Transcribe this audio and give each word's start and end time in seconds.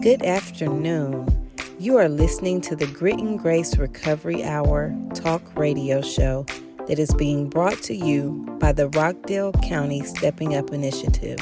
Good 0.00 0.22
afternoon. 0.22 1.48
You 1.78 1.96
are 1.96 2.08
listening 2.08 2.60
to 2.62 2.76
the 2.76 2.86
Grit 2.86 3.18
and 3.18 3.38
Grace 3.38 3.76
Recovery 3.76 4.44
Hour 4.44 4.94
talk 5.14 5.42
radio 5.56 6.00
show 6.00 6.44
that 6.86 6.98
is 6.98 7.12
being 7.14 7.48
brought 7.48 7.82
to 7.82 7.94
you 7.94 8.46
by 8.60 8.72
the 8.72 8.88
Rockdale 8.90 9.52
County 9.52 10.02
Stepping 10.04 10.54
Up 10.54 10.70
Initiative. 10.70 11.38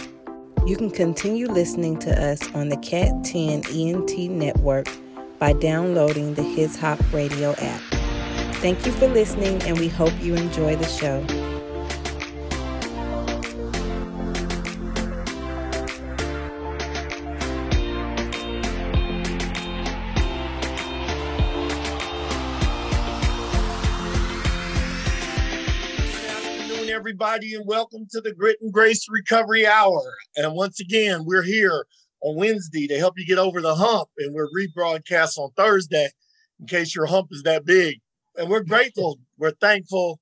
You 0.66 0.76
can 0.76 0.90
continue 0.90 1.46
listening 1.46 1.98
to 2.00 2.22
us 2.22 2.42
on 2.54 2.68
the 2.68 2.76
Cat 2.78 3.24
10 3.24 3.64
ENT 3.72 4.30
network 4.30 4.88
by 5.38 5.52
downloading 5.54 6.34
the 6.34 6.42
His 6.42 6.76
Hop 6.76 7.00
Radio 7.12 7.54
app. 7.58 7.80
Thank 8.56 8.86
you 8.86 8.92
for 8.92 9.08
listening, 9.08 9.62
and 9.64 9.78
we 9.78 9.88
hope 9.88 10.14
you 10.22 10.34
enjoy 10.36 10.76
the 10.76 10.88
show. 10.88 11.43
Everybody, 27.24 27.54
and 27.54 27.66
welcome 27.66 28.06
to 28.10 28.20
the 28.20 28.34
Grit 28.34 28.58
and 28.60 28.70
Grace 28.70 29.06
Recovery 29.08 29.66
Hour. 29.66 30.02
And 30.36 30.52
once 30.52 30.78
again, 30.78 31.24
we're 31.24 31.42
here 31.42 31.86
on 32.20 32.36
Wednesday 32.36 32.86
to 32.86 32.98
help 32.98 33.14
you 33.16 33.24
get 33.24 33.38
over 33.38 33.62
the 33.62 33.74
hump, 33.74 34.10
and 34.18 34.34
we're 34.34 34.50
rebroadcast 34.50 35.38
on 35.38 35.50
Thursday 35.56 36.10
in 36.60 36.66
case 36.66 36.94
your 36.94 37.06
hump 37.06 37.28
is 37.30 37.42
that 37.44 37.64
big. 37.64 37.98
And 38.36 38.50
we're 38.50 38.62
grateful, 38.62 39.18
we're 39.38 39.52
thankful. 39.52 40.20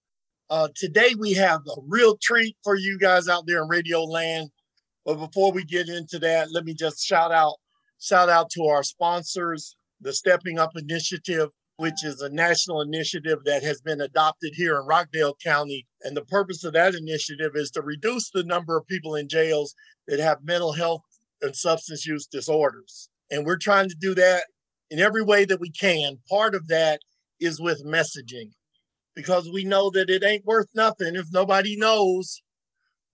Uh, 0.48 0.68
today, 0.76 1.16
we 1.18 1.32
have 1.32 1.62
a 1.66 1.80
real 1.88 2.16
treat 2.22 2.56
for 2.62 2.76
you 2.76 2.96
guys 3.00 3.26
out 3.26 3.48
there 3.48 3.62
in 3.62 3.68
Radio 3.68 4.04
Land. 4.04 4.50
But 5.04 5.16
before 5.16 5.50
we 5.50 5.64
get 5.64 5.88
into 5.88 6.20
that, 6.20 6.52
let 6.52 6.64
me 6.64 6.72
just 6.72 7.04
shout 7.04 7.32
out, 7.32 7.56
shout 7.98 8.28
out 8.28 8.48
to 8.50 8.66
our 8.66 8.84
sponsors, 8.84 9.74
the 10.00 10.12
Stepping 10.12 10.60
Up 10.60 10.70
Initiative, 10.76 11.48
which 11.76 12.04
is 12.04 12.20
a 12.20 12.28
national 12.28 12.80
initiative 12.80 13.38
that 13.44 13.62
has 13.62 13.80
been 13.80 14.00
adopted 14.00 14.52
here 14.54 14.78
in 14.78 14.86
Rockdale 14.86 15.36
County. 15.42 15.86
And 16.02 16.16
the 16.16 16.24
purpose 16.24 16.64
of 16.64 16.74
that 16.74 16.94
initiative 16.94 17.52
is 17.54 17.70
to 17.72 17.82
reduce 17.82 18.30
the 18.30 18.44
number 18.44 18.76
of 18.76 18.86
people 18.86 19.14
in 19.14 19.28
jails 19.28 19.74
that 20.06 20.20
have 20.20 20.44
mental 20.44 20.72
health 20.72 21.02
and 21.40 21.56
substance 21.56 22.06
use 22.06 22.26
disorders. 22.26 23.08
And 23.30 23.46
we're 23.46 23.56
trying 23.56 23.88
to 23.88 23.96
do 23.98 24.14
that 24.14 24.44
in 24.90 24.98
every 24.98 25.22
way 25.22 25.44
that 25.46 25.60
we 25.60 25.70
can. 25.70 26.18
Part 26.28 26.54
of 26.54 26.68
that 26.68 27.00
is 27.40 27.60
with 27.60 27.84
messaging 27.84 28.50
because 29.14 29.50
we 29.50 29.64
know 29.64 29.90
that 29.90 30.10
it 30.10 30.24
ain't 30.24 30.44
worth 30.44 30.68
nothing 30.74 31.16
if 31.16 31.26
nobody 31.32 31.76
knows. 31.76 32.42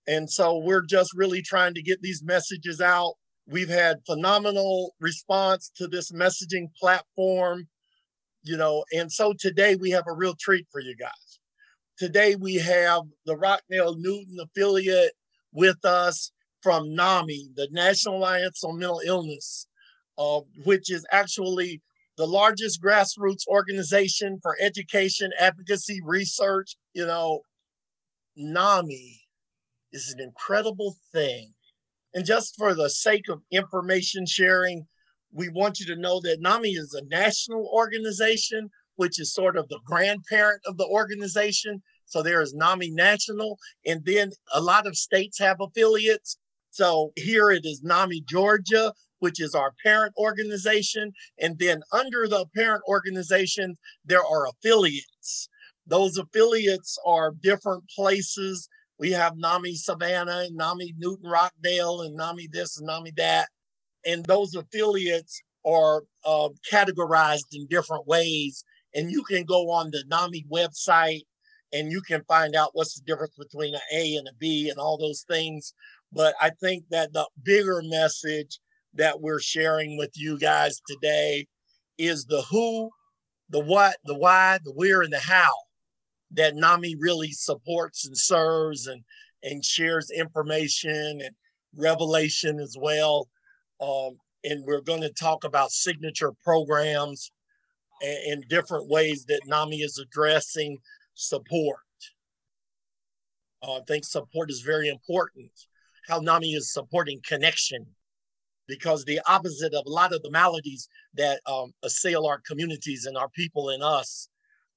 And 0.06 0.30
so 0.30 0.58
we're 0.58 0.84
just 0.84 1.14
really 1.14 1.42
trying 1.42 1.74
to 1.74 1.82
get 1.82 2.02
these 2.02 2.22
messages 2.22 2.80
out. 2.80 3.14
We've 3.46 3.68
had 3.68 3.98
phenomenal 4.06 4.94
response 5.00 5.70
to 5.76 5.86
this 5.86 6.12
messaging 6.12 6.68
platform 6.78 7.68
you 8.48 8.56
know, 8.56 8.82
and 8.92 9.12
so 9.12 9.34
today 9.38 9.76
we 9.76 9.90
have 9.90 10.04
a 10.08 10.14
real 10.14 10.34
treat 10.34 10.66
for 10.72 10.80
you 10.80 10.96
guys. 10.96 11.38
Today 11.98 12.34
we 12.34 12.54
have 12.54 13.02
the 13.26 13.36
Rockdale 13.36 13.96
Newton 13.98 14.38
affiliate 14.40 15.12
with 15.52 15.84
us 15.84 16.32
from 16.62 16.94
NAMI, 16.94 17.50
the 17.56 17.68
National 17.70 18.16
Alliance 18.16 18.64
on 18.64 18.78
Mental 18.78 19.02
Illness, 19.04 19.66
uh, 20.16 20.40
which 20.64 20.90
is 20.90 21.04
actually 21.12 21.82
the 22.16 22.26
largest 22.26 22.82
grassroots 22.82 23.46
organization 23.48 24.38
for 24.42 24.56
education, 24.60 25.30
advocacy, 25.38 26.00
research. 26.02 26.74
You 26.94 27.06
know, 27.06 27.42
NAMI 28.34 29.20
is 29.92 30.10
an 30.10 30.20
incredible 30.20 30.96
thing. 31.12 31.52
And 32.14 32.24
just 32.24 32.56
for 32.56 32.74
the 32.74 32.88
sake 32.88 33.28
of 33.28 33.42
information 33.50 34.24
sharing, 34.24 34.86
we 35.32 35.48
want 35.48 35.78
you 35.78 35.86
to 35.86 36.00
know 36.00 36.20
that 36.20 36.40
NAMI 36.40 36.70
is 36.70 36.94
a 36.94 37.04
national 37.06 37.70
organization, 37.72 38.70
which 38.96 39.20
is 39.20 39.32
sort 39.32 39.56
of 39.56 39.68
the 39.68 39.80
grandparent 39.84 40.62
of 40.66 40.76
the 40.76 40.86
organization. 40.86 41.82
So 42.06 42.22
there 42.22 42.40
is 42.40 42.54
NAMI 42.54 42.90
National, 42.90 43.58
and 43.86 44.04
then 44.04 44.32
a 44.54 44.60
lot 44.60 44.86
of 44.86 44.96
states 44.96 45.38
have 45.38 45.58
affiliates. 45.60 46.38
So 46.70 47.12
here 47.16 47.50
it 47.50 47.64
is 47.64 47.82
NAMI 47.82 48.22
Georgia, 48.28 48.92
which 49.18 49.40
is 49.40 49.54
our 49.54 49.72
parent 49.84 50.14
organization. 50.16 51.12
And 51.38 51.58
then 51.58 51.82
under 51.92 52.26
the 52.26 52.46
parent 52.56 52.82
organization, 52.88 53.76
there 54.04 54.24
are 54.24 54.46
affiliates. 54.48 55.48
Those 55.86 56.16
affiliates 56.16 56.98
are 57.04 57.34
different 57.42 57.84
places. 57.94 58.68
We 58.98 59.12
have 59.12 59.36
NAMI 59.36 59.74
Savannah 59.74 60.44
and 60.46 60.56
NAMI 60.56 60.94
Newton 60.98 61.30
Rockdale 61.30 62.02
and 62.02 62.16
NAMI 62.16 62.48
this 62.52 62.78
and 62.78 62.86
NAMI 62.86 63.12
that 63.16 63.48
and 64.06 64.24
those 64.24 64.54
affiliates 64.54 65.42
are 65.66 66.02
uh, 66.24 66.48
categorized 66.70 67.46
in 67.52 67.66
different 67.68 68.06
ways. 68.06 68.64
And 68.94 69.10
you 69.10 69.22
can 69.22 69.44
go 69.44 69.70
on 69.70 69.90
the 69.90 70.04
NAMI 70.08 70.46
website 70.50 71.22
and 71.72 71.92
you 71.92 72.00
can 72.00 72.22
find 72.24 72.54
out 72.54 72.70
what's 72.72 72.94
the 72.94 73.04
difference 73.04 73.34
between 73.36 73.74
an 73.74 73.80
A 73.92 74.16
and 74.16 74.26
a 74.28 74.34
B 74.38 74.70
and 74.70 74.78
all 74.78 74.96
those 74.96 75.24
things. 75.28 75.74
But 76.12 76.34
I 76.40 76.50
think 76.60 76.84
that 76.90 77.12
the 77.12 77.28
bigger 77.42 77.82
message 77.84 78.58
that 78.94 79.20
we're 79.20 79.40
sharing 79.40 79.98
with 79.98 80.12
you 80.16 80.38
guys 80.38 80.80
today 80.88 81.46
is 81.98 82.24
the 82.24 82.42
who, 82.50 82.90
the 83.50 83.60
what, 83.60 83.96
the 84.04 84.14
why, 84.14 84.58
the 84.64 84.72
where, 84.72 85.02
and 85.02 85.12
the 85.12 85.18
how 85.18 85.52
that 86.32 86.56
NAMI 86.56 86.96
really 86.98 87.32
supports 87.32 88.06
and 88.06 88.16
serves 88.16 88.86
and, 88.86 89.02
and 89.42 89.64
shares 89.64 90.10
information 90.10 91.20
and 91.22 91.34
revelation 91.76 92.58
as 92.58 92.76
well. 92.78 93.28
Um, 93.80 94.16
and 94.44 94.64
we're 94.64 94.80
going 94.80 95.02
to 95.02 95.12
talk 95.12 95.44
about 95.44 95.70
signature 95.70 96.32
programs 96.44 97.30
and, 98.02 98.32
and 98.32 98.48
different 98.48 98.88
ways 98.88 99.24
that 99.26 99.40
NAMI 99.46 99.78
is 99.78 99.98
addressing 99.98 100.78
support. 101.14 101.78
Uh, 103.62 103.76
I 103.76 103.80
think 103.86 104.04
support 104.04 104.50
is 104.50 104.60
very 104.60 104.88
important. 104.88 105.50
How 106.08 106.20
NAMI 106.20 106.52
is 106.52 106.72
supporting 106.72 107.20
connection, 107.26 107.86
because 108.66 109.04
the 109.04 109.20
opposite 109.26 109.74
of 109.74 109.84
a 109.86 109.90
lot 109.90 110.14
of 110.14 110.22
the 110.22 110.30
maladies 110.30 110.88
that 111.14 111.40
um, 111.46 111.72
assail 111.82 112.26
our 112.26 112.40
communities 112.46 113.06
and 113.06 113.16
our 113.16 113.28
people 113.30 113.70
and 113.70 113.82
us 113.82 114.28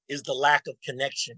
is 0.08 0.22
the 0.22 0.34
lack 0.34 0.62
of 0.66 0.74
connection, 0.84 1.36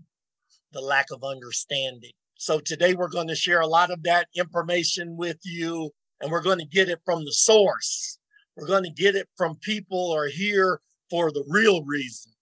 the 0.73 0.81
lack 0.81 1.07
of 1.13 1.23
understanding. 1.23 2.13
So 2.37 2.61
today 2.61 2.95
we're 2.95 3.09
going 3.09 3.29
to 3.29 3.37
share 3.37 3.61
a 3.61 3.67
lot 3.67 3.91
of 3.91 4.03
that 4.05 4.29
information 4.35 5.17
with 5.17 5.39
you 5.45 5.91
and 6.21 6.31
we're 6.31 6.43
going 6.43 6.59
to 6.59 6.67
get 6.67 6.89
it 6.89 7.01
from 7.05 7.25
the 7.25 7.33
source. 7.33 8.19
We're 8.57 8.67
going 8.67 8.85
to 8.85 8.91
get 8.91 9.17
it 9.17 9.29
from 9.37 9.57
people 9.57 10.13
who 10.13 10.19
are 10.19 10.29
here 10.29 10.81
for 11.11 11.31
the 11.31 11.45
real 11.49 11.85
reason. 11.85 12.33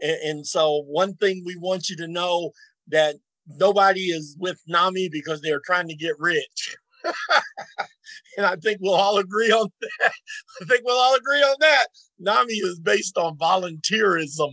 And, 0.00 0.18
and 0.22 0.46
so, 0.46 0.82
one 0.86 1.14
thing 1.14 1.42
we 1.44 1.56
want 1.56 1.88
you 1.88 1.96
to 1.96 2.08
know 2.08 2.50
that 2.88 3.16
nobody 3.46 4.06
is 4.06 4.36
with 4.38 4.60
NAMI 4.66 5.08
because 5.10 5.40
they're 5.40 5.62
trying 5.64 5.88
to 5.88 5.94
get 5.94 6.18
rich. 6.18 6.76
and 8.36 8.46
I 8.46 8.56
think 8.56 8.78
we'll 8.80 8.94
all 8.94 9.18
agree 9.18 9.50
on 9.50 9.68
that. 9.80 10.12
I 10.60 10.64
think 10.64 10.82
we'll 10.84 10.98
all 10.98 11.14
agree 11.14 11.42
on 11.42 11.56
that. 11.60 11.86
NAMI 12.18 12.54
is 12.54 12.80
based 12.80 13.16
on 13.16 13.36
volunteerism. 13.38 14.50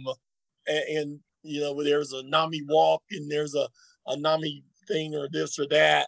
And, 0.67 0.97
and 0.97 1.19
you 1.43 1.61
know, 1.61 1.83
there's 1.83 2.13
a 2.13 2.23
NAMI 2.23 2.61
walk 2.67 3.03
and 3.11 3.29
there's 3.29 3.55
a, 3.55 3.67
a 4.07 4.17
NAMI 4.17 4.63
thing 4.88 5.16
or 5.16 5.28
this 5.31 5.57
or 5.57 5.67
that 5.69 6.07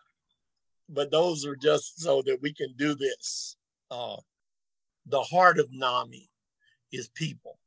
but 0.89 1.11
those 1.11 1.45
are 1.45 1.55
just 1.55 2.01
so 2.01 2.21
that 2.25 2.41
we 2.41 2.53
can 2.53 2.73
do 2.77 2.95
this. 2.95 3.55
Uh, 3.89 4.17
the 5.05 5.21
heart 5.21 5.59
of 5.59 5.67
NAMI 5.71 6.29
is 6.91 7.09
people. 7.09 7.59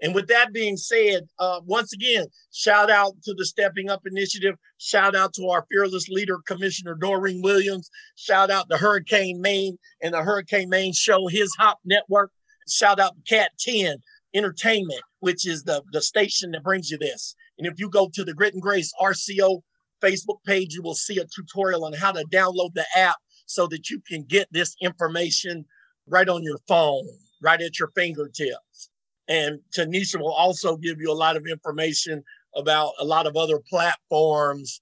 And 0.00 0.14
with 0.14 0.28
that 0.28 0.52
being 0.52 0.76
said, 0.76 1.26
uh, 1.40 1.60
once 1.64 1.92
again, 1.92 2.26
shout 2.52 2.88
out 2.90 3.20
to 3.24 3.34
the 3.34 3.44
Stepping 3.44 3.90
Up 3.90 4.02
Initiative. 4.06 4.54
Shout 4.78 5.16
out 5.16 5.32
to 5.34 5.48
our 5.48 5.66
fearless 5.70 6.08
leader, 6.08 6.38
Commissioner 6.46 6.94
Doreen 6.94 7.42
Williams. 7.42 7.90
Shout 8.14 8.50
out 8.50 8.70
to 8.70 8.76
Hurricane 8.76 9.40
Maine 9.40 9.76
and 10.00 10.14
the 10.14 10.22
Hurricane 10.22 10.68
Maine 10.68 10.92
Show, 10.92 11.26
His 11.26 11.52
Hop 11.58 11.80
Network. 11.84 12.30
Shout 12.68 13.00
out 13.00 13.16
to 13.16 13.22
Cat 13.22 13.50
10 13.58 13.96
Entertainment, 14.34 15.00
which 15.18 15.46
is 15.46 15.64
the, 15.64 15.82
the 15.92 16.02
station 16.02 16.52
that 16.52 16.62
brings 16.62 16.90
you 16.90 16.98
this. 16.98 17.34
And 17.58 17.66
if 17.66 17.80
you 17.80 17.90
go 17.90 18.08
to 18.14 18.24
the 18.24 18.34
Grit 18.34 18.54
and 18.54 18.62
Grace 18.62 18.92
RCO 19.00 19.62
Facebook 20.02 20.42
page, 20.46 20.74
you 20.74 20.82
will 20.82 20.94
see 20.94 21.18
a 21.18 21.24
tutorial 21.24 21.84
on 21.84 21.92
how 21.92 22.12
to 22.12 22.24
download 22.30 22.74
the 22.74 22.86
app 22.96 23.16
so 23.46 23.66
that 23.68 23.90
you 23.90 24.00
can 24.06 24.22
get 24.24 24.48
this 24.52 24.74
information 24.80 25.64
right 26.06 26.28
on 26.28 26.42
your 26.42 26.58
phone, 26.66 27.04
right 27.42 27.60
at 27.60 27.78
your 27.78 27.90
fingertips. 27.94 28.90
And 29.28 29.60
Tanisha 29.76 30.18
will 30.18 30.32
also 30.32 30.76
give 30.76 31.00
you 31.00 31.12
a 31.12 31.14
lot 31.14 31.36
of 31.36 31.46
information 31.46 32.22
about 32.56 32.92
a 32.98 33.04
lot 33.04 33.26
of 33.26 33.36
other 33.36 33.60
platforms 33.68 34.80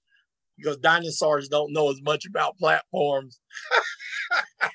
because 0.57 0.77
dinosaurs 0.77 1.47
don't 1.47 1.71
know 1.71 1.89
as 1.91 2.01
much 2.01 2.25
about 2.25 2.57
platforms. 2.57 3.39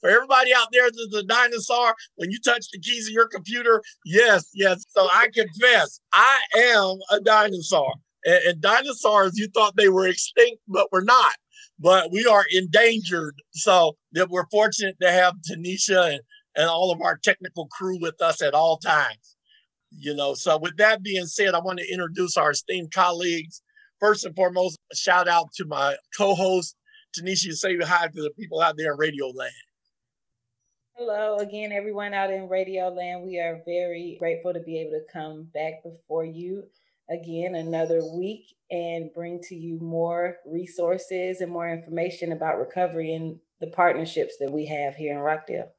For 0.00 0.10
everybody 0.10 0.52
out 0.54 0.68
there 0.72 0.90
that's 0.90 1.14
a 1.16 1.22
dinosaur, 1.22 1.94
when 2.16 2.30
you 2.30 2.38
touch 2.44 2.66
the 2.72 2.78
keys 2.78 3.06
of 3.06 3.14
your 3.14 3.26
computer, 3.26 3.82
yes, 4.04 4.50
yes. 4.52 4.84
So 4.88 5.08
I 5.10 5.28
confess, 5.34 6.00
I 6.12 6.40
am 6.58 6.98
a 7.10 7.20
dinosaur. 7.20 7.94
And, 8.24 8.42
and 8.46 8.60
dinosaurs, 8.60 9.36
you 9.36 9.48
thought 9.48 9.76
they 9.76 9.88
were 9.88 10.08
extinct, 10.08 10.62
but 10.68 10.88
we're 10.92 11.04
not. 11.04 11.34
But 11.78 12.12
we 12.12 12.26
are 12.26 12.44
endangered. 12.52 13.34
So 13.52 13.96
that 14.12 14.30
we're 14.30 14.46
fortunate 14.50 14.96
to 15.00 15.10
have 15.10 15.34
Tanisha 15.48 16.12
and, 16.12 16.20
and 16.56 16.68
all 16.68 16.90
of 16.90 17.00
our 17.00 17.16
technical 17.16 17.66
crew 17.66 17.98
with 18.00 18.20
us 18.22 18.42
at 18.42 18.54
all 18.54 18.78
times. 18.78 19.36
You 19.96 20.14
know, 20.14 20.34
so 20.34 20.58
with 20.58 20.76
that 20.78 21.02
being 21.02 21.26
said, 21.26 21.54
I 21.54 21.60
want 21.60 21.78
to 21.78 21.92
introduce 21.92 22.36
our 22.36 22.50
esteemed 22.50 22.92
colleagues. 22.92 23.62
First 24.00 24.24
and 24.24 24.34
foremost, 24.34 24.78
a 24.92 24.96
shout 24.96 25.28
out 25.28 25.52
to 25.54 25.64
my 25.66 25.96
co-host, 26.16 26.76
Tanisha, 27.16 27.52
say 27.52 27.76
hi 27.78 28.08
to 28.08 28.22
the 28.22 28.32
people 28.36 28.60
out 28.60 28.76
there 28.76 28.92
in 28.92 28.98
Radio 28.98 29.28
Land. 29.28 29.52
Hello 30.96 31.38
again, 31.38 31.72
everyone 31.72 32.12
out 32.12 32.30
in 32.30 32.48
Radio 32.48 32.88
Land. 32.88 33.24
We 33.24 33.38
are 33.38 33.62
very 33.64 34.16
grateful 34.18 34.52
to 34.52 34.60
be 34.60 34.80
able 34.80 34.92
to 34.92 35.04
come 35.12 35.48
back 35.54 35.82
before 35.82 36.24
you 36.24 36.64
again 37.10 37.54
another 37.54 38.02
week 38.16 38.54
and 38.70 39.12
bring 39.14 39.40
to 39.42 39.54
you 39.54 39.78
more 39.80 40.36
resources 40.46 41.40
and 41.40 41.52
more 41.52 41.68
information 41.68 42.32
about 42.32 42.58
recovery 42.58 43.14
and 43.14 43.38
the 43.60 43.66
partnerships 43.68 44.36
that 44.40 44.50
we 44.50 44.66
have 44.66 44.94
here 44.94 45.12
in 45.12 45.18
Rockdale. 45.18 45.70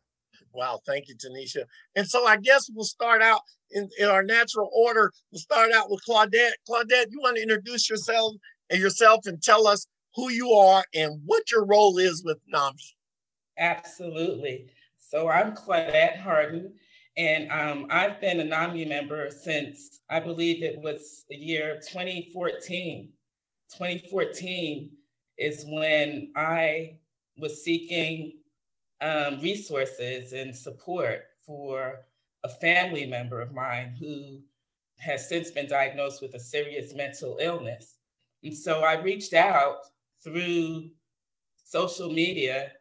Wow, 0.54 0.80
thank 0.86 1.10
you, 1.10 1.16
Tanisha. 1.16 1.66
And 1.96 2.08
so 2.08 2.26
I 2.26 2.38
guess 2.38 2.70
we'll 2.74 2.86
start 2.86 3.22
out 3.22 3.42
in, 3.72 3.90
in 4.00 4.08
our 4.08 4.24
natural 4.24 4.70
order. 4.74 5.12
We'll 5.32 5.42
start 5.42 5.72
out 5.74 5.90
with 5.90 6.02
Claudette. 6.08 6.54
Claudette, 6.70 7.08
you 7.10 7.20
want 7.20 7.36
to 7.38 7.44
introduce 7.44 7.90
yourself 7.90 8.36
and 8.70 8.80
yourself 8.80 9.26
and 9.26 9.42
tell 9.42 9.68
us 9.68 9.86
who 10.16 10.30
you 10.30 10.52
are 10.52 10.84
and 10.94 11.20
what 11.26 11.52
your 11.52 11.66
role 11.66 11.98
is 11.98 12.24
with 12.24 12.38
NAMI. 12.48 12.78
Absolutely. 13.58 14.68
So 14.98 15.30
I'm 15.30 15.54
Claudette 15.54 16.20
Harden, 16.20 16.74
and 17.18 17.50
um, 17.52 17.88
I've 17.90 18.20
been 18.20 18.42
a 18.42 18.44
NAMI 18.44 18.86
member 18.86 19.30
since 19.30 20.02
I 20.10 20.20
believe 20.20 20.64
it 20.64 20.80
was 20.80 21.24
the 21.30 21.36
year 21.36 21.80
2014. 21.88 23.10
2014 23.72 24.92
is 25.38 25.66
when 25.68 26.32
I 26.36 26.98
was 27.38 27.64
seeking 27.64 28.34
um, 29.02 29.40
resources 29.42 30.34
and 30.34 30.56
support 30.56 31.24
for 31.46 32.06
a 32.44 32.50
family 32.50 33.06
member 33.06 33.42
of 33.42 33.54
mine 33.54 33.96
who 34.00 34.40
has 35.00 35.28
since 35.28 35.52
been 35.52 35.68
diagnosed 35.68 36.22
with 36.22 36.34
a 36.36 36.40
serious 36.40 36.94
mental 36.94 37.38
illness. 37.40 37.96
And 38.44 38.56
so 38.56 38.82
I 38.82 39.02
reached 39.02 39.34
out 39.34 39.78
through 40.24 40.90
social 41.64 42.12
media, 42.12 42.72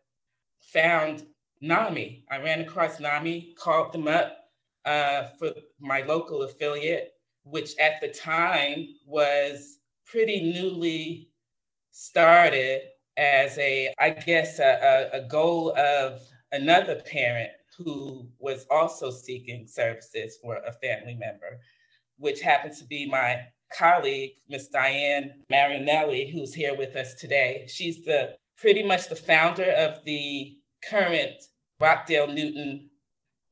found 0.61 1.27
NAMI. 1.61 2.25
I 2.31 2.39
ran 2.39 2.61
across 2.61 3.01
NAMI, 3.01 3.55
called 3.59 3.93
them 3.93 4.09
up 4.09 4.37
uh, 4.85 5.25
for 5.39 5.53
my 5.81 6.03
local 6.03 6.43
affiliate, 6.43 7.13
which 7.45 7.77
at 7.79 8.01
the 8.01 8.09
time 8.09 8.89
was 9.07 9.79
pretty 10.07 10.53
newly 10.53 11.31
started 11.91 12.83
as 13.17 13.57
a, 13.59 13.93
I 13.99 14.11
guess, 14.11 14.59
a, 14.59 15.11
a, 15.13 15.21
goal 15.29 15.77
of 15.79 16.21
another 16.53 16.97
parent 16.97 17.51
who 17.79 18.29
was 18.39 18.67
also 18.71 19.11
seeking 19.11 19.67
services 19.67 20.39
for 20.43 20.57
a 20.57 20.73
family 20.73 21.15
member, 21.15 21.61
which 22.19 22.41
happens 22.41 22.81
to 22.81 22.87
be 22.87 23.07
my 23.09 23.41
colleague, 23.77 24.33
Miss 24.49 24.69
Diane 24.69 25.43
Marinelli, 25.51 26.31
who's 26.31 26.55
here 26.55 26.77
with 26.77 26.97
us 26.97 27.15
today. 27.15 27.67
She's 27.69 28.05
the 28.05 28.37
pretty 28.57 28.83
much 28.83 29.09
the 29.09 29.17
founder 29.17 29.71
of 29.73 30.05
the 30.05 30.57
current 30.89 31.43
Rockdale 31.81 32.29
Newton, 32.29 32.89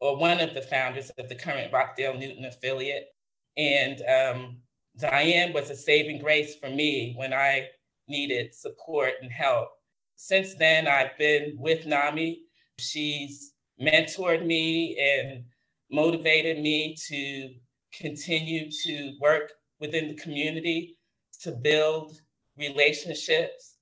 or 0.00 0.16
one 0.16 0.40
of 0.40 0.54
the 0.54 0.62
founders 0.62 1.10
of 1.18 1.28
the 1.28 1.34
current 1.34 1.72
Rockdale 1.72 2.18
Newton 2.18 2.44
affiliate. 2.44 3.08
And 3.56 4.02
um, 4.02 4.56
Diane 4.98 5.52
was 5.52 5.70
a 5.70 5.76
saving 5.76 6.20
grace 6.20 6.56
for 6.56 6.68
me 6.68 7.14
when 7.16 7.32
I 7.32 7.68
needed 8.08 8.54
support 8.54 9.14
and 9.22 9.30
help. 9.30 9.68
Since 10.16 10.54
then, 10.54 10.86
I've 10.86 11.16
been 11.18 11.56
with 11.58 11.86
NAMI. 11.86 12.42
She's 12.78 13.52
mentored 13.80 14.44
me 14.44 14.96
and 14.98 15.44
motivated 15.90 16.58
me 16.58 16.96
to 17.08 17.54
continue 17.92 18.70
to 18.84 19.12
work 19.20 19.52
within 19.80 20.08
the 20.08 20.14
community 20.14 20.96
to 21.42 21.52
build 21.52 22.20
relationships 22.56 23.76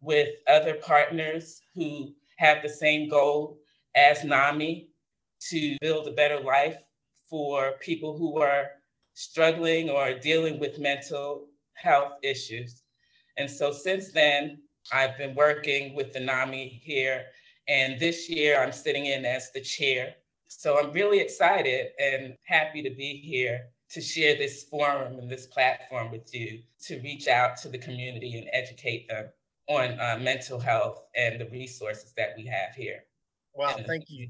with 0.00 0.28
other 0.46 0.74
partners 0.74 1.60
who 1.74 2.12
have 2.36 2.62
the 2.62 2.68
same 2.68 3.08
goal 3.08 3.58
as 3.94 4.24
NAMI 4.24 4.88
to 5.50 5.76
build 5.80 6.06
a 6.06 6.12
better 6.12 6.40
life 6.40 6.76
for 7.28 7.72
people 7.80 8.16
who 8.16 8.40
are 8.40 8.70
struggling 9.14 9.90
or 9.90 10.18
dealing 10.18 10.60
with 10.60 10.78
mental 10.78 11.46
health 11.74 12.12
issues. 12.22 12.82
And 13.36 13.50
so 13.50 13.72
since 13.72 14.12
then, 14.12 14.58
I've 14.92 15.18
been 15.18 15.34
working 15.34 15.94
with 15.94 16.12
the 16.12 16.20
NAMI 16.20 16.80
here. 16.84 17.24
And 17.68 17.98
this 17.98 18.28
year, 18.28 18.62
I'm 18.62 18.72
sitting 18.72 19.06
in 19.06 19.24
as 19.24 19.50
the 19.52 19.60
chair. 19.60 20.14
So 20.48 20.78
I'm 20.78 20.92
really 20.92 21.18
excited 21.18 21.88
and 21.98 22.36
happy 22.44 22.82
to 22.82 22.90
be 22.90 23.20
here 23.24 23.66
to 23.90 24.00
share 24.00 24.36
this 24.36 24.64
forum 24.64 25.18
and 25.18 25.30
this 25.30 25.46
platform 25.46 26.10
with 26.10 26.32
you 26.34 26.60
to 26.82 27.00
reach 27.00 27.28
out 27.28 27.56
to 27.58 27.68
the 27.68 27.78
community 27.78 28.38
and 28.38 28.48
educate 28.52 29.08
them 29.08 29.26
on 29.68 29.98
uh, 30.00 30.18
mental 30.20 30.60
health 30.60 31.02
and 31.16 31.40
the 31.40 31.48
resources 31.50 32.12
that 32.16 32.34
we 32.36 32.46
have 32.46 32.74
here. 32.74 33.04
Wow, 33.54 33.76
thank 33.86 34.04
you. 34.08 34.28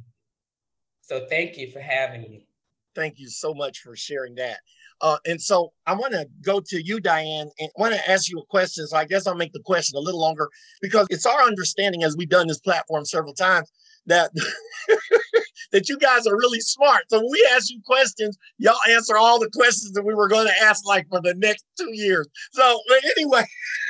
So 1.02 1.26
thank 1.28 1.56
you 1.56 1.70
for 1.70 1.80
having 1.80 2.22
me. 2.22 2.46
Thank 2.94 3.18
you 3.18 3.28
so 3.28 3.52
much 3.54 3.80
for 3.80 3.94
sharing 3.94 4.34
that. 4.36 4.58
Uh, 5.02 5.18
and 5.26 5.40
so 5.40 5.72
I 5.86 5.94
want 5.94 6.14
to 6.14 6.26
go 6.42 6.60
to 6.60 6.82
you, 6.82 7.00
Diane, 7.00 7.50
and 7.58 7.70
want 7.76 7.94
to 7.94 8.10
ask 8.10 8.30
you 8.30 8.38
a 8.38 8.46
question. 8.46 8.86
So 8.86 8.96
I 8.96 9.04
guess 9.04 9.26
I'll 9.26 9.34
make 9.34 9.52
the 9.52 9.62
question 9.62 9.96
a 9.96 10.00
little 10.00 10.20
longer 10.20 10.48
because 10.80 11.06
it's 11.10 11.26
our 11.26 11.42
understanding, 11.42 12.02
as 12.02 12.16
we've 12.16 12.30
done 12.30 12.46
this 12.46 12.60
platform 12.60 13.04
several 13.04 13.34
times, 13.34 13.70
that 14.06 14.30
that 15.72 15.88
you 15.88 15.98
guys 15.98 16.26
are 16.26 16.36
really 16.36 16.60
smart. 16.60 17.02
So 17.10 17.18
when 17.18 17.30
we 17.30 17.48
ask 17.54 17.70
you 17.70 17.80
questions, 17.84 18.38
y'all 18.58 18.78
answer 18.88 19.16
all 19.16 19.38
the 19.38 19.50
questions 19.50 19.92
that 19.92 20.04
we 20.04 20.14
were 20.14 20.28
going 20.28 20.46
to 20.46 20.62
ask 20.62 20.86
like 20.86 21.06
for 21.10 21.20
the 21.20 21.34
next 21.34 21.64
two 21.78 21.90
years. 21.92 22.26
So 22.52 22.80
anyway, 23.16 23.44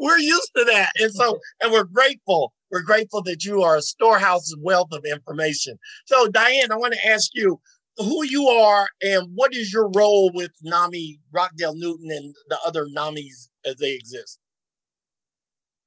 we're 0.00 0.18
used 0.18 0.50
to 0.56 0.64
that, 0.64 0.90
and 0.98 1.12
so 1.12 1.38
and 1.60 1.70
we're 1.70 1.84
grateful. 1.84 2.52
We're 2.70 2.82
grateful 2.82 3.22
that 3.22 3.44
you 3.44 3.62
are 3.62 3.76
a 3.76 3.82
storehouse 3.82 4.52
of 4.52 4.60
wealth 4.62 4.88
of 4.92 5.04
information. 5.04 5.78
So 6.06 6.28
Diane, 6.28 6.72
I 6.72 6.76
want 6.76 6.94
to 6.94 7.06
ask 7.06 7.30
you 7.34 7.60
who 7.98 8.24
you 8.24 8.48
are 8.48 8.88
and 9.02 9.28
what 9.34 9.54
is 9.54 9.72
your 9.72 9.90
role 9.94 10.30
with 10.34 10.52
NAMI, 10.62 11.20
Rockdale 11.32 11.74
Newton, 11.74 12.10
and 12.10 12.34
the 12.48 12.58
other 12.66 12.86
NAMIs 12.86 13.48
as 13.66 13.76
they 13.76 13.92
exist? 13.92 14.38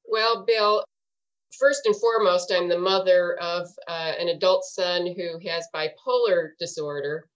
Well, 0.05 0.45
Bill, 0.45 0.83
first 1.57 1.85
and 1.85 1.95
foremost, 1.95 2.53
I'm 2.53 2.69
the 2.69 2.77
mother 2.77 3.37
of 3.41 3.67
uh, 3.87 4.13
an 4.19 4.27
adult 4.27 4.63
son 4.65 5.07
who 5.15 5.39
has 5.49 5.67
bipolar 5.73 6.49
disorder. 6.59 7.27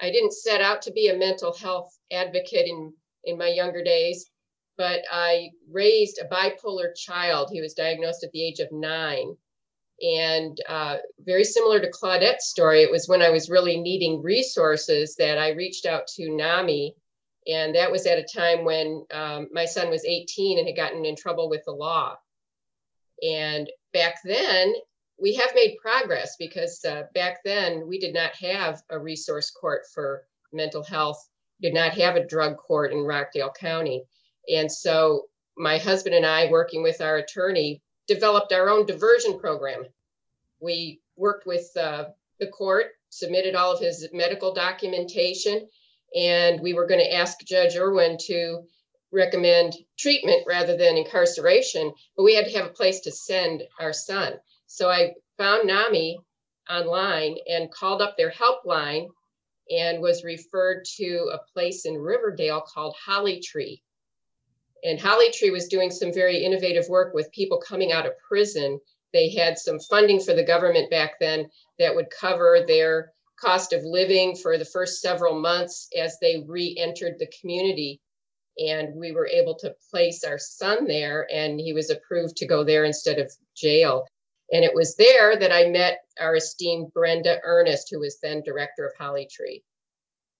I 0.00 0.10
didn't 0.10 0.32
set 0.32 0.60
out 0.60 0.82
to 0.82 0.92
be 0.92 1.08
a 1.08 1.16
mental 1.16 1.54
health 1.54 1.96
advocate 2.10 2.66
in, 2.66 2.92
in 3.24 3.38
my 3.38 3.48
younger 3.48 3.84
days, 3.84 4.30
but 4.76 5.02
I 5.10 5.50
raised 5.70 6.18
a 6.18 6.28
bipolar 6.28 6.94
child. 6.96 7.50
He 7.50 7.60
was 7.60 7.74
diagnosed 7.74 8.24
at 8.24 8.32
the 8.32 8.44
age 8.44 8.60
of 8.60 8.72
nine. 8.72 9.36
And 10.02 10.58
uh, 10.68 10.96
very 11.20 11.44
similar 11.44 11.80
to 11.80 11.90
Claudette's 11.90 12.48
story, 12.48 12.82
it 12.82 12.90
was 12.90 13.08
when 13.08 13.22
I 13.22 13.30
was 13.30 13.48
really 13.48 13.80
needing 13.80 14.22
resources 14.22 15.14
that 15.16 15.38
I 15.38 15.50
reached 15.50 15.86
out 15.86 16.06
to 16.16 16.34
NAMI. 16.34 16.94
And 17.46 17.74
that 17.74 17.92
was 17.92 18.06
at 18.06 18.18
a 18.18 18.24
time 18.24 18.64
when 18.64 19.04
um, 19.12 19.48
my 19.52 19.66
son 19.66 19.90
was 19.90 20.04
18 20.04 20.58
and 20.58 20.66
had 20.66 20.76
gotten 20.76 21.04
in 21.04 21.14
trouble 21.14 21.48
with 21.48 21.62
the 21.64 21.72
law. 21.72 22.16
And 23.22 23.70
back 23.92 24.16
then, 24.24 24.74
we 25.20 25.34
have 25.34 25.54
made 25.54 25.76
progress 25.80 26.36
because 26.38 26.84
uh, 26.84 27.04
back 27.14 27.38
then 27.44 27.86
we 27.86 27.98
did 27.98 28.14
not 28.14 28.34
have 28.36 28.82
a 28.90 28.98
resource 28.98 29.50
court 29.50 29.82
for 29.94 30.24
mental 30.52 30.82
health, 30.82 31.28
did 31.60 31.74
not 31.74 31.92
have 31.92 32.16
a 32.16 32.26
drug 32.26 32.56
court 32.56 32.92
in 32.92 32.98
Rockdale 32.98 33.52
County. 33.58 34.04
And 34.52 34.70
so 34.70 35.24
my 35.56 35.78
husband 35.78 36.14
and 36.14 36.26
I, 36.26 36.50
working 36.50 36.82
with 36.82 37.00
our 37.00 37.16
attorney, 37.16 37.82
developed 38.06 38.52
our 38.52 38.68
own 38.68 38.86
diversion 38.86 39.38
program. 39.38 39.84
We 40.60 41.00
worked 41.16 41.46
with 41.46 41.70
uh, 41.76 42.06
the 42.40 42.48
court, 42.48 42.86
submitted 43.10 43.54
all 43.54 43.72
of 43.72 43.80
his 43.80 44.08
medical 44.12 44.52
documentation, 44.52 45.68
and 46.14 46.60
we 46.60 46.74
were 46.74 46.86
going 46.86 47.00
to 47.00 47.14
ask 47.14 47.38
Judge 47.40 47.76
Irwin 47.76 48.18
to 48.26 48.64
recommend 49.12 49.74
treatment 49.98 50.44
rather 50.46 50.76
than 50.76 50.96
incarceration, 50.96 51.92
but 52.16 52.24
we 52.24 52.34
had 52.34 52.46
to 52.46 52.56
have 52.56 52.66
a 52.66 52.70
place 52.70 53.00
to 53.00 53.12
send 53.12 53.62
our 53.78 53.92
son. 53.92 54.34
So 54.66 54.90
I 54.90 55.14
found 55.38 55.66
NAMI 55.68 56.18
online 56.68 57.36
and 57.48 57.70
called 57.70 58.02
up 58.02 58.16
their 58.16 58.32
helpline 58.32 59.08
and 59.70 60.02
was 60.02 60.24
referred 60.24 60.84
to 60.96 61.30
a 61.32 61.38
place 61.52 61.86
in 61.86 61.96
Riverdale 61.96 62.60
called 62.62 62.96
Holly 63.02 63.40
Tree. 63.40 63.82
And 64.84 65.00
Holly 65.00 65.30
Tree 65.32 65.50
was 65.50 65.68
doing 65.68 65.90
some 65.90 66.12
very 66.12 66.44
innovative 66.44 66.88
work 66.88 67.14
with 67.14 67.32
people 67.32 67.58
coming 67.58 67.90
out 67.90 68.06
of 68.06 68.12
prison. 68.28 68.78
They 69.12 69.30
had 69.30 69.58
some 69.58 69.80
funding 69.80 70.20
for 70.20 70.34
the 70.34 70.44
government 70.44 70.90
back 70.90 71.18
then 71.18 71.48
that 71.78 71.94
would 71.94 72.10
cover 72.10 72.64
their 72.66 73.12
cost 73.40 73.72
of 73.72 73.82
living 73.82 74.36
for 74.36 74.58
the 74.58 74.64
first 74.64 75.00
several 75.00 75.40
months 75.40 75.88
as 75.98 76.18
they 76.20 76.44
re 76.46 76.76
entered 76.78 77.14
the 77.18 77.32
community. 77.40 78.00
And 78.58 78.94
we 78.94 79.12
were 79.12 79.26
able 79.26 79.56
to 79.60 79.74
place 79.90 80.22
our 80.22 80.38
son 80.38 80.86
there, 80.86 81.26
and 81.32 81.58
he 81.58 81.72
was 81.72 81.90
approved 81.90 82.36
to 82.36 82.46
go 82.46 82.62
there 82.62 82.84
instead 82.84 83.18
of 83.18 83.32
jail. 83.56 84.06
And 84.52 84.64
it 84.64 84.74
was 84.74 84.94
there 84.96 85.36
that 85.36 85.50
I 85.50 85.68
met 85.70 86.04
our 86.20 86.36
esteemed 86.36 86.92
Brenda 86.92 87.40
Ernest, 87.42 87.88
who 87.90 88.00
was 88.00 88.20
then 88.20 88.42
director 88.42 88.86
of 88.86 88.92
Holly 88.96 89.26
Tree. 89.32 89.64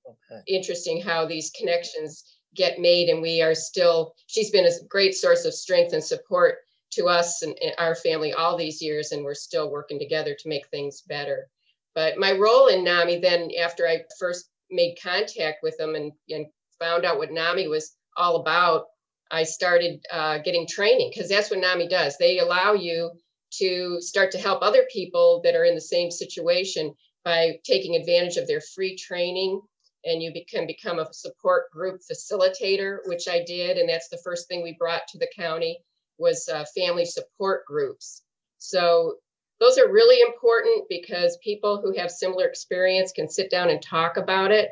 Okay. 0.07 0.43
Interesting 0.47 1.01
how 1.01 1.27
these 1.27 1.51
connections 1.59 2.34
get 2.55 2.79
made, 2.79 3.09
and 3.09 3.23
we 3.23 3.43
are 3.43 3.55
still, 3.55 4.15
she's 4.27 4.51
been 4.51 4.67
a 4.67 4.87
great 4.89 5.15
source 5.15 5.45
of 5.45 5.55
strength 5.55 5.93
and 5.93 6.03
support 6.03 6.57
to 6.93 7.07
us 7.07 7.43
and, 7.43 7.57
and 7.63 7.75
our 7.79 7.95
family 7.95 8.33
all 8.33 8.57
these 8.57 8.81
years, 8.81 9.13
and 9.13 9.25
we're 9.25 9.35
still 9.35 9.71
working 9.71 9.99
together 9.99 10.35
to 10.39 10.49
make 10.49 10.67
things 10.69 11.03
better. 11.09 11.49
But 11.95 12.19
my 12.19 12.33
role 12.33 12.69
in 12.69 12.85
NAMI 12.85 13.21
then, 13.21 13.51
after 13.61 13.87
I 13.87 14.05
first 14.19 14.49
made 14.71 14.97
contact 15.03 15.59
with 15.63 15.77
them 15.77 15.95
and, 15.95 16.13
and 16.29 16.47
found 16.79 17.05
out 17.05 17.19
what 17.19 17.31
NAMI 17.31 17.69
was 17.69 17.97
all 18.17 18.37
about, 18.37 18.87
I 19.31 19.45
started 19.45 20.05
uh, 20.13 20.39
getting 20.39 20.67
training 20.67 21.11
because 21.13 21.29
that's 21.29 21.51
what 21.51 21.61
NAMI 21.61 21.89
does. 21.89 22.17
They 22.19 22.39
allow 22.39 22.75
you 22.75 23.11
to 23.59 24.01
start 24.01 24.33
to 24.33 24.39
help 24.39 24.63
other 24.63 24.85
people 24.93 25.41
that 25.45 25.55
are 25.55 25.65
in 25.65 25.75
the 25.75 25.81
same 25.81 26.11
situation 26.11 26.93
by 27.25 27.59
taking 27.65 27.97
advantage 27.97 28.37
of 28.37 28.47
their 28.47 28.61
free 28.61 28.97
training 28.97 29.61
and 30.05 30.23
you 30.23 30.33
can 30.49 30.67
become 30.67 30.99
a 30.99 31.13
support 31.13 31.71
group 31.71 32.01
facilitator 32.01 32.99
which 33.07 33.29
i 33.29 33.43
did 33.45 33.77
and 33.79 33.89
that's 33.89 34.09
the 34.09 34.21
first 34.25 34.49
thing 34.49 34.63
we 34.63 34.77
brought 34.79 35.07
to 35.09 35.19
the 35.19 35.29
county 35.37 35.79
was 36.19 36.49
uh, 36.49 36.65
family 36.77 37.05
support 37.05 37.65
groups. 37.67 38.23
So 38.59 39.17
those 39.61 39.79
are 39.79 39.93
really 39.93 40.21
important 40.21 40.85
because 40.89 41.39
people 41.43 41.81
who 41.81 41.97
have 41.99 42.11
similar 42.11 42.47
experience 42.47 43.13
can 43.13 43.29
sit 43.29 43.51
down 43.51 43.71
and 43.71 43.81
talk 43.81 44.17
about 44.17 44.51
it. 44.51 44.71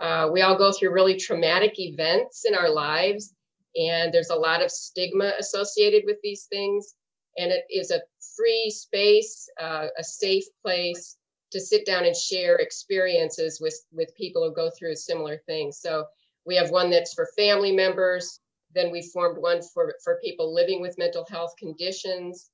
Uh, 0.00 0.28
we 0.32 0.42
all 0.42 0.56
go 0.56 0.72
through 0.72 0.92
really 0.92 1.16
traumatic 1.16 1.78
events 1.78 2.44
in 2.44 2.54
our 2.54 2.70
lives 2.70 3.34
and 3.76 4.12
there's 4.12 4.30
a 4.30 4.36
lot 4.36 4.62
of 4.62 4.70
stigma 4.70 5.32
associated 5.38 6.02
with 6.06 6.16
these 6.22 6.44
things 6.44 6.94
and 7.38 7.50
it 7.50 7.64
is 7.70 7.90
a 7.90 8.00
free 8.36 8.70
space 8.70 9.48
uh, 9.60 9.86
a 9.98 10.02
safe 10.02 10.44
place 10.62 11.16
to 11.52 11.60
sit 11.60 11.86
down 11.86 12.04
and 12.04 12.16
share 12.16 12.56
experiences 12.56 13.60
with 13.60 13.78
with 13.92 14.14
people 14.16 14.46
who 14.46 14.54
go 14.54 14.70
through 14.70 14.94
similar 14.96 15.38
things. 15.46 15.78
So 15.78 16.06
we 16.44 16.56
have 16.56 16.70
one 16.70 16.90
that's 16.90 17.14
for 17.14 17.28
family 17.36 17.72
members 17.72 18.40
then 18.74 18.90
we 18.90 19.02
formed 19.02 19.38
one 19.38 19.60
for 19.74 19.94
for 20.02 20.18
people 20.22 20.54
living 20.54 20.80
with 20.80 20.98
mental 20.98 21.26
health 21.30 21.54
conditions 21.58 22.50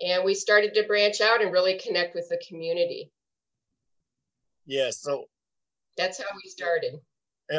and 0.00 0.24
we 0.24 0.34
started 0.34 0.74
to 0.74 0.82
branch 0.84 1.20
out 1.20 1.40
and 1.40 1.52
really 1.52 1.78
connect 1.78 2.14
with 2.14 2.28
the 2.28 2.40
community. 2.46 3.10
Yes 4.66 5.02
yeah, 5.06 5.12
so 5.12 5.24
that's 5.96 6.18
how 6.18 6.28
we 6.34 6.50
started. 6.50 6.94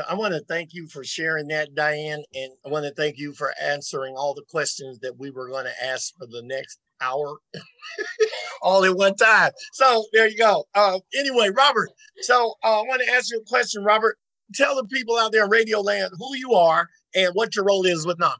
I 0.09 0.15
want 0.15 0.33
to 0.33 0.39
thank 0.39 0.73
you 0.73 0.87
for 0.87 1.03
sharing 1.03 1.47
that, 1.49 1.75
Diane, 1.75 2.23
and 2.33 2.51
I 2.65 2.69
want 2.69 2.85
to 2.85 2.93
thank 2.95 3.19
you 3.19 3.33
for 3.33 3.53
answering 3.61 4.15
all 4.17 4.33
the 4.33 4.43
questions 4.49 4.97
that 4.99 5.15
we 5.15 5.29
were 5.29 5.47
going 5.47 5.65
to 5.65 5.85
ask 5.85 6.11
for 6.17 6.25
the 6.25 6.41
next 6.43 6.79
hour, 7.01 7.37
all 8.61 8.83
at 8.83 8.95
one 8.95 9.15
time. 9.15 9.51
So 9.73 10.05
there 10.13 10.27
you 10.27 10.37
go. 10.37 10.65
Uh, 10.73 10.99
anyway, 11.17 11.49
Robert. 11.49 11.89
So 12.21 12.55
uh, 12.63 12.81
I 12.81 12.83
want 12.83 13.01
to 13.05 13.11
ask 13.13 13.31
you 13.31 13.39
a 13.39 13.43
question, 13.43 13.83
Robert. 13.83 14.17
Tell 14.53 14.75
the 14.75 14.85
people 14.85 15.17
out 15.17 15.31
there 15.31 15.45
in 15.45 15.49
Radio 15.49 15.81
Land 15.81 16.11
who 16.17 16.35
you 16.35 16.53
are 16.53 16.87
and 17.15 17.33
what 17.33 17.55
your 17.55 17.65
role 17.65 17.85
is 17.85 18.05
with 18.05 18.19
NAMI. 18.19 18.35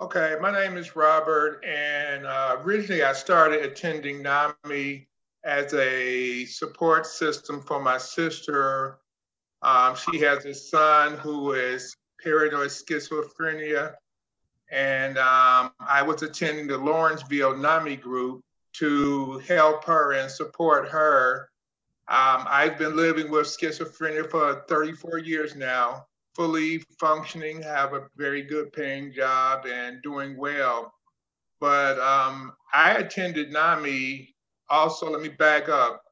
Okay, 0.00 0.36
my 0.40 0.50
name 0.50 0.76
is 0.78 0.96
Robert, 0.96 1.62
and 1.64 2.24
uh, 2.26 2.56
originally 2.60 3.02
I 3.02 3.12
started 3.12 3.62
attending 3.64 4.22
NAMI 4.22 5.06
as 5.44 5.74
a 5.74 6.46
support 6.46 7.06
system 7.06 7.60
for 7.60 7.82
my 7.82 7.98
sister 7.98 9.00
um, 9.62 9.94
she 9.94 10.20
has 10.20 10.44
a 10.44 10.54
son 10.54 11.18
who 11.18 11.52
is 11.52 11.94
paranoid 12.22 12.70
schizophrenia. 12.70 13.94
And 14.70 15.18
um, 15.18 15.72
I 15.80 16.02
was 16.02 16.22
attending 16.22 16.66
the 16.66 16.78
Lawrenceville 16.78 17.56
NAMI 17.56 17.96
group 17.96 18.42
to 18.74 19.38
help 19.48 19.84
her 19.84 20.12
and 20.12 20.30
support 20.30 20.88
her. 20.88 21.50
Um, 22.08 22.46
I've 22.48 22.78
been 22.78 22.96
living 22.96 23.30
with 23.30 23.46
schizophrenia 23.46 24.30
for 24.30 24.64
34 24.68 25.18
years 25.18 25.54
now, 25.54 26.06
fully 26.34 26.82
functioning, 26.98 27.62
have 27.62 27.94
a 27.94 28.08
very 28.16 28.42
good 28.42 28.72
paying 28.72 29.12
job, 29.12 29.66
and 29.66 30.02
doing 30.02 30.36
well. 30.36 30.92
But 31.60 31.98
um, 31.98 32.52
I 32.72 32.92
attended 32.92 33.52
NAMI 33.52 34.34
also, 34.70 35.10
let 35.10 35.20
me 35.20 35.28
back 35.28 35.68
up. 35.68 36.04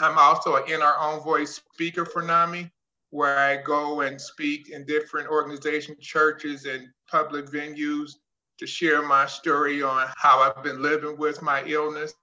I'm 0.00 0.18
also 0.18 0.56
an 0.56 0.70
In 0.70 0.82
Our 0.82 0.98
Own 0.98 1.22
Voice 1.22 1.62
speaker 1.72 2.04
for 2.04 2.22
NAMI 2.22 2.70
where 3.10 3.38
I 3.38 3.56
go 3.58 4.00
and 4.02 4.20
speak 4.20 4.70
in 4.70 4.86
different 4.86 5.28
organizations, 5.28 5.98
churches, 5.98 6.64
and 6.64 6.88
public 7.12 7.46
venues 7.46 8.14
to 8.58 8.66
share 8.66 9.02
my 9.02 9.26
story 9.26 9.82
on 9.82 10.08
how 10.16 10.40
I've 10.40 10.64
been 10.64 10.82
living 10.82 11.16
with 11.18 11.42
my 11.42 11.62
illness. 11.64 12.14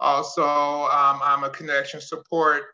Also, 0.00 0.42
um, 0.42 1.20
I'm 1.22 1.44
a 1.44 1.50
connection 1.50 2.00
support 2.00 2.64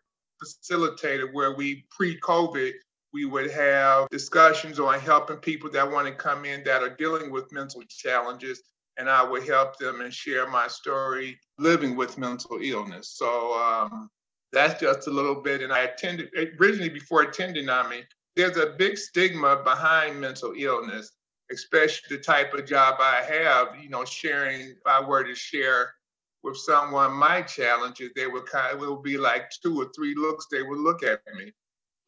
facilitator 0.42 1.32
where 1.32 1.54
we 1.54 1.84
pre 1.90 2.18
COVID, 2.20 2.72
we 3.12 3.26
would 3.26 3.50
have 3.50 4.08
discussions 4.08 4.80
on 4.80 4.98
helping 4.98 5.36
people 5.36 5.70
that 5.70 5.90
want 5.90 6.06
to 6.08 6.14
come 6.14 6.44
in 6.44 6.64
that 6.64 6.82
are 6.82 6.96
dealing 6.96 7.30
with 7.30 7.52
mental 7.52 7.82
challenges. 7.88 8.62
And 8.98 9.08
I 9.08 9.22
would 9.22 9.46
help 9.46 9.78
them 9.78 10.00
and 10.00 10.12
share 10.12 10.48
my 10.48 10.68
story 10.68 11.38
living 11.58 11.96
with 11.96 12.18
mental 12.18 12.58
illness. 12.60 13.14
So 13.16 13.54
um, 13.54 14.10
that's 14.52 14.80
just 14.80 15.06
a 15.06 15.10
little 15.10 15.40
bit. 15.40 15.62
And 15.62 15.72
I 15.72 15.80
attended 15.80 16.28
originally 16.60 16.90
before 16.90 17.22
attending 17.22 17.66
NAMI, 17.66 18.04
there's 18.36 18.56
a 18.56 18.74
big 18.78 18.98
stigma 18.98 19.62
behind 19.64 20.20
mental 20.20 20.52
illness, 20.56 21.12
especially 21.52 22.16
the 22.16 22.22
type 22.22 22.54
of 22.54 22.66
job 22.66 22.96
I 23.00 23.22
have, 23.22 23.80
you 23.82 23.88
know, 23.88 24.04
sharing, 24.04 24.60
if 24.60 24.86
I 24.86 25.00
were 25.00 25.24
to 25.24 25.34
share 25.34 25.94
with 26.42 26.56
someone 26.56 27.12
my 27.12 27.42
challenges, 27.42 28.10
they 28.16 28.26
would 28.26 28.46
kind 28.46 28.76
of, 28.76 28.82
it 28.82 28.90
would 28.90 29.02
be 29.02 29.18
like 29.18 29.50
two 29.62 29.80
or 29.80 29.90
three 29.94 30.14
looks 30.14 30.46
they 30.50 30.62
would 30.62 30.78
look 30.78 31.02
at 31.02 31.20
me. 31.36 31.52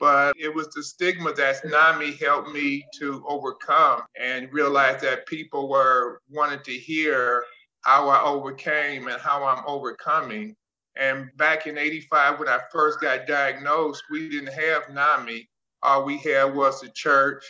But 0.01 0.35
it 0.39 0.53
was 0.53 0.69
the 0.69 0.83
stigma 0.83 1.33
that 1.35 1.65
NAMI 1.65 2.13
helped 2.13 2.51
me 2.51 2.85
to 2.99 3.25
overcome 3.29 4.03
and 4.21 4.53
realize 4.53 5.01
that 5.03 5.27
people 5.27 5.69
were 5.69 6.21
wanting 6.29 6.61
to 6.65 6.73
hear 6.73 7.45
how 7.83 8.09
I 8.09 8.23
overcame 8.23 9.07
and 9.09 9.21
how 9.21 9.45
I'm 9.45 9.63
overcoming 9.67 10.57
and 10.97 11.31
back 11.37 11.67
in 11.67 11.77
85, 11.77 12.39
when 12.39 12.49
I 12.49 12.61
first 12.71 13.01
got 13.01 13.27
diagnosed, 13.27 14.05
we 14.11 14.29
didn't 14.29 14.53
have 14.53 14.91
NAMI. 14.91 15.49
All 15.83 16.05
we 16.05 16.19
had 16.19 16.55
was 16.55 16.81
the 16.81 16.89
church, 16.89 17.45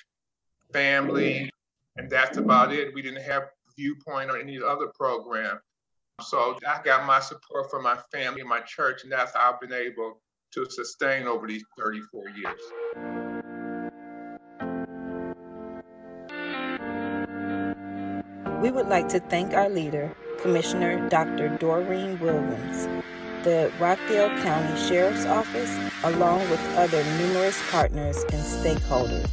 family, 0.72 1.50
and 1.96 2.10
that's 2.10 2.38
about 2.38 2.72
it. 2.72 2.94
We 2.94 3.02
didn't 3.02 3.22
have 3.22 3.44
Viewpoint 3.76 4.30
or 4.30 4.38
any 4.38 4.60
other 4.62 4.88
program. 4.94 5.58
So 6.22 6.58
I 6.66 6.80
got 6.82 7.06
my 7.06 7.20
support 7.20 7.70
from 7.70 7.82
my 7.82 7.96
family 8.12 8.40
and 8.40 8.48
my 8.48 8.60
church, 8.60 9.02
and 9.02 9.12
that's 9.12 9.34
how 9.34 9.52
I've 9.52 9.60
been 9.60 9.72
able 9.72 10.20
to 10.52 10.70
sustain 10.70 11.26
over 11.26 11.46
these 11.46 11.64
34 11.78 12.24
years. 12.30 12.60
We 18.62 18.70
would 18.70 18.86
like 18.86 19.08
to 19.08 19.20
thank 19.20 19.52
our 19.52 19.68
leader, 19.68 20.16
Commissioner 20.40 21.08
Dr. 21.08 21.56
Doreen 21.58 22.18
Williams 22.20 22.88
the 23.44 23.70
Rockdale 23.78 24.30
County 24.42 24.88
Sheriff's 24.88 25.26
Office, 25.26 25.70
along 26.02 26.40
with 26.48 26.60
other 26.78 27.04
numerous 27.18 27.60
partners 27.70 28.24
and 28.32 28.42
stakeholders 28.42 29.28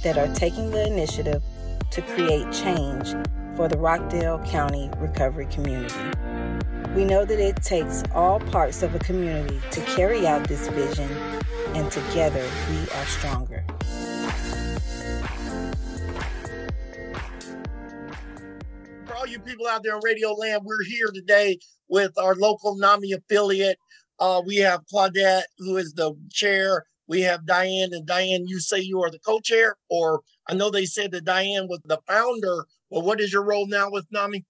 that 0.00 0.16
are 0.16 0.34
taking 0.34 0.70
the 0.70 0.86
initiative 0.86 1.42
to 1.90 2.02
create 2.02 2.50
change 2.52 3.14
for 3.56 3.68
the 3.68 3.76
Rockdale 3.76 4.38
County 4.46 4.90
recovery 4.98 5.46
community. 5.46 5.94
We 6.94 7.04
know 7.04 7.24
that 7.24 7.38
it 7.38 7.56
takes 7.62 8.02
all 8.14 8.40
parts 8.40 8.82
of 8.82 8.94
a 8.94 8.98
community 9.00 9.60
to 9.70 9.80
carry 9.82 10.26
out 10.26 10.48
this 10.48 10.68
vision, 10.68 11.10
and 11.74 11.90
together 11.90 12.44
we 12.70 12.78
are 12.90 13.06
stronger. 13.06 13.64
For 19.06 19.14
all 19.16 19.26
you 19.26 19.38
people 19.40 19.66
out 19.66 19.82
there 19.82 19.94
on 19.94 20.00
Radio 20.04 20.32
Land, 20.32 20.62
we're 20.64 20.84
here 20.84 21.10
today 21.12 21.58
with 21.88 22.16
our 22.18 22.34
local 22.34 22.76
NAMI 22.76 23.12
affiliate. 23.12 23.78
Uh, 24.18 24.42
we 24.44 24.56
have 24.56 24.86
Claudette, 24.92 25.44
who 25.58 25.76
is 25.76 25.94
the 25.94 26.14
chair. 26.30 26.84
We 27.10 27.22
have 27.22 27.44
Diane, 27.44 27.92
and 27.92 28.06
Diane, 28.06 28.46
you 28.46 28.60
say 28.60 28.78
you 28.78 29.02
are 29.02 29.10
the 29.10 29.18
co-chair, 29.18 29.74
or 29.88 30.20
I 30.46 30.54
know 30.54 30.70
they 30.70 30.86
said 30.86 31.10
that 31.10 31.24
Diane 31.24 31.66
was 31.68 31.80
the 31.84 31.98
founder. 32.06 32.66
Well, 32.88 33.02
what 33.02 33.20
is 33.20 33.32
your 33.32 33.42
role 33.42 33.66
now 33.66 33.90
with 33.90 34.06
NAMI? 34.12 34.44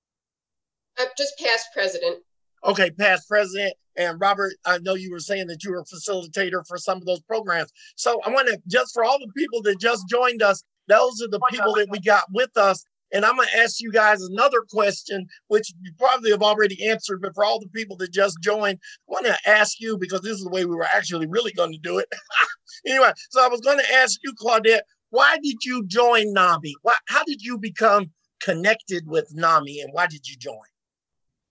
I'm 0.99 1.09
just 1.17 1.39
past 1.39 1.69
president. 1.73 2.19
Okay, 2.63 2.91
past 2.91 3.27
president. 3.27 3.73
And 3.97 4.21
Robert, 4.21 4.53
I 4.67 4.77
know 4.77 4.93
you 4.93 5.11
were 5.11 5.21
saying 5.21 5.47
that 5.47 5.65
you 5.65 5.71
were 5.71 5.79
a 5.79 5.85
facilitator 5.85 6.63
for 6.69 6.77
some 6.77 6.99
of 6.99 7.07
those 7.07 7.23
programs. 7.23 7.73
So 7.97 8.21
I 8.27 8.29
want 8.29 8.49
to 8.49 8.61
just 8.67 8.93
for 8.93 9.05
all 9.05 9.19
the 9.19 9.33
people 9.35 9.63
that 9.63 9.81
just 9.81 10.07
joined 10.07 10.43
us, 10.43 10.63
those 10.87 11.23
are 11.23 11.29
the 11.29 11.41
people 11.51 11.73
that 11.77 11.89
we 11.89 11.99
got 11.99 12.25
with 12.31 12.55
us 12.59 12.85
and 13.13 13.25
I'm 13.25 13.37
going 13.37 13.49
to 13.49 13.59
ask 13.59 13.81
you 13.81 13.93
guys 13.93 14.23
another 14.23 14.63
question, 14.69 15.27
which 15.49 15.73
you 15.83 15.93
probably 15.99 16.31
have 16.31 16.43
already 16.43 16.89
answered, 16.89 17.21
but 17.21 17.35
for 17.35 17.45
all 17.45 17.61
the 17.61 17.69
people 17.69 17.97
that 17.97 18.13
just 18.13 18.39
joined, 18.41 18.79
I 19.09 19.13
want 19.13 19.27
to 19.27 19.37
ask 19.47 19.81
you 19.81 19.99
because 19.99 20.21
this 20.21 20.37
is 20.37 20.45
the 20.45 20.51
way 20.51 20.65
we 20.65 20.77
were 20.77 20.89
actually 20.95 21.27
really 21.27 21.53
going 21.53 21.73
to 21.73 21.79
do 21.79 21.99
it. 21.99 22.07
anyway, 22.87 23.13
so 23.31 23.45
I 23.45 23.49
was 23.49 23.61
going 23.61 23.79
to 23.79 23.95
ask 23.95 24.19
you, 24.23 24.33
Claudette, 24.35 24.83
why 25.11 25.37
did 25.43 25.57
you 25.65 25.85
join 25.87 26.33
NAMI? 26.33 26.75
Why, 26.83 26.95
how 27.07 27.25
did 27.25 27.43
you 27.43 27.59
become 27.59 28.13
connected 28.41 29.07
with 29.07 29.31
NAMI 29.35 29.81
and 29.81 29.93
why 29.93 30.07
did 30.07 30.27
you 30.29 30.37
join? 30.37 30.59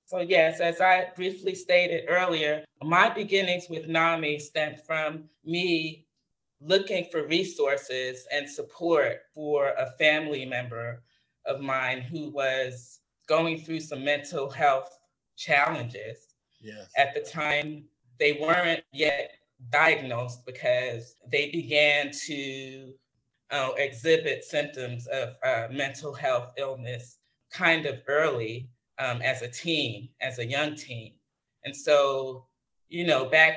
So, 0.06 0.20
yes, 0.20 0.60
as 0.60 0.82
I 0.82 1.10
briefly 1.16 1.54
stated 1.54 2.06
earlier, 2.08 2.64
my 2.82 3.10
beginnings 3.10 3.68
with 3.70 3.88
NAMI 3.88 4.40
stemmed 4.40 4.82
from 4.88 5.26
me 5.46 6.08
looking 6.62 7.06
for 7.12 7.28
resources 7.28 8.28
and 8.32 8.50
support 8.50 9.20
for 9.36 9.70
a 9.78 9.92
family 9.98 10.46
member 10.46 11.04
of 11.50 11.60
mine 11.60 12.02
who 12.02 12.30
was 12.30 13.00
going 13.28 13.60
through 13.60 13.82
some 13.82 14.04
mental 14.04 14.50
health 14.50 14.98
challenges. 15.38 16.36
Yes. 16.62 16.90
At 16.98 17.14
the 17.14 17.22
time, 17.22 17.86
they 18.20 18.34
weren't 18.34 18.84
yet 18.94 19.32
diagnosed 19.72 20.46
because 20.46 21.16
they 21.32 21.50
began 21.52 22.12
to 22.28 22.94
uh, 23.52 23.72
exhibit 23.78 24.44
symptoms 24.44 25.08
of 25.08 25.36
uh, 25.44 25.68
mental 25.72 26.14
health 26.14 26.54
illness 26.58 27.18
kind 27.52 27.86
of 27.86 27.96
early 28.08 28.70
um, 29.00 29.22
as 29.22 29.42
a 29.42 29.48
teen, 29.48 30.10
as 30.22 30.40
a 30.40 30.46
young 30.46 30.76
teen. 30.76 31.14
And 31.66 31.76
so, 31.76 32.46
you 32.90 33.06
know, 33.06 33.26
back 33.26 33.56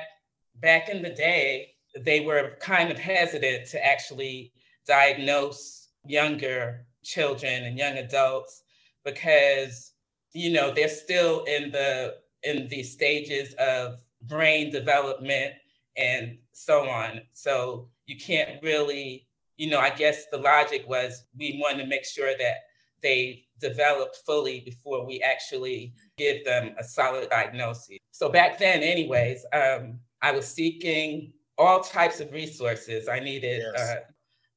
back 0.61 0.89
in 0.89 1.01
the 1.01 1.09
day, 1.09 1.73
they 1.99 2.21
were 2.21 2.57
kind 2.59 2.91
of 2.91 2.97
hesitant 2.97 3.67
to 3.69 3.85
actually 3.85 4.51
diagnose 4.87 5.89
younger 6.05 6.85
children 7.03 7.63
and 7.63 7.77
young 7.77 7.97
adults 7.97 8.63
because 9.05 9.93
you 10.33 10.51
know 10.51 10.73
they're 10.73 10.89
still 10.89 11.43
in 11.43 11.71
the 11.71 12.15
in 12.43 12.67
the 12.69 12.83
stages 12.83 13.53
of 13.55 14.01
brain 14.23 14.71
development 14.71 15.53
and 15.97 16.37
so 16.53 16.87
on. 16.89 17.21
So 17.33 17.89
you 18.05 18.17
can't 18.17 18.61
really 18.61 19.27
you 19.57 19.69
know 19.69 19.79
i 19.79 19.89
guess 19.89 20.25
the 20.31 20.37
logic 20.37 20.83
was 20.87 21.25
we 21.37 21.59
want 21.61 21.77
to 21.77 21.85
make 21.85 22.05
sure 22.05 22.33
that 22.37 22.57
they 23.01 23.43
developed 23.59 24.17
fully 24.25 24.61
before 24.61 25.05
we 25.05 25.21
actually 25.21 25.93
give 26.17 26.43
them 26.43 26.73
a 26.79 26.83
solid 26.83 27.29
diagnosis. 27.29 27.97
So 28.11 28.29
back 28.29 28.57
then 28.57 28.81
anyways 28.81 29.45
um, 29.53 29.99
i 30.21 30.31
was 30.31 30.47
seeking 30.47 31.33
all 31.57 31.81
types 31.81 32.19
of 32.19 32.31
resources. 32.31 33.07
I 33.07 33.19
needed 33.19 33.61
yes. 33.61 33.89
uh, 33.89 33.95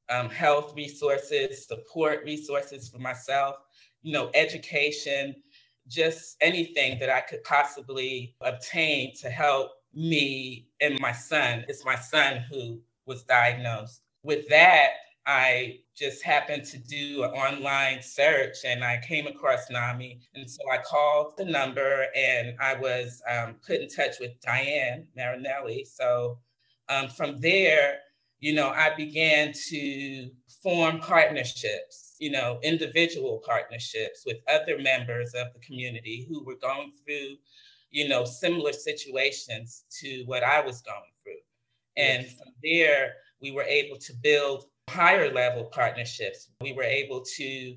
um, 0.09 0.29
health 0.29 0.73
resources 0.75 1.67
support 1.67 2.23
resources 2.23 2.89
for 2.89 2.99
myself 2.99 3.57
you 4.01 4.13
know 4.13 4.29
education 4.33 5.35
just 5.87 6.35
anything 6.41 6.99
that 6.99 7.09
I 7.09 7.21
could 7.21 7.43
possibly 7.43 8.35
obtain 8.41 9.15
to 9.21 9.29
help 9.29 9.71
me 9.93 10.67
and 10.81 10.99
my 10.99 11.11
son. 11.11 11.65
It's 11.67 11.85
my 11.85 11.95
son 11.95 12.43
who 12.49 12.79
was 13.05 13.23
diagnosed. 13.23 14.01
With 14.23 14.47
that, 14.49 14.89
I 15.25 15.79
just 15.95 16.23
happened 16.23 16.63
to 16.65 16.77
do 16.77 17.23
an 17.23 17.31
online 17.31 18.01
search 18.01 18.57
and 18.65 18.83
I 18.83 19.01
came 19.05 19.27
across 19.27 19.69
NAMI. 19.69 20.21
And 20.35 20.49
so 20.49 20.61
I 20.71 20.77
called 20.77 21.33
the 21.37 21.45
number 21.45 22.05
and 22.15 22.55
I 22.61 22.75
was 22.75 23.21
um, 23.29 23.55
put 23.65 23.81
in 23.81 23.89
touch 23.89 24.19
with 24.19 24.39
Diane 24.41 25.07
Marinelli. 25.15 25.85
So 25.85 26.39
um, 26.89 27.09
from 27.09 27.41
there, 27.41 27.99
you 28.39 28.53
know, 28.53 28.69
I 28.69 28.93
began 28.95 29.53
to 29.69 30.29
form 30.61 30.99
partnerships, 30.99 32.15
you 32.19 32.31
know, 32.31 32.59
individual 32.63 33.41
partnerships 33.45 34.23
with 34.25 34.37
other 34.47 34.77
members 34.79 35.33
of 35.33 35.47
the 35.53 35.59
community 35.59 36.25
who 36.29 36.43
were 36.43 36.55
going 36.55 36.91
through, 37.03 37.35
you 37.89 38.07
know, 38.07 38.25
similar 38.25 38.73
situations 38.73 39.85
to 40.01 40.23
what 40.25 40.43
I 40.43 40.61
was 40.61 40.81
going 40.81 41.13
through. 41.23 41.41
And 41.95 42.23
yes. 42.23 42.33
from 42.33 42.53
there, 42.63 43.13
we 43.41 43.51
were 43.51 43.63
able 43.63 43.97
to 43.97 44.13
build 44.21 44.65
higher 44.89 45.33
level 45.33 45.65
partnerships. 45.65 46.49
We 46.61 46.73
were 46.73 46.83
able 46.83 47.23
to 47.37 47.75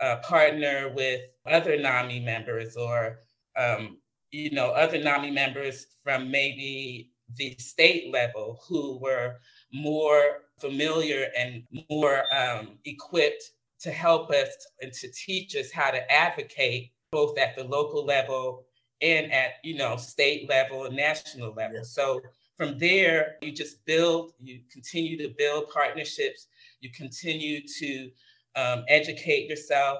uh, 0.00 0.16
partner 0.16 0.92
with 0.94 1.22
other 1.46 1.78
NAMI 1.78 2.20
members 2.20 2.76
or, 2.76 3.20
um, 3.56 3.98
you 4.30 4.50
know, 4.50 4.70
other 4.70 4.98
NAMI 4.98 5.30
members 5.30 5.86
from 6.04 6.30
maybe 6.30 7.12
the 7.36 7.54
state 7.58 8.12
level 8.12 8.60
who 8.68 8.98
were 8.98 9.36
more 9.72 10.42
familiar 10.58 11.28
and 11.36 11.64
more 11.90 12.24
um, 12.34 12.78
equipped 12.84 13.42
to 13.80 13.90
help 13.90 14.30
us 14.30 14.48
and 14.80 14.92
to 14.92 15.10
teach 15.12 15.56
us 15.56 15.70
how 15.72 15.90
to 15.90 16.12
advocate 16.12 16.92
both 17.10 17.36
at 17.38 17.56
the 17.56 17.64
local 17.64 18.04
level 18.04 18.64
and 19.00 19.32
at 19.32 19.54
you 19.64 19.76
know 19.76 19.96
state 19.96 20.48
level 20.48 20.84
and 20.84 20.96
national 20.96 21.52
level. 21.52 21.78
Yeah. 21.78 21.82
so 21.82 22.20
from 22.56 22.78
there 22.78 23.36
you 23.42 23.50
just 23.50 23.84
build 23.84 24.32
you 24.38 24.60
continue 24.70 25.18
to 25.18 25.34
build 25.36 25.68
partnerships. 25.70 26.46
You 26.80 26.90
continue 26.90 27.60
to 27.78 28.10
um, 28.56 28.84
educate 28.88 29.48
yourself. 29.48 29.98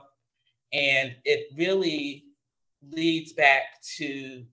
And 0.72 1.14
it 1.24 1.48
really 1.56 2.24
leads 2.90 3.32
back 3.32 3.82
to 3.96 4.44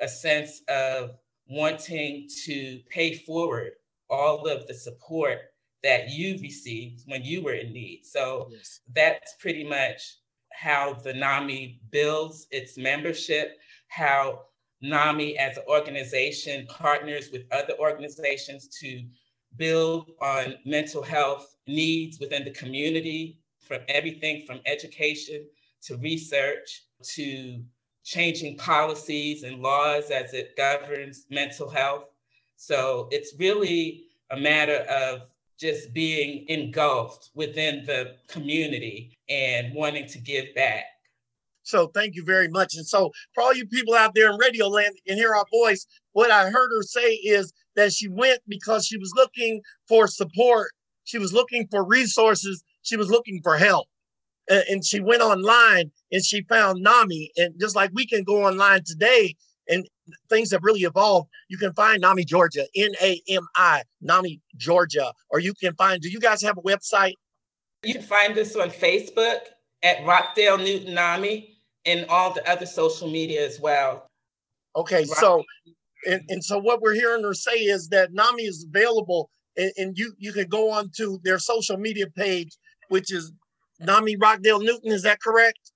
a 0.00 0.08
sense 0.08 0.62
of 0.68 1.12
wanting 1.48 2.28
to 2.44 2.80
pay 2.90 3.14
forward 3.14 3.72
all 4.10 4.46
of 4.46 4.66
the 4.66 4.74
support 4.74 5.38
that 5.82 6.10
you 6.10 6.38
received 6.40 7.02
when 7.06 7.22
you 7.22 7.42
were 7.42 7.54
in 7.54 7.72
need. 7.72 8.02
So 8.04 8.48
yes. 8.50 8.80
that's 8.94 9.34
pretty 9.38 9.64
much 9.64 10.16
how 10.52 10.94
the 10.94 11.12
NAMI 11.12 11.80
builds 11.90 12.46
its 12.50 12.76
membership, 12.76 13.58
how 13.88 14.40
NAMI 14.82 15.38
as 15.38 15.56
an 15.56 15.64
organization 15.68 16.66
partners 16.66 17.30
with 17.32 17.42
other 17.52 17.74
organizations 17.78 18.68
to 18.80 19.04
build 19.56 20.10
on 20.20 20.56
mental 20.64 21.02
health 21.02 21.56
needs 21.66 22.18
within 22.20 22.44
the 22.44 22.50
community, 22.50 23.38
from 23.60 23.80
everything 23.88 24.44
from 24.46 24.60
education 24.66 25.46
to 25.82 25.96
research 25.98 26.84
to 27.02 27.62
changing 28.04 28.56
policies 28.56 29.42
and 29.42 29.60
laws 29.60 30.10
as 30.10 30.32
it 30.32 30.56
governs 30.56 31.26
mental 31.30 31.68
health. 31.68 32.04
So 32.60 33.06
it's 33.12 33.34
really 33.38 34.02
a 34.30 34.36
matter 34.36 34.84
of 34.90 35.22
just 35.58 35.94
being 35.94 36.44
engulfed 36.48 37.30
within 37.34 37.84
the 37.86 38.16
community 38.26 39.16
and 39.28 39.72
wanting 39.74 40.06
to 40.08 40.18
give 40.18 40.46
back. 40.56 40.84
So 41.62 41.86
thank 41.86 42.16
you 42.16 42.24
very 42.24 42.48
much. 42.48 42.74
And 42.74 42.84
so 42.84 43.12
for 43.32 43.44
all 43.44 43.54
you 43.54 43.64
people 43.66 43.94
out 43.94 44.14
there 44.14 44.30
in 44.30 44.38
radio 44.38 44.66
land 44.66 44.96
and 45.06 45.16
hear 45.16 45.34
our 45.34 45.46
voice, 45.52 45.86
what 46.12 46.32
I 46.32 46.50
heard 46.50 46.70
her 46.76 46.82
say 46.82 47.14
is 47.14 47.52
that 47.76 47.92
she 47.92 48.08
went 48.08 48.40
because 48.48 48.84
she 48.86 48.98
was 48.98 49.12
looking 49.14 49.60
for 49.86 50.08
support. 50.08 50.72
She 51.04 51.18
was 51.18 51.32
looking 51.32 51.68
for 51.70 51.84
resources. 51.84 52.64
She 52.82 52.96
was 52.96 53.08
looking 53.08 53.40
for 53.42 53.56
help. 53.56 53.86
And 54.48 54.84
she 54.84 54.98
went 54.98 55.22
online 55.22 55.92
and 56.10 56.24
she 56.24 56.42
found 56.42 56.82
NAMI. 56.82 57.30
And 57.36 57.54
just 57.60 57.76
like 57.76 57.90
we 57.94 58.04
can 58.04 58.24
go 58.24 58.46
online 58.46 58.82
today 58.84 59.36
and 59.68 59.86
things 60.28 60.50
have 60.52 60.62
really 60.62 60.80
evolved. 60.80 61.28
You 61.48 61.58
can 61.58 61.72
find 61.72 62.00
NAMI 62.00 62.24
Georgia, 62.24 62.64
N 62.76 62.90
A 63.02 63.20
M 63.28 63.46
I, 63.56 63.82
NAMI 64.00 64.40
Georgia, 64.56 65.12
or 65.30 65.40
you 65.40 65.54
can 65.54 65.74
find, 65.74 66.00
do 66.00 66.08
you 66.08 66.20
guys 66.20 66.42
have 66.42 66.58
a 66.58 66.62
website? 66.62 67.14
You 67.82 67.94
can 67.94 68.02
find 68.02 68.36
us 68.38 68.56
on 68.56 68.70
Facebook 68.70 69.40
at 69.82 70.04
Rockdale 70.04 70.58
Newton 70.58 70.94
NAMI 70.94 71.56
and 71.86 72.06
all 72.08 72.32
the 72.32 72.48
other 72.50 72.66
social 72.66 73.08
media 73.08 73.46
as 73.46 73.60
well. 73.60 74.08
Okay, 74.76 75.04
Rock- 75.04 75.18
so 75.18 75.44
and, 76.06 76.22
and 76.28 76.44
so 76.44 76.58
what 76.58 76.80
we're 76.80 76.94
hearing 76.94 77.24
her 77.24 77.34
say 77.34 77.56
is 77.56 77.88
that 77.88 78.12
NAMI 78.12 78.42
is 78.42 78.66
available 78.68 79.30
and, 79.56 79.72
and 79.76 79.98
you 79.98 80.14
you 80.18 80.32
can 80.32 80.48
go 80.48 80.70
on 80.70 80.90
to 80.96 81.18
their 81.24 81.38
social 81.38 81.76
media 81.76 82.06
page, 82.16 82.56
which 82.88 83.12
is 83.12 83.32
NAMI 83.80 84.16
Rockdale 84.16 84.60
Newton. 84.60 84.92
Is 84.92 85.02
that 85.02 85.20
correct? 85.20 85.72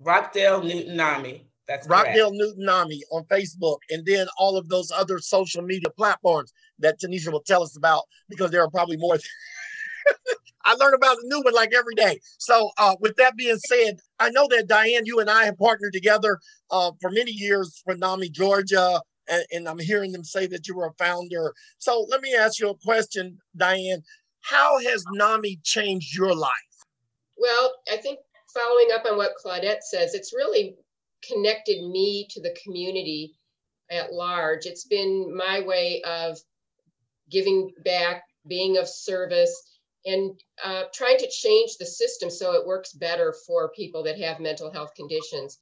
Rockdale 0.00 0.62
Newton 0.62 0.96
NAMI. 0.96 1.46
That's 1.68 1.86
Rockdale 1.86 2.30
correct. 2.30 2.36
Newton 2.36 2.64
Nami 2.64 3.02
on 3.12 3.24
Facebook, 3.24 3.78
and 3.90 4.04
then 4.04 4.26
all 4.38 4.56
of 4.56 4.68
those 4.68 4.90
other 4.90 5.18
social 5.18 5.62
media 5.62 5.90
platforms 5.96 6.52
that 6.80 7.00
Tanisha 7.00 7.30
will 7.30 7.42
tell 7.42 7.62
us 7.62 7.76
about 7.76 8.02
because 8.28 8.50
there 8.50 8.62
are 8.62 8.70
probably 8.70 8.96
more. 8.96 9.16
I 10.64 10.74
learn 10.74 10.94
about 10.94 11.16
a 11.16 11.26
new 11.26 11.40
one 11.42 11.54
like 11.54 11.72
every 11.74 11.94
day. 11.94 12.20
So, 12.38 12.70
uh, 12.78 12.96
with 13.00 13.16
that 13.16 13.36
being 13.36 13.58
said, 13.58 14.00
I 14.18 14.30
know 14.30 14.46
that 14.50 14.68
Diane, 14.68 15.06
you 15.06 15.20
and 15.20 15.30
I 15.30 15.44
have 15.44 15.58
partnered 15.58 15.92
together 15.92 16.38
uh, 16.70 16.92
for 17.00 17.10
many 17.10 17.32
years 17.32 17.80
for 17.84 17.94
NAMI 17.94 18.30
Georgia, 18.30 19.00
and, 19.28 19.44
and 19.52 19.68
I'm 19.68 19.78
hearing 19.78 20.12
them 20.12 20.24
say 20.24 20.46
that 20.48 20.68
you 20.68 20.76
were 20.76 20.86
a 20.86 21.04
founder. 21.04 21.52
So, 21.78 22.06
let 22.08 22.20
me 22.20 22.34
ask 22.34 22.60
you 22.60 22.70
a 22.70 22.76
question, 22.76 23.38
Diane. 23.56 24.02
How 24.40 24.78
has 24.80 25.04
NAMI 25.12 25.60
changed 25.62 26.16
your 26.16 26.34
life? 26.34 26.50
Well, 27.36 27.72
I 27.92 27.96
think 27.96 28.18
following 28.52 28.88
up 28.94 29.04
on 29.10 29.16
what 29.16 29.32
Claudette 29.44 29.82
says, 29.82 30.14
it's 30.14 30.32
really 30.32 30.76
connected 31.26 31.82
me 31.82 32.26
to 32.30 32.40
the 32.40 32.56
community 32.62 33.34
at 33.90 34.12
large. 34.12 34.66
It's 34.66 34.84
been 34.84 35.34
my 35.36 35.60
way 35.60 36.02
of 36.02 36.38
giving 37.30 37.72
back, 37.84 38.24
being 38.46 38.78
of 38.78 38.88
service, 38.88 39.54
and 40.04 40.40
uh, 40.64 40.84
trying 40.92 41.18
to 41.18 41.30
change 41.30 41.76
the 41.76 41.86
system 41.86 42.30
so 42.30 42.52
it 42.54 42.66
works 42.66 42.92
better 42.92 43.34
for 43.46 43.70
people 43.70 44.02
that 44.02 44.20
have 44.20 44.40
mental 44.40 44.70
health 44.70 44.90
conditions. 44.96 45.58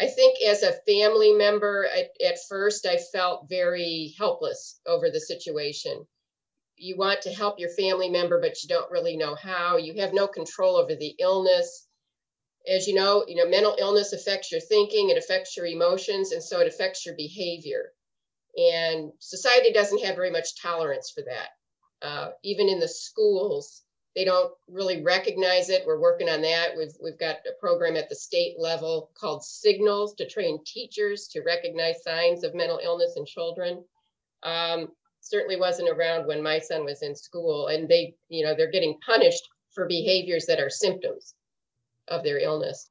I 0.00 0.06
think 0.06 0.42
as 0.42 0.62
a 0.62 0.80
family 0.86 1.32
member, 1.32 1.86
at, 1.86 2.10
at 2.24 2.38
first, 2.48 2.86
I 2.86 2.98
felt 3.12 3.48
very 3.48 4.14
helpless 4.18 4.80
over 4.86 5.10
the 5.10 5.20
situation. 5.20 6.04
You 6.76 6.96
want 6.96 7.22
to 7.22 7.32
help 7.32 7.60
your 7.60 7.70
family 7.70 8.10
member, 8.10 8.40
but 8.40 8.62
you 8.62 8.68
don't 8.68 8.90
really 8.90 9.16
know 9.16 9.36
how. 9.36 9.76
You 9.76 10.00
have 10.00 10.12
no 10.12 10.26
control 10.26 10.76
over 10.76 10.96
the 10.96 11.14
illness 11.20 11.86
as 12.66 12.86
you 12.86 12.94
know, 12.94 13.24
you 13.28 13.36
know, 13.36 13.48
mental 13.48 13.76
illness 13.78 14.12
affects 14.12 14.50
your 14.50 14.60
thinking, 14.60 15.10
it 15.10 15.18
affects 15.18 15.56
your 15.56 15.66
emotions, 15.66 16.32
and 16.32 16.42
so 16.42 16.60
it 16.60 16.66
affects 16.66 17.04
your 17.04 17.14
behavior. 17.14 17.92
And 18.56 19.12
society 19.18 19.72
doesn't 19.72 20.04
have 20.04 20.14
very 20.14 20.30
much 20.30 20.60
tolerance 20.60 21.10
for 21.10 21.22
that. 21.22 22.06
Uh, 22.06 22.30
even 22.42 22.68
in 22.68 22.80
the 22.80 22.88
schools, 22.88 23.82
they 24.14 24.24
don't 24.24 24.52
really 24.68 25.02
recognize 25.02 25.68
it. 25.68 25.84
We're 25.86 26.00
working 26.00 26.28
on 26.28 26.40
that. 26.42 26.76
We've 26.76 26.94
we've 27.02 27.18
got 27.18 27.36
a 27.46 27.58
program 27.60 27.96
at 27.96 28.08
the 28.08 28.14
state 28.14 28.54
level 28.58 29.10
called 29.14 29.44
Signals 29.44 30.14
to 30.14 30.28
train 30.28 30.60
teachers 30.64 31.28
to 31.28 31.42
recognize 31.42 32.02
signs 32.02 32.44
of 32.44 32.54
mental 32.54 32.80
illness 32.82 33.14
in 33.16 33.26
children. 33.26 33.84
Um, 34.42 34.88
certainly 35.20 35.56
wasn't 35.56 35.88
around 35.88 36.26
when 36.26 36.42
my 36.42 36.58
son 36.58 36.84
was 36.84 37.02
in 37.02 37.16
school, 37.16 37.68
and 37.68 37.88
they, 37.88 38.14
you 38.28 38.44
know, 38.44 38.54
they're 38.54 38.70
getting 38.70 38.98
punished 39.04 39.48
for 39.74 39.86
behaviors 39.86 40.46
that 40.46 40.60
are 40.60 40.70
symptoms 40.70 41.34
of 42.08 42.22
their 42.22 42.38
illness. 42.38 42.90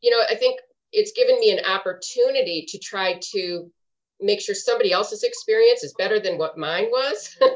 You 0.00 0.10
know, 0.10 0.22
I 0.28 0.34
think 0.34 0.60
it's 0.92 1.12
given 1.12 1.38
me 1.38 1.50
an 1.56 1.64
opportunity 1.64 2.64
to 2.68 2.78
try 2.78 3.20
to 3.32 3.70
make 4.20 4.40
sure 4.40 4.54
somebody 4.54 4.92
else's 4.92 5.22
experience 5.22 5.82
is 5.82 5.94
better 5.98 6.20
than 6.20 6.38
what 6.38 6.58
mine 6.58 6.86
was. 6.90 7.36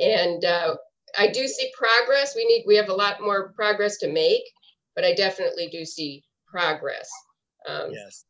And 0.00 0.44
uh, 0.44 0.76
I 1.18 1.28
do 1.28 1.46
see 1.46 1.72
progress. 1.76 2.34
We 2.34 2.44
need, 2.44 2.64
we 2.66 2.76
have 2.76 2.88
a 2.88 2.94
lot 2.94 3.22
more 3.22 3.52
progress 3.52 3.98
to 3.98 4.08
make, 4.08 4.42
but 4.94 5.04
I 5.04 5.14
definitely 5.14 5.68
do 5.68 5.84
see 5.84 6.24
progress. 6.46 7.08
Um, 7.68 7.90
Yes. 7.92 8.24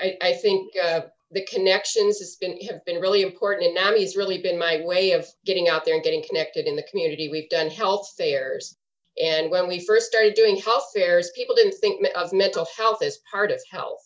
I, 0.00 0.16
I 0.22 0.32
think 0.34 0.72
uh, 0.82 1.00
the 1.32 1.44
connections 1.46 2.18
has 2.18 2.36
been 2.36 2.60
have 2.68 2.84
been 2.84 3.00
really 3.00 3.22
important, 3.22 3.66
and 3.66 3.74
NAMI 3.74 4.00
has 4.02 4.16
really 4.16 4.40
been 4.40 4.58
my 4.58 4.80
way 4.84 5.12
of 5.12 5.26
getting 5.44 5.68
out 5.68 5.84
there 5.84 5.94
and 5.94 6.04
getting 6.04 6.22
connected 6.28 6.66
in 6.66 6.76
the 6.76 6.84
community. 6.84 7.28
We've 7.28 7.48
done 7.48 7.70
health 7.70 8.08
fairs, 8.16 8.76
and 9.22 9.50
when 9.50 9.68
we 9.68 9.84
first 9.84 10.06
started 10.06 10.34
doing 10.34 10.56
health 10.56 10.86
fairs, 10.94 11.30
people 11.34 11.54
didn't 11.54 11.78
think 11.80 12.06
of 12.16 12.32
mental 12.32 12.66
health 12.76 13.02
as 13.02 13.18
part 13.30 13.50
of 13.50 13.60
health. 13.70 14.00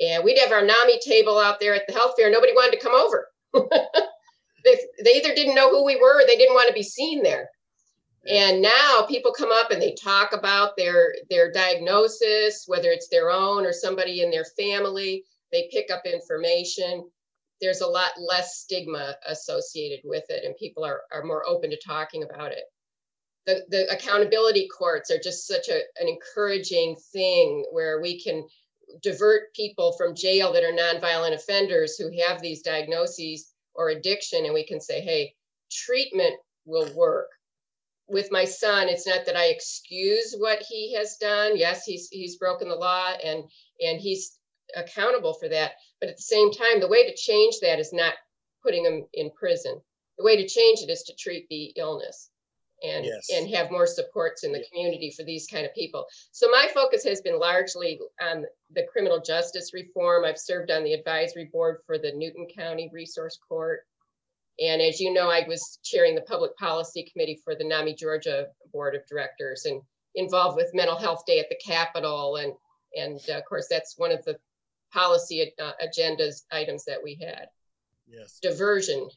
And 0.00 0.24
we'd 0.24 0.38
have 0.38 0.52
our 0.52 0.64
NAMI 0.64 0.98
table 1.00 1.38
out 1.38 1.60
there 1.60 1.74
at 1.74 1.86
the 1.86 1.92
health 1.92 2.14
fair. 2.16 2.30
Nobody 2.30 2.52
wanted 2.52 2.78
to 2.78 2.82
come 2.82 2.94
over. 2.94 3.28
they, 4.64 4.78
they 5.04 5.16
either 5.16 5.34
didn't 5.34 5.54
know 5.54 5.70
who 5.70 5.84
we 5.84 5.96
were 5.96 6.22
or 6.22 6.26
they 6.26 6.36
didn't 6.36 6.54
want 6.54 6.68
to 6.68 6.74
be 6.74 6.82
seen 6.82 7.22
there. 7.22 7.48
And 8.28 8.62
now 8.62 9.04
people 9.08 9.32
come 9.32 9.50
up 9.50 9.72
and 9.72 9.82
they 9.82 9.94
talk 9.94 10.32
about 10.32 10.76
their 10.76 11.12
their 11.28 11.50
diagnosis, 11.50 12.64
whether 12.68 12.90
it's 12.90 13.08
their 13.08 13.30
own 13.30 13.66
or 13.66 13.72
somebody 13.72 14.22
in 14.22 14.30
their 14.30 14.44
family. 14.56 15.24
They 15.50 15.68
pick 15.72 15.90
up 15.90 16.02
information. 16.06 17.10
There's 17.60 17.80
a 17.80 17.86
lot 17.86 18.12
less 18.18 18.60
stigma 18.60 19.16
associated 19.26 20.00
with 20.04 20.24
it, 20.28 20.44
and 20.44 20.56
people 20.56 20.84
are, 20.84 21.02
are 21.12 21.24
more 21.24 21.44
open 21.46 21.70
to 21.70 21.78
talking 21.84 22.22
about 22.22 22.52
it. 22.52 22.62
The, 23.46 23.64
the 23.68 23.92
accountability 23.92 24.68
courts 24.68 25.10
are 25.10 25.18
just 25.18 25.46
such 25.46 25.68
a, 25.68 25.80
an 26.00 26.08
encouraging 26.08 26.96
thing 27.12 27.64
where 27.72 28.00
we 28.00 28.22
can 28.22 28.46
divert 29.02 29.54
people 29.54 29.92
from 29.96 30.14
jail 30.14 30.52
that 30.52 30.64
are 30.64 30.72
nonviolent 30.72 31.34
offenders 31.34 31.96
who 31.96 32.10
have 32.22 32.40
these 32.40 32.62
diagnoses 32.62 33.52
or 33.74 33.90
addiction, 33.90 34.44
and 34.44 34.54
we 34.54 34.64
can 34.64 34.80
say, 34.80 35.00
hey, 35.00 35.34
treatment 35.70 36.34
will 36.64 36.92
work. 36.94 37.28
With 38.08 38.30
my 38.30 38.44
son 38.44 38.88
it's 38.88 39.06
not 39.06 39.24
that 39.24 39.36
i 39.36 39.46
excuse 39.46 40.34
what 40.36 40.60
he 40.60 40.94
has 40.94 41.16
done. 41.16 41.56
Yes 41.56 41.84
he's 41.84 42.08
he's 42.10 42.36
broken 42.36 42.68
the 42.68 42.74
law 42.74 43.12
and 43.24 43.44
and 43.80 44.00
he's 44.00 44.38
accountable 44.76 45.34
for 45.34 45.48
that. 45.48 45.72
But 46.00 46.10
at 46.10 46.16
the 46.16 46.22
same 46.22 46.50
time 46.52 46.80
the 46.80 46.88
way 46.88 47.08
to 47.08 47.16
change 47.16 47.56
that 47.62 47.78
is 47.78 47.92
not 47.92 48.14
putting 48.62 48.84
him 48.84 49.06
in 49.14 49.30
prison. 49.30 49.80
The 50.18 50.24
way 50.24 50.36
to 50.36 50.46
change 50.48 50.80
it 50.80 50.90
is 50.90 51.04
to 51.04 51.14
treat 51.14 51.48
the 51.48 51.72
illness 51.76 52.30
and 52.82 53.04
Yes. 53.04 53.28
and 53.32 53.48
have 53.54 53.70
more 53.70 53.86
supports 53.86 54.44
in 54.44 54.52
the 54.52 54.64
community 54.70 55.12
for 55.16 55.24
these 55.24 55.46
kind 55.46 55.64
of 55.64 55.74
people 55.74 56.06
so 56.32 56.48
my 56.50 56.68
focus 56.74 57.04
has 57.04 57.20
been 57.20 57.38
largely 57.38 58.00
on 58.20 58.44
the 58.74 58.86
criminal 58.92 59.20
justice 59.20 59.72
reform 59.72 60.24
i've 60.24 60.38
served 60.38 60.70
on 60.70 60.84
the 60.84 60.92
advisory 60.92 61.48
board 61.52 61.78
for 61.86 61.98
the 61.98 62.12
newton 62.12 62.46
county 62.56 62.90
resource 62.92 63.38
court 63.48 63.80
and 64.60 64.82
as 64.82 65.00
you 65.00 65.12
know, 65.12 65.30
I 65.30 65.46
was 65.48 65.78
chairing 65.82 66.14
the 66.14 66.20
public 66.22 66.56
policy 66.56 67.08
committee 67.10 67.40
for 67.42 67.54
the 67.54 67.64
NAMI 67.64 67.94
Georgia 67.94 68.48
Board 68.72 68.94
of 68.94 69.06
Directors 69.06 69.64
and 69.64 69.80
involved 70.14 70.56
with 70.56 70.74
Mental 70.74 70.96
Health 70.96 71.24
Day 71.26 71.38
at 71.40 71.48
the 71.48 71.58
Capitol. 71.64 72.36
And, 72.36 72.52
and 72.94 73.20
uh, 73.30 73.38
of 73.38 73.44
course, 73.46 73.66
that's 73.68 73.98
one 73.98 74.12
of 74.12 74.24
the 74.24 74.38
policy 74.92 75.52
uh, 75.60 75.72
agendas 75.82 76.42
items 76.52 76.84
that 76.84 77.02
we 77.02 77.14
had. 77.14 77.46
Yes. 78.06 78.38
Diversion. 78.42 79.08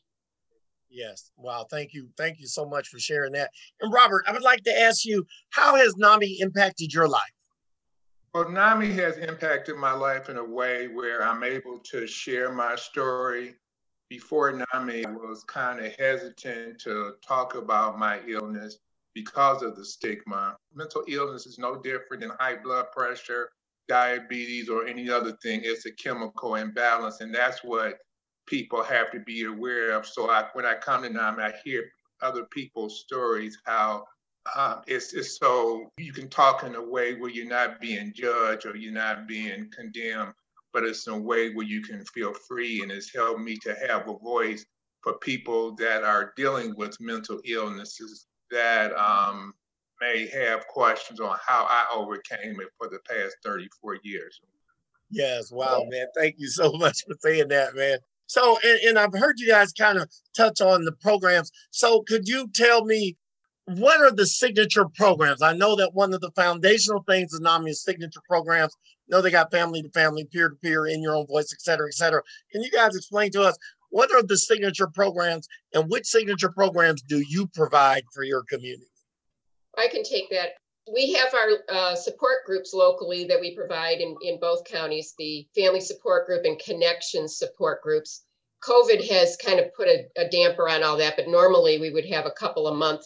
Yes. 0.89 1.31
Wow. 1.37 1.65
Thank 1.69 1.93
you. 1.93 2.09
Thank 2.17 2.39
you 2.39 2.47
so 2.47 2.65
much 2.65 2.87
for 2.87 2.99
sharing 2.99 3.33
that. 3.33 3.51
And 3.81 3.91
Robert, 3.91 4.23
I 4.27 4.31
would 4.31 4.43
like 4.43 4.63
to 4.63 4.81
ask 4.81 5.05
you, 5.05 5.25
how 5.49 5.75
has 5.75 5.95
NAMI 5.97 6.37
impacted 6.39 6.93
your 6.93 7.07
life? 7.07 7.21
Well, 8.33 8.49
NAMI 8.49 8.91
has 8.93 9.17
impacted 9.17 9.77
my 9.77 9.93
life 9.93 10.29
in 10.29 10.37
a 10.37 10.43
way 10.43 10.87
where 10.87 11.23
I'm 11.23 11.43
able 11.43 11.79
to 11.91 12.05
share 12.05 12.51
my 12.51 12.75
story. 12.75 13.55
Before 14.09 14.51
NAMI, 14.51 15.05
I 15.05 15.11
was 15.11 15.43
kind 15.45 15.83
of 15.83 15.93
hesitant 15.95 16.79
to 16.81 17.13
talk 17.27 17.55
about 17.55 17.97
my 17.97 18.19
illness 18.27 18.77
because 19.13 19.63
of 19.63 19.75
the 19.75 19.83
stigma. 19.83 20.55
Mental 20.73 21.03
illness 21.07 21.47
is 21.47 21.57
no 21.57 21.81
different 21.81 22.21
than 22.21 22.31
high 22.39 22.57
blood 22.57 22.91
pressure, 22.91 23.49
diabetes, 23.87 24.69
or 24.69 24.85
any 24.85 25.09
other 25.09 25.31
thing. 25.41 25.61
It's 25.63 25.85
a 25.85 25.91
chemical 25.91 26.55
imbalance, 26.55 27.21
and 27.21 27.33
that's 27.33 27.63
what 27.63 27.97
people 28.45 28.83
have 28.83 29.11
to 29.11 29.19
be 29.19 29.43
aware 29.43 29.91
of. 29.91 30.05
So 30.05 30.29
I, 30.29 30.45
when 30.53 30.65
I 30.65 30.75
come 30.75 31.03
to 31.03 31.09
NAMI, 31.09 31.43
I 31.43 31.53
hear 31.63 31.91
other 32.21 32.45
people's 32.45 32.99
stories, 32.99 33.57
how 33.65 34.05
uh, 34.55 34.81
it's, 34.87 35.13
it's 35.13 35.37
so 35.37 35.91
you 35.97 36.13
can 36.13 36.29
talk 36.29 36.63
in 36.63 36.75
a 36.75 36.83
way 36.83 37.15
where 37.15 37.31
you're 37.31 37.47
not 37.47 37.81
being 37.81 38.13
judged 38.13 38.65
or 38.65 38.75
you're 38.75 38.93
not 38.93 39.27
being 39.27 39.69
condemned, 39.71 40.33
but 40.73 40.83
it's 40.83 41.07
in 41.07 41.13
a 41.13 41.19
way 41.19 41.53
where 41.53 41.65
you 41.65 41.81
can 41.81 42.03
feel 42.05 42.33
free. 42.33 42.81
And 42.81 42.91
it's 42.91 43.13
helped 43.13 43.41
me 43.41 43.57
to 43.57 43.75
have 43.87 44.07
a 44.07 44.17
voice 44.17 44.65
for 45.01 45.13
people 45.19 45.75
that 45.75 46.03
are 46.03 46.33
dealing 46.35 46.75
with 46.75 46.99
mental 46.99 47.39
illnesses 47.45 48.27
that 48.51 48.93
um, 48.93 49.53
may 50.01 50.27
have 50.27 50.67
questions 50.67 51.19
on 51.19 51.37
how 51.45 51.65
I 51.69 51.85
overcame 51.93 52.59
it 52.59 52.69
for 52.77 52.87
the 52.89 52.99
past 53.07 53.37
34 53.43 53.99
years. 54.03 54.39
Yes. 55.09 55.51
Wow, 55.51 55.85
man. 55.89 56.07
Thank 56.15 56.35
you 56.37 56.47
so 56.47 56.71
much 56.77 57.03
for 57.07 57.15
saying 57.19 57.47
that, 57.49 57.75
man. 57.75 57.99
So, 58.27 58.57
and, 58.63 58.79
and 58.81 58.99
I've 58.99 59.13
heard 59.13 59.39
you 59.39 59.47
guys 59.47 59.71
kind 59.73 59.97
of 59.97 60.09
touch 60.35 60.61
on 60.61 60.85
the 60.85 60.91
programs. 60.91 61.51
So, 61.71 62.01
could 62.01 62.27
you 62.27 62.49
tell 62.53 62.85
me 62.85 63.17
what 63.65 63.99
are 64.01 64.11
the 64.11 64.27
signature 64.27 64.85
programs? 64.85 65.41
I 65.41 65.53
know 65.53 65.75
that 65.75 65.93
one 65.93 66.13
of 66.13 66.21
the 66.21 66.31
foundational 66.31 67.03
things 67.07 67.33
is 67.33 67.41
NAMI's 67.41 67.83
signature 67.83 68.21
programs. 68.27 68.75
I 68.75 69.15
know 69.15 69.21
they 69.21 69.31
got 69.31 69.51
family 69.51 69.81
to 69.81 69.89
family, 69.89 70.25
peer 70.25 70.49
to 70.49 70.55
peer, 70.55 70.85
in 70.85 71.01
your 71.01 71.15
own 71.15 71.27
voice, 71.27 71.51
et 71.51 71.61
cetera, 71.61 71.87
et 71.87 71.93
cetera. 71.93 72.21
Can 72.51 72.61
you 72.61 72.71
guys 72.71 72.95
explain 72.95 73.31
to 73.31 73.41
us 73.43 73.57
what 73.89 74.11
are 74.11 74.21
the 74.21 74.37
signature 74.37 74.87
programs 74.87 75.47
and 75.73 75.89
which 75.89 76.05
signature 76.05 76.51
programs 76.51 77.01
do 77.01 77.23
you 77.27 77.47
provide 77.47 78.03
for 78.13 78.23
your 78.23 78.43
community? 78.43 78.89
I 79.77 79.87
can 79.87 80.03
take 80.03 80.29
that. 80.29 80.49
We 80.91 81.13
have 81.13 81.33
our 81.33 81.49
uh, 81.67 81.95
support 81.95 82.45
groups 82.45 82.73
locally 82.73 83.25
that 83.25 83.41
we 83.41 83.55
provide 83.55 83.99
in, 83.99 84.15
in 84.21 84.39
both 84.39 84.65
counties 84.65 85.15
the 85.17 85.47
family 85.55 85.81
support 85.81 86.27
group 86.27 86.45
and 86.45 86.59
connection 86.59 87.27
support 87.27 87.81
groups. 87.81 88.23
COVID 88.63 89.07
has 89.09 89.37
kind 89.37 89.59
of 89.59 89.73
put 89.73 89.87
a, 89.87 90.05
a 90.15 90.29
damper 90.29 90.69
on 90.69 90.83
all 90.83 90.97
that, 90.97 91.15
but 91.15 91.27
normally 91.27 91.79
we 91.79 91.91
would 91.91 92.05
have 92.05 92.25
a 92.25 92.31
couple 92.31 92.67
a 92.67 92.75
month 92.75 93.05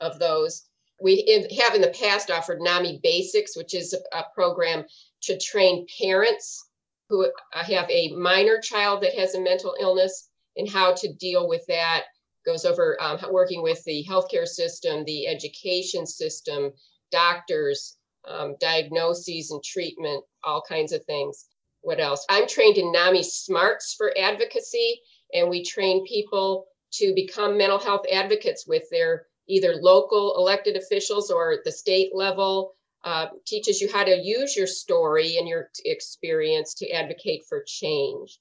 of 0.00 0.18
those. 0.18 0.64
We 1.02 1.14
in, 1.14 1.48
have 1.60 1.74
in 1.74 1.82
the 1.82 1.88
past 1.88 2.30
offered 2.30 2.60
NAMI 2.60 3.00
Basics, 3.02 3.56
which 3.56 3.74
is 3.74 3.94
a, 3.94 4.18
a 4.18 4.24
program 4.34 4.84
to 5.22 5.38
train 5.38 5.86
parents 6.00 6.66
who 7.08 7.30
have 7.52 7.90
a 7.90 8.12
minor 8.12 8.60
child 8.60 9.02
that 9.02 9.14
has 9.14 9.34
a 9.34 9.40
mental 9.40 9.74
illness 9.80 10.28
and 10.56 10.68
how 10.68 10.94
to 10.94 11.12
deal 11.14 11.48
with 11.48 11.64
that. 11.68 12.04
Goes 12.44 12.64
over 12.64 12.96
um, 13.00 13.18
working 13.30 13.62
with 13.62 13.82
the 13.84 14.04
healthcare 14.08 14.46
system, 14.46 15.04
the 15.04 15.26
education 15.26 16.06
system, 16.06 16.72
doctors, 17.10 17.96
um, 18.26 18.56
diagnoses 18.60 19.50
and 19.50 19.62
treatment, 19.62 20.24
all 20.44 20.62
kinds 20.68 20.92
of 20.92 21.04
things. 21.04 21.46
What 21.82 22.00
else? 22.00 22.24
I'm 22.28 22.46
trained 22.46 22.76
in 22.76 22.92
NAMI 22.92 23.22
Smarts 23.22 23.94
for 23.94 24.12
advocacy, 24.18 25.00
and 25.32 25.48
we 25.48 25.64
train 25.64 26.04
people 26.06 26.66
to 26.92 27.14
become 27.14 27.58
mental 27.58 27.78
health 27.78 28.04
advocates 28.12 28.66
with 28.66 28.84
their 28.90 29.26
either 29.46 29.76
local 29.76 30.36
elected 30.36 30.76
officials 30.76 31.30
or 31.30 31.52
at 31.52 31.64
the 31.64 31.72
state 31.72 32.14
level. 32.14 32.74
Uh, 33.04 33.28
teaches 33.46 33.80
you 33.80 33.90
how 33.92 34.02
to 34.02 34.20
use 34.20 34.56
your 34.56 34.66
story 34.66 35.36
and 35.38 35.46
your 35.46 35.70
experience 35.84 36.74
to 36.74 36.90
advocate 36.90 37.44
for 37.48 37.62
change. 37.64 38.40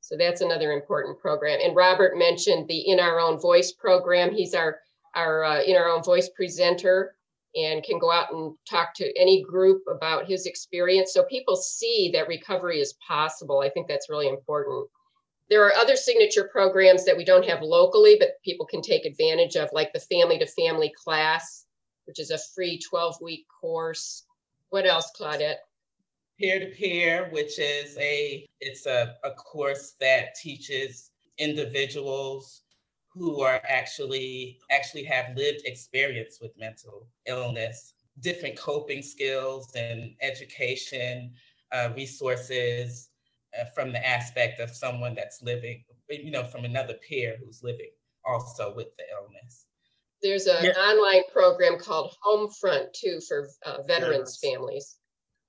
So 0.00 0.16
that's 0.18 0.40
another 0.40 0.72
important 0.72 1.18
program. 1.18 1.60
And 1.62 1.76
Robert 1.76 2.18
mentioned 2.18 2.66
the 2.68 2.90
In 2.90 2.98
Our 2.98 3.20
Own 3.20 3.38
Voice 3.40 3.72
program. 3.72 4.34
He's 4.34 4.52
our 4.52 4.80
our 5.14 5.44
uh, 5.44 5.62
In 5.62 5.76
Our 5.76 5.88
Own 5.88 6.02
Voice 6.02 6.28
presenter 6.28 7.14
and 7.56 7.82
can 7.84 7.98
go 7.98 8.10
out 8.10 8.32
and 8.32 8.54
talk 8.68 8.94
to 8.94 9.20
any 9.20 9.42
group 9.42 9.82
about 9.88 10.26
his 10.26 10.46
experience 10.46 11.12
so 11.12 11.22
people 11.24 11.56
see 11.56 12.10
that 12.12 12.28
recovery 12.28 12.80
is 12.80 12.94
possible. 13.06 13.60
I 13.60 13.70
think 13.70 13.86
that's 13.86 14.10
really 14.10 14.28
important. 14.28 14.88
There 15.50 15.64
are 15.64 15.74
other 15.74 15.94
signature 15.94 16.48
programs 16.50 17.04
that 17.04 17.16
we 17.16 17.24
don't 17.24 17.46
have 17.46 17.62
locally, 17.62 18.16
but 18.18 18.42
people 18.44 18.66
can 18.66 18.80
take 18.80 19.04
advantage 19.04 19.56
of, 19.56 19.68
like 19.72 19.92
the 19.92 20.00
family 20.00 20.38
to 20.38 20.46
family 20.46 20.92
class, 21.04 21.66
which 22.06 22.18
is 22.18 22.30
a 22.30 22.38
free 22.54 22.78
12 22.78 23.16
week 23.20 23.46
course. 23.60 24.24
What 24.70 24.86
else, 24.86 25.12
Claudette? 25.18 25.58
Peer 26.40 26.58
to 26.58 26.66
peer, 26.74 27.28
which 27.30 27.58
is 27.58 27.96
a 27.98 28.46
it's 28.60 28.86
a, 28.86 29.14
a 29.22 29.30
course 29.32 29.94
that 30.00 30.34
teaches 30.34 31.10
individuals 31.38 32.63
who 33.14 33.40
are 33.40 33.60
actually 33.68 34.58
actually 34.70 35.04
have 35.04 35.36
lived 35.36 35.62
experience 35.64 36.38
with 36.40 36.50
mental 36.58 37.08
illness, 37.26 37.94
different 38.20 38.58
coping 38.58 39.02
skills 39.02 39.72
and 39.76 40.14
education 40.20 41.32
uh, 41.72 41.90
resources 41.96 43.10
uh, 43.58 43.64
from 43.74 43.92
the 43.92 44.06
aspect 44.06 44.60
of 44.60 44.70
someone 44.70 45.14
that's 45.14 45.42
living, 45.42 45.84
you 46.10 46.30
know, 46.30 46.44
from 46.44 46.64
another 46.64 46.94
peer 47.08 47.36
who's 47.42 47.62
living 47.62 47.90
also 48.24 48.74
with 48.74 48.88
the 48.96 49.04
illness. 49.16 49.66
There's 50.22 50.46
an 50.46 50.64
yeah. 50.64 50.70
online 50.70 51.22
program 51.32 51.78
called 51.78 52.14
Homefront 52.26 52.92
too 52.94 53.20
for 53.28 53.48
uh, 53.66 53.82
veterans 53.86 54.38
yes. 54.42 54.52
families. 54.52 54.96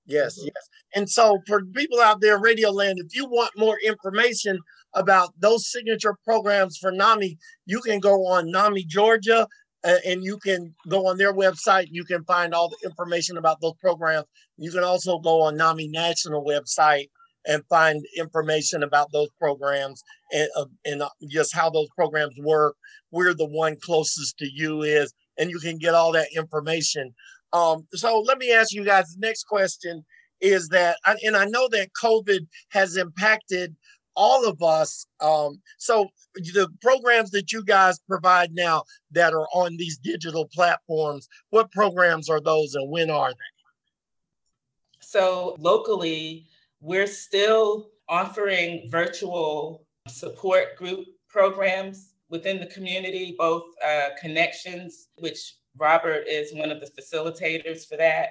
Yes, 0.06 0.38
mm-hmm. 0.38 0.48
yes. 0.48 0.70
And 0.96 1.10
so 1.10 1.40
for 1.48 1.64
people 1.66 2.00
out 2.00 2.22
there, 2.22 2.40
Radio 2.40 2.70
Land, 2.72 3.00
if 3.00 3.16
you 3.16 3.26
want 3.26 3.52
more 3.58 3.78
information 3.84 4.60
about 4.96 5.34
those 5.40 5.70
signature 5.70 6.16
programs 6.24 6.78
for 6.78 6.92
NAMI, 6.92 7.38
you 7.66 7.82
can 7.82 8.00
go 8.00 8.26
on 8.28 8.52
NAMI 8.52 8.86
Georgia 8.86 9.48
uh, 9.84 9.98
and 10.06 10.24
you 10.24 10.38
can 10.38 10.74
go 10.90 11.08
on 11.08 11.18
their 11.18 11.34
website. 11.34 11.88
You 11.92 12.06
can 12.06 12.24
find 12.24 12.54
all 12.54 12.70
the 12.70 12.78
information 12.84 13.38
about 13.38 13.62
those 13.62 13.76
programs. 13.80 14.26
You 14.58 14.72
can 14.72 14.84
also 14.84 15.20
go 15.20 15.42
on 15.44 15.58
NAMI 15.58 15.90
National 15.90 16.44
website 16.44 17.10
and 17.46 17.64
find 17.70 18.04
information 18.18 18.82
about 18.82 19.12
those 19.12 19.30
programs 19.40 20.02
and, 20.32 20.50
uh, 20.56 20.66
and 20.86 21.04
uh, 21.04 21.10
just 21.30 21.54
how 21.54 21.70
those 21.70 21.90
programs 21.96 22.34
work, 22.40 22.76
where 23.12 23.34
the 23.36 23.46
one 23.46 23.78
closest 23.84 24.38
to 24.40 24.50
you 24.52 24.82
is, 24.82 25.14
and 25.38 25.52
you 25.52 25.60
can 25.60 25.78
get 25.78 25.94
all 25.94 26.12
that 26.14 26.30
information. 26.36 27.14
Um, 27.54 27.86
so 27.94 28.20
let 28.22 28.40
me 28.40 28.52
ask 28.52 28.74
you 28.74 28.84
guys 28.84 29.06
the 29.14 29.28
next 29.28 29.44
question 29.44 30.04
is 30.42 30.70
that, 30.70 30.98
and 31.24 31.38
I 31.38 31.46
know 31.46 31.68
that 31.70 31.90
COVID 32.04 32.48
has 32.70 32.98
impacted 32.98 33.76
all 34.16 34.48
of 34.48 34.62
us. 34.62 35.06
Um, 35.20 35.62
so 35.78 36.10
the 36.36 36.70
programs 36.82 37.32
that 37.32 37.52
you 37.52 37.64
guys 37.64 38.00
provide 38.00 38.54
now 38.54 38.84
that 39.12 39.34
are 39.34 39.48
on 39.54 39.78
these 39.78 39.98
digital 39.98 40.48
platforms, 40.54 41.28
what 41.50 41.72
programs 41.72 42.30
are 42.30 42.42
those 42.42 42.76
and 42.76 42.90
when 42.90 43.10
are 43.10 43.32
they? 43.32 45.00
So 45.02 45.56
locally, 45.60 46.48
we're 46.82 47.08
still 47.08 47.90
offering 48.10 48.90
virtual 48.90 49.86
support 50.08 50.76
group 50.78 51.06
programs 51.30 52.14
within 52.30 52.60
the 52.60 52.66
community, 52.68 53.36
both 53.38 53.64
uh, 53.86 54.10
connections, 54.20 55.10
which 55.18 55.56
Robert 55.78 56.26
is 56.28 56.54
one 56.54 56.72
of 56.72 56.80
the 56.80 56.88
facilitators 56.88 57.88
for 57.88 57.98
that. 57.98 58.30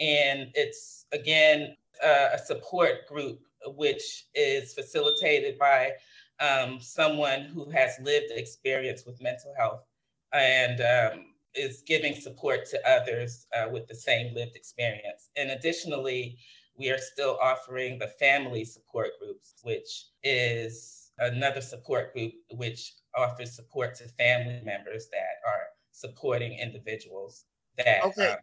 And 0.00 0.50
it's 0.54 1.06
again 1.12 1.76
uh, 2.02 2.30
a 2.34 2.38
support 2.38 3.06
group 3.06 3.40
which 3.66 4.26
is 4.34 4.74
facilitated 4.74 5.58
by 5.58 5.92
um, 6.40 6.80
someone 6.80 7.42
who 7.42 7.70
has 7.70 7.98
lived 8.02 8.32
experience 8.32 9.04
with 9.06 9.22
mental 9.22 9.54
health 9.56 9.82
and 10.32 10.80
um, 10.80 11.26
is 11.54 11.82
giving 11.86 12.14
support 12.14 12.66
to 12.70 12.80
others 12.88 13.46
uh, 13.56 13.68
with 13.70 13.86
the 13.86 13.94
same 13.94 14.34
lived 14.34 14.56
experience. 14.56 15.28
And 15.36 15.50
additionally, 15.50 16.38
we 16.76 16.90
are 16.90 16.98
still 16.98 17.38
offering 17.42 17.98
the 17.98 18.08
family 18.18 18.64
support 18.64 19.10
groups, 19.20 19.54
which 19.62 20.06
is 20.22 21.10
another 21.18 21.60
support 21.60 22.12
group 22.14 22.32
which 22.52 22.94
offers 23.16 23.54
support 23.54 23.94
to 23.96 24.08
family 24.08 24.60
members 24.64 25.08
that 25.12 25.46
are 25.46 25.66
supporting 25.90 26.58
individuals 26.58 27.44
that 27.76 28.02
okay. 28.04 28.22
um, 28.22 28.30
have 28.30 28.38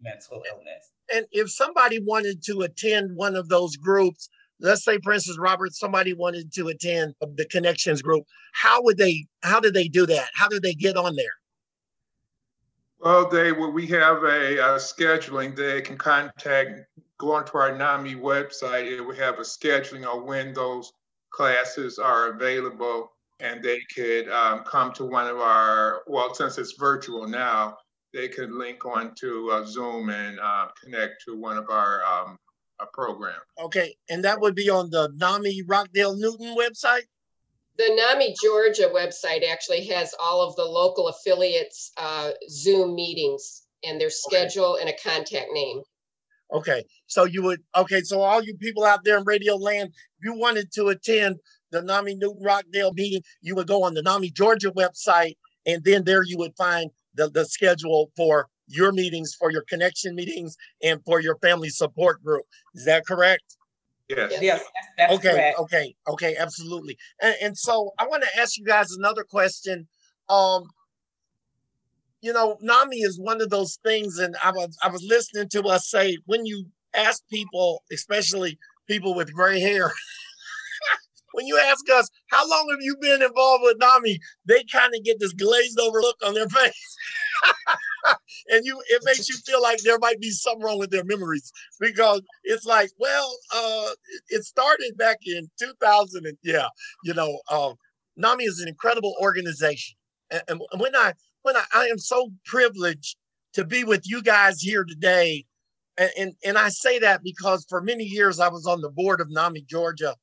mental 0.00 0.42
illness. 0.50 0.92
And 1.12 1.26
if 1.32 1.50
somebody 1.50 1.98
wanted 2.00 2.42
to 2.44 2.62
attend 2.62 3.16
one 3.16 3.36
of 3.36 3.48
those 3.48 3.76
groups, 3.76 4.28
let's 4.60 4.84
say 4.84 4.98
for 5.02 5.12
instance 5.12 5.38
robert 5.38 5.72
somebody 5.74 6.12
wanted 6.12 6.52
to 6.52 6.68
attend 6.68 7.14
the 7.36 7.46
connections 7.46 8.02
group 8.02 8.24
how 8.54 8.80
would 8.82 8.96
they 8.96 9.26
how 9.42 9.60
did 9.60 9.74
they 9.74 9.88
do 9.88 10.06
that? 10.06 10.28
How 10.32 10.48
did 10.48 10.62
they 10.62 10.74
get 10.74 10.96
on 10.96 11.16
there? 11.16 11.26
Well 13.00 13.28
they 13.28 13.52
well, 13.52 13.72
we 13.72 13.86
have 13.88 14.22
a, 14.22 14.58
a 14.58 14.78
scheduling. 14.78 15.54
They 15.54 15.82
can 15.82 15.98
contact 15.98 16.86
go 17.18 17.32
onto 17.32 17.58
our 17.58 17.76
nami 17.76 18.14
website. 18.14 18.86
It 18.86 19.00
will 19.00 19.16
have 19.16 19.38
a 19.38 19.42
scheduling 19.42 20.04
of 20.04 20.24
when 20.24 20.54
those 20.54 20.92
classes 21.30 21.98
are 21.98 22.28
available 22.28 23.10
and 23.40 23.62
they 23.62 23.80
could 23.94 24.28
um, 24.28 24.60
come 24.60 24.92
to 24.92 25.04
one 25.04 25.26
of 25.26 25.38
our 25.38 26.02
well 26.06 26.32
since 26.32 26.56
it's 26.56 26.74
virtual 26.78 27.26
now 27.26 27.76
they 28.12 28.28
can 28.28 28.56
link 28.56 28.86
onto 28.86 29.50
uh, 29.50 29.66
zoom 29.66 30.10
and 30.10 30.38
uh, 30.38 30.68
connect 30.80 31.24
to 31.26 31.36
one 31.36 31.56
of 31.56 31.68
our 31.70 32.04
um, 32.04 32.38
a 32.84 32.92
program. 32.92 33.40
Okay, 33.58 33.96
and 34.08 34.24
that 34.24 34.40
would 34.40 34.54
be 34.54 34.70
on 34.70 34.90
the 34.90 35.10
NAMI 35.16 35.62
Rockdale 35.66 36.16
Newton 36.16 36.56
website? 36.56 37.04
The 37.76 37.90
NAMI 37.90 38.34
Georgia 38.42 38.90
website 38.94 39.48
actually 39.48 39.84
has 39.86 40.14
all 40.20 40.42
of 40.42 40.54
the 40.56 40.64
local 40.64 41.08
affiliates' 41.08 41.90
uh, 41.96 42.30
Zoom 42.48 42.94
meetings 42.94 43.62
and 43.82 44.00
their 44.00 44.10
schedule 44.10 44.74
okay. 44.74 44.82
and 44.82 44.90
a 44.90 44.96
contact 45.02 45.48
name. 45.52 45.82
Okay, 46.52 46.84
so 47.06 47.24
you 47.24 47.42
would, 47.42 47.60
okay, 47.74 48.00
so 48.02 48.20
all 48.20 48.42
you 48.42 48.56
people 48.56 48.84
out 48.84 49.02
there 49.02 49.18
in 49.18 49.24
Radio 49.24 49.56
Land, 49.56 49.88
if 49.88 50.24
you 50.24 50.34
wanted 50.34 50.70
to 50.72 50.88
attend 50.88 51.36
the 51.72 51.82
NAMI 51.82 52.14
Newton 52.14 52.42
Rockdale 52.42 52.92
meeting, 52.92 53.22
you 53.40 53.56
would 53.56 53.66
go 53.66 53.82
on 53.82 53.94
the 53.94 54.02
NAMI 54.02 54.30
Georgia 54.30 54.70
website, 54.70 55.36
and 55.66 55.82
then 55.82 56.04
there 56.04 56.22
you 56.22 56.38
would 56.38 56.56
find 56.56 56.90
the, 57.14 57.28
the 57.30 57.44
schedule 57.44 58.12
for 58.16 58.48
your 58.66 58.92
meetings 58.92 59.34
for 59.34 59.50
your 59.50 59.62
connection 59.68 60.14
meetings 60.14 60.56
and 60.82 61.02
for 61.04 61.20
your 61.20 61.36
family 61.36 61.68
support 61.68 62.22
group. 62.22 62.44
Is 62.74 62.84
that 62.86 63.06
correct? 63.06 63.56
Yes. 64.08 64.32
Yes. 64.40 64.62
That's, 64.98 65.12
okay. 65.14 65.30
Correct. 65.30 65.58
Okay. 65.58 65.94
Okay. 66.08 66.36
Absolutely. 66.38 66.96
And, 67.20 67.34
and 67.42 67.58
so 67.58 67.92
I 67.98 68.06
want 68.06 68.22
to 68.22 68.40
ask 68.40 68.58
you 68.58 68.64
guys 68.64 68.92
another 68.92 69.24
question. 69.24 69.86
Um, 70.28 70.64
you 72.20 72.32
know, 72.32 72.56
NAMI 72.62 72.98
is 72.98 73.20
one 73.20 73.42
of 73.42 73.50
those 73.50 73.78
things, 73.84 74.18
and 74.18 74.34
I 74.42 74.50
was 74.50 74.76
I 74.82 74.88
was 74.88 75.02
listening 75.02 75.48
to 75.50 75.62
us 75.64 75.90
say 75.90 76.16
when 76.24 76.46
you 76.46 76.64
ask 76.94 77.22
people, 77.28 77.82
especially 77.92 78.58
people 78.88 79.14
with 79.14 79.32
gray 79.32 79.60
hair, 79.60 79.92
when 81.32 81.46
you 81.46 81.58
ask 81.58 81.84
us 81.90 82.08
how 82.30 82.48
long 82.48 82.68
have 82.70 82.80
you 82.80 82.96
been 83.00 83.20
involved 83.20 83.64
with 83.64 83.76
NAMI, 83.78 84.18
they 84.46 84.64
kind 84.72 84.94
of 84.94 85.04
get 85.04 85.20
this 85.20 85.34
glazed 85.34 85.78
over 85.78 86.00
look 86.00 86.16
on 86.24 86.32
their 86.32 86.48
face. 86.48 86.96
and 88.48 88.64
you 88.64 88.80
it 88.88 89.02
makes 89.04 89.28
you 89.28 89.36
feel 89.46 89.62
like 89.62 89.78
there 89.78 89.98
might 89.98 90.20
be 90.20 90.30
something 90.30 90.62
wrong 90.64 90.78
with 90.78 90.90
their 90.90 91.04
memories 91.04 91.52
because 91.80 92.22
it's 92.44 92.66
like, 92.66 92.90
well, 92.98 93.36
uh, 93.54 93.90
it 94.28 94.44
started 94.44 94.94
back 94.96 95.18
in 95.26 95.48
2000 95.58 96.26
and 96.26 96.36
yeah, 96.42 96.66
you 97.04 97.14
know, 97.14 97.40
um, 97.50 97.74
NAMI 98.16 98.44
is 98.44 98.60
an 98.60 98.68
incredible 98.68 99.14
organization. 99.20 99.96
And, 100.30 100.42
and 100.48 100.60
when 100.78 100.94
I 100.94 101.14
when 101.42 101.56
I, 101.56 101.64
I 101.74 101.86
am 101.86 101.98
so 101.98 102.30
privileged 102.46 103.16
to 103.54 103.64
be 103.64 103.84
with 103.84 104.02
you 104.04 104.22
guys 104.22 104.60
here 104.60 104.84
today, 104.84 105.44
and, 105.96 106.10
and, 106.18 106.32
and 106.44 106.58
I 106.58 106.70
say 106.70 106.98
that 106.98 107.22
because 107.22 107.66
for 107.68 107.80
many 107.80 108.04
years 108.04 108.40
I 108.40 108.48
was 108.48 108.66
on 108.66 108.80
the 108.80 108.90
board 108.90 109.20
of 109.20 109.30
NAMI 109.30 109.62
Georgia, 109.68 110.14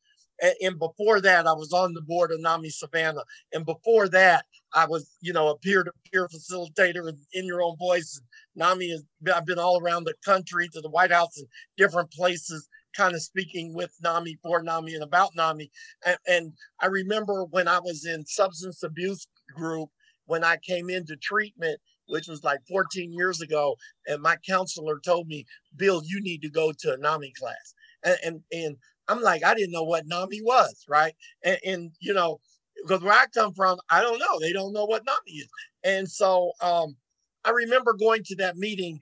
and, 0.41 0.53
and 0.61 0.79
before 0.79 1.21
that 1.21 1.47
I 1.47 1.53
was 1.53 1.71
on 1.71 1.93
the 1.93 2.01
board 2.01 2.31
of 2.31 2.41
NAMI 2.41 2.69
Savannah, 2.69 3.23
and 3.53 3.65
before 3.65 4.09
that 4.09 4.45
I 4.73 4.85
was, 4.85 5.09
you 5.21 5.33
know, 5.33 5.49
a 5.49 5.57
peer-to-peer 5.57 6.27
facilitator 6.27 7.09
in, 7.09 7.17
in 7.33 7.45
your 7.45 7.61
own 7.61 7.77
voice. 7.77 8.21
NAMI 8.55 8.91
has 8.91 9.03
I've 9.33 9.45
been 9.45 9.59
all 9.59 9.81
around 9.81 10.05
the 10.05 10.13
country 10.23 10.67
to 10.69 10.81
the 10.81 10.89
White 10.89 11.11
House 11.11 11.37
and 11.37 11.47
different 11.77 12.11
places, 12.11 12.67
kind 12.95 13.13
of 13.15 13.21
speaking 13.21 13.73
with 13.73 13.91
NAMI, 14.01 14.37
for 14.41 14.61
NAMI, 14.61 14.95
and 14.95 15.03
about 15.03 15.31
NAMI. 15.35 15.69
And, 16.05 16.17
and 16.27 16.53
I 16.79 16.87
remember 16.87 17.45
when 17.45 17.67
I 17.67 17.79
was 17.79 18.05
in 18.05 18.25
substance 18.25 18.83
abuse 18.83 19.27
group, 19.55 19.89
when 20.25 20.43
I 20.43 20.57
came 20.57 20.89
into 20.89 21.15
treatment, 21.17 21.79
which 22.07 22.27
was 22.27 22.43
like 22.43 22.59
14 22.67 23.11
years 23.13 23.41
ago, 23.41 23.75
and 24.07 24.21
my 24.21 24.35
counselor 24.47 24.99
told 24.99 25.27
me, 25.27 25.45
Bill, 25.75 26.01
you 26.05 26.21
need 26.21 26.41
to 26.41 26.49
go 26.49 26.71
to 26.79 26.93
a 26.93 26.97
NAMI 26.97 27.33
class. 27.39 27.73
And, 28.03 28.17
and, 28.23 28.41
and 28.51 28.77
I'm 29.07 29.21
like, 29.21 29.43
I 29.43 29.53
didn't 29.53 29.71
know 29.71 29.83
what 29.83 30.07
NAMI 30.07 30.41
was, 30.43 30.85
right? 30.87 31.13
And, 31.43 31.57
and 31.65 31.91
you 31.99 32.13
know, 32.13 32.39
because 32.81 33.01
where 33.01 33.13
I 33.13 33.25
come 33.33 33.53
from, 33.53 33.79
I 33.89 34.01
don't 34.01 34.19
know. 34.19 34.39
They 34.39 34.53
don't 34.53 34.73
know 34.73 34.85
what 34.85 35.05
NAMI 35.05 35.37
is. 35.37 35.49
And 35.83 36.09
so 36.09 36.51
um, 36.61 36.95
I 37.43 37.51
remember 37.51 37.93
going 37.93 38.23
to 38.25 38.35
that 38.37 38.57
meeting. 38.57 38.99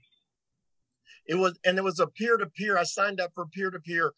It 1.27 1.35
was, 1.35 1.57
and 1.65 1.77
it 1.77 1.83
was 1.83 1.99
a 1.99 2.07
peer 2.07 2.37
to 2.37 2.47
peer. 2.47 2.77
I 2.77 2.83
signed 2.83 3.21
up 3.21 3.31
for 3.35 3.45
peer 3.47 3.69
to 3.69 3.79
peer. 3.79 4.13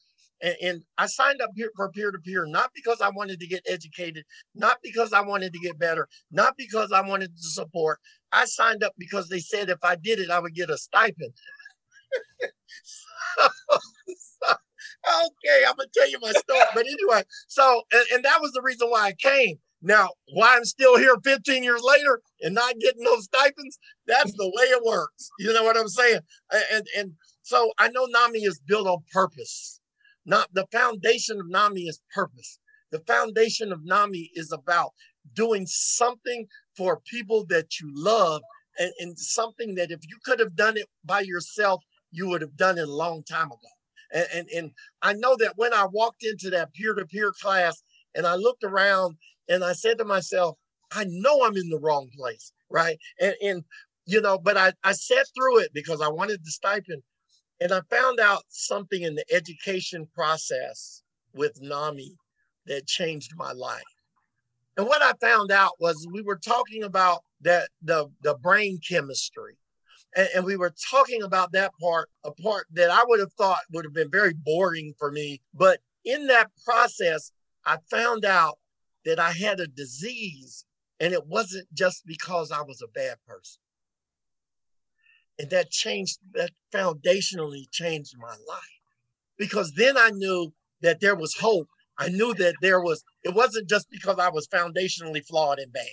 And, 0.63 0.81
I 0.97 1.05
signed 1.05 1.39
up 1.41 1.51
for 1.75 1.89
peer 1.89 2.11
to 2.11 2.17
peer, 2.17 2.47
not 2.47 2.71
because 2.73 2.99
I 2.99 3.09
wanted 3.09 3.39
to 3.41 3.47
get 3.47 3.61
educated, 3.67 4.25
not 4.55 4.77
because 4.81 5.13
I 5.13 5.21
wanted 5.21 5.53
to 5.53 5.59
get 5.59 5.77
better, 5.77 6.07
not 6.31 6.55
because 6.57 6.91
I 6.91 7.01
wanted 7.01 7.35
to 7.35 7.43
support. 7.43 7.99
I 8.31 8.45
signed 8.45 8.83
up 8.83 8.93
because 8.97 9.29
they 9.29 9.39
said 9.39 9.69
if 9.69 9.83
I 9.83 9.95
did 9.95 10.17
it, 10.17 10.31
I 10.31 10.39
would 10.39 10.55
get 10.55 10.71
a 10.71 10.77
stipend. 10.77 11.33
so, 12.83 13.77
so, 14.17 14.53
okay, 15.07 15.63
I'm 15.67 15.75
gonna 15.75 15.89
tell 15.93 16.09
you 16.09 16.19
my 16.21 16.31
story. 16.31 16.65
but 16.73 16.85
anyway, 16.85 17.23
so 17.47 17.83
and, 17.91 18.05
and 18.13 18.25
that 18.25 18.41
was 18.41 18.51
the 18.51 18.61
reason 18.61 18.89
why 18.89 19.07
I 19.07 19.13
came. 19.13 19.57
Now, 19.81 20.09
why 20.33 20.55
I'm 20.55 20.65
still 20.65 20.97
here 20.97 21.15
15 21.23 21.63
years 21.63 21.81
later 21.83 22.21
and 22.41 22.53
not 22.53 22.75
getting 22.79 23.03
those 23.03 23.23
stipends, 23.25 23.79
that's 24.05 24.31
the 24.33 24.45
way 24.47 24.65
it 24.65 24.83
works. 24.85 25.29
You 25.39 25.53
know 25.53 25.63
what 25.63 25.77
I'm 25.77 25.87
saying? 25.87 26.19
And 26.71 26.85
and 26.97 27.13
So 27.43 27.71
I 27.79 27.89
know 27.89 28.05
NAMI 28.05 28.39
is 28.39 28.59
built 28.65 28.87
on 28.87 28.99
purpose. 29.11 29.79
Not 30.25 30.49
the 30.53 30.67
foundation 30.71 31.39
of 31.39 31.49
NAMI 31.49 31.81
is 31.87 32.01
purpose. 32.13 32.59
The 32.91 32.99
foundation 32.99 33.71
of 33.71 33.83
NAMI 33.83 34.31
is 34.35 34.51
about 34.51 34.91
doing 35.33 35.65
something 35.67 36.47
for 36.75 37.01
people 37.09 37.45
that 37.49 37.79
you 37.79 37.91
love 37.93 38.41
and, 38.77 38.91
and 38.99 39.17
something 39.17 39.75
that 39.75 39.91
if 39.91 40.01
you 40.07 40.17
could 40.25 40.39
have 40.39 40.55
done 40.55 40.77
it 40.77 40.87
by 41.03 41.21
yourself, 41.21 41.83
you 42.11 42.27
would 42.29 42.41
have 42.41 42.55
done 42.57 42.77
it 42.77 42.87
a 42.87 42.91
long 42.91 43.23
time 43.23 43.47
ago. 43.47 43.57
And, 44.13 44.27
and, 44.33 44.49
and 44.55 44.71
I 45.01 45.13
know 45.13 45.35
that 45.37 45.53
when 45.55 45.73
I 45.73 45.85
walked 45.85 46.23
into 46.23 46.49
that 46.51 46.73
peer-to-peer 46.73 47.33
class 47.41 47.81
and 48.15 48.27
I 48.27 48.35
looked 48.35 48.63
around 48.63 49.15
and 49.47 49.63
I 49.63 49.73
said 49.73 49.97
to 49.99 50.05
myself, 50.05 50.57
I 50.91 51.05
know 51.07 51.43
I'm 51.43 51.55
in 51.55 51.69
the 51.69 51.79
wrong 51.79 52.09
place, 52.15 52.51
right? 52.69 52.97
And, 53.19 53.35
and 53.41 53.63
you 54.05 54.21
know, 54.21 54.37
but 54.37 54.57
I, 54.57 54.73
I 54.83 54.91
sat 54.93 55.25
through 55.35 55.59
it 55.59 55.71
because 55.73 56.01
I 56.01 56.09
wanted 56.09 56.43
the 56.43 56.51
stipend. 56.51 57.03
And 57.61 57.71
I 57.71 57.81
found 57.91 58.19
out 58.19 58.41
something 58.49 59.03
in 59.03 59.13
the 59.13 59.25
education 59.31 60.07
process 60.15 61.03
with 61.33 61.61
NAMI 61.61 62.15
that 62.65 62.87
changed 62.87 63.33
my 63.35 63.51
life. 63.51 63.83
And 64.77 64.87
what 64.87 65.03
I 65.03 65.13
found 65.21 65.51
out 65.51 65.73
was 65.79 66.07
we 66.11 66.23
were 66.23 66.37
talking 66.37 66.83
about 66.83 67.19
that 67.41 67.69
the, 67.83 68.09
the 68.21 68.35
brain 68.35 68.79
chemistry. 68.87 69.57
And, 70.15 70.29
and 70.35 70.45
we 70.45 70.57
were 70.57 70.73
talking 70.89 71.23
about 71.23 71.51
that 71.53 71.71
part, 71.81 72.09
a 72.23 72.31
part 72.31 72.67
that 72.73 72.89
I 72.89 73.03
would 73.07 73.19
have 73.19 73.33
thought 73.33 73.59
would 73.71 73.85
have 73.85 73.93
been 73.93 74.11
very 74.11 74.33
boring 74.33 74.93
for 74.97 75.11
me. 75.11 75.41
But 75.53 75.79
in 76.05 76.27
that 76.27 76.49
process, 76.65 77.31
I 77.65 77.77
found 77.89 78.25
out 78.25 78.57
that 79.05 79.19
I 79.19 79.31
had 79.31 79.59
a 79.59 79.67
disease 79.67 80.65
and 80.99 81.13
it 81.13 81.25
wasn't 81.27 81.67
just 81.73 82.05
because 82.05 82.51
I 82.51 82.61
was 82.61 82.81
a 82.81 82.87
bad 82.87 83.17
person. 83.27 83.61
And 85.39 85.49
that 85.49 85.71
changed, 85.71 86.19
that 86.33 86.51
foundationally 86.73 87.63
changed 87.71 88.13
my 88.19 88.35
life. 88.47 88.79
Because 89.37 89.73
then 89.73 89.97
I 89.97 90.11
knew 90.11 90.53
that 90.81 90.99
there 90.99 91.15
was 91.15 91.35
hope. 91.35 91.67
I 91.97 92.09
knew 92.09 92.33
that 92.35 92.55
there 92.61 92.81
was, 92.81 93.03
it 93.23 93.33
wasn't 93.33 93.67
just 93.67 93.89
because 93.89 94.19
I 94.19 94.29
was 94.29 94.47
foundationally 94.47 95.25
flawed 95.25 95.59
and 95.59 95.73
bad. 95.73 95.85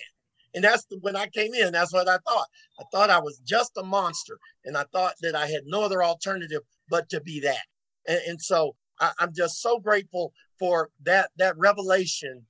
And 0.53 0.63
that's 0.63 0.85
the, 0.85 0.97
when 1.01 1.15
I 1.15 1.27
came 1.27 1.53
in, 1.53 1.71
that's 1.71 1.93
what 1.93 2.07
I 2.07 2.17
thought. 2.27 2.47
I 2.79 2.83
thought 2.91 3.09
I 3.09 3.19
was 3.19 3.39
just 3.39 3.71
a 3.77 3.83
monster. 3.83 4.37
And 4.65 4.77
I 4.77 4.83
thought 4.91 5.13
that 5.21 5.35
I 5.35 5.47
had 5.47 5.61
no 5.65 5.83
other 5.83 6.03
alternative 6.03 6.61
but 6.89 7.09
to 7.09 7.21
be 7.21 7.39
that. 7.41 7.63
And, 8.07 8.19
and 8.27 8.41
so 8.41 8.75
I, 8.99 9.11
am 9.19 9.33
just 9.35 9.61
so 9.61 9.79
grateful 9.79 10.33
for 10.57 10.89
that, 11.03 11.29
that 11.37 11.57
revelation. 11.57 12.45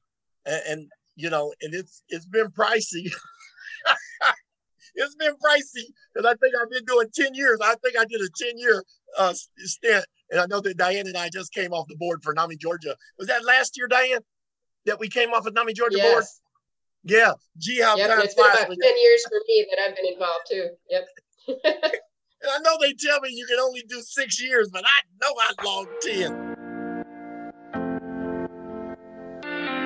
And, 0.46 0.62
and 0.68 0.92
you 1.16 1.30
know, 1.30 1.54
and 1.62 1.74
it's, 1.74 2.04
it's 2.10 2.26
been 2.26 2.48
pricey. 2.48 3.12
it's 4.96 5.16
been 5.16 5.34
pricey 5.34 5.86
because 6.14 6.26
I 6.26 6.36
think 6.36 6.56
I've 6.62 6.70
been 6.70 6.86
doing 6.86 7.08
10 7.14 7.34
years. 7.34 7.60
I 7.62 7.76
think 7.84 7.98
I 8.00 8.06
did 8.06 8.22
a 8.22 8.30
10 8.38 8.58
year 8.58 8.84
uh, 9.18 9.34
stint. 9.58 10.06
And 10.32 10.40
I 10.40 10.46
know 10.46 10.62
that 10.62 10.78
Diane 10.78 11.08
and 11.08 11.18
I 11.18 11.30
just 11.30 11.54
came 11.54 11.74
off 11.74 11.88
the 11.88 11.96
board 11.96 12.22
for 12.24 12.34
NAMI 12.34 12.58
Georgia. 12.58 12.96
Was 13.18 13.28
that 13.28 13.44
last 13.44 13.78
year, 13.78 13.88
Diane, 13.88 14.22
that 14.86 15.00
we 15.00 15.10
came 15.10 15.30
off 15.32 15.46
of 15.46 15.54
NAMI 15.54 15.74
Georgia 15.74 15.98
yes. 15.98 16.14
board? 16.14 16.24
Yeah. 17.04 17.34
Gee, 17.58 17.82
how 17.82 17.96
yep, 17.98 18.10
time 18.10 18.22
it's 18.22 18.36
been 18.36 18.46
about 18.46 18.68
10 18.68 18.76
years 18.78 19.26
for 19.28 19.40
me 19.48 19.68
that 19.72 19.80
I've 19.80 19.96
been 19.96 20.14
involved 20.14 20.46
too. 20.50 20.70
Yep. 20.90 21.08
and 21.48 22.52
I 22.52 22.60
know 22.60 22.78
they 22.80 22.94
tell 22.94 23.20
me 23.22 23.30
you 23.32 23.46
can 23.48 23.60
only 23.60 23.84
do 23.88 24.02
six 24.02 24.42
years, 24.42 24.70
but 24.72 24.84
I 24.86 25.02
know 25.22 25.34
I 25.38 25.54
logged 25.64 26.02
10. 26.02 26.50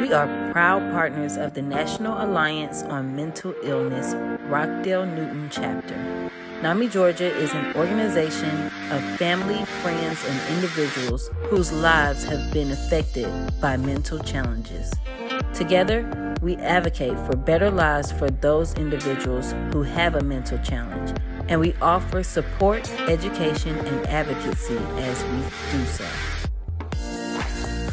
We 0.01 0.11
are 0.11 0.51
proud 0.51 0.91
partners 0.91 1.37
of 1.37 1.53
the 1.53 1.61
National 1.61 2.21
Alliance 2.21 2.83
on 2.83 3.15
Mental 3.15 3.53
Illness 3.63 4.13
Rockdale 4.49 5.05
Newton 5.05 5.49
chapter. 5.49 6.31
NAMI 6.61 6.87
Georgia 6.89 7.33
is 7.37 7.53
an 7.53 7.75
organization 7.75 8.71
of 8.91 9.01
family, 9.17 9.63
friends, 9.81 10.23
and 10.25 10.55
individuals 10.55 11.29
whose 11.49 11.71
lives 11.71 12.23
have 12.23 12.51
been 12.53 12.71
affected 12.71 13.29
by 13.61 13.77
mental 13.77 14.19
challenges. 14.19 14.91
Together, 15.53 16.35
we 16.41 16.55
advocate 16.57 17.17
for 17.25 17.35
better 17.35 17.71
lives 17.71 18.11
for 18.11 18.29
those 18.29 18.73
individuals 18.75 19.53
who 19.71 19.83
have 19.83 20.15
a 20.15 20.21
mental 20.21 20.57
challenge, 20.59 21.17
and 21.47 21.59
we 21.59 21.73
offer 21.81 22.23
support, 22.23 22.89
education, 23.09 23.77
and 23.77 24.07
advocacy 24.07 24.77
as 24.97 25.23
we 25.25 25.77
do 25.77 25.85
so 25.85 26.05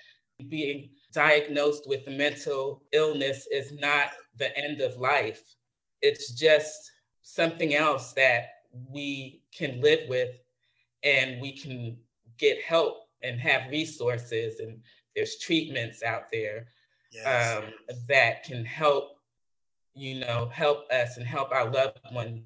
being 0.50 0.90
diagnosed 1.14 1.88
with 1.88 2.08
mental 2.08 2.84
illness 2.92 3.48
is 3.52 3.72
not 3.74 4.10
the 4.38 4.56
end 4.58 4.82
of 4.82 4.98
life. 4.98 5.42
It's 6.02 6.32
just 6.32 6.92
something 7.22 7.76
else 7.76 8.14
that 8.14 8.50
we 8.90 9.42
can 9.56 9.82
live 9.82 10.08
with 10.10 10.32
and 11.04 11.42
we 11.42 11.52
can 11.52 11.98
get 12.38 12.62
help 12.62 13.08
and 13.22 13.40
have 13.40 13.70
resources 13.70 14.60
and 14.60 14.82
there's 15.16 15.38
treatments 15.38 16.04
out 16.04 16.32
there 16.32 16.68
yes. 17.12 17.58
um, 17.58 17.64
that 18.08 18.44
can 18.44 18.66
help 18.66 19.18
you 19.96 20.20
know 20.20 20.50
help 20.52 20.90
us 20.92 21.18
and 21.18 21.28
help 21.28 21.52
our 21.52 21.70
loved 21.70 22.00
ones 22.12 22.42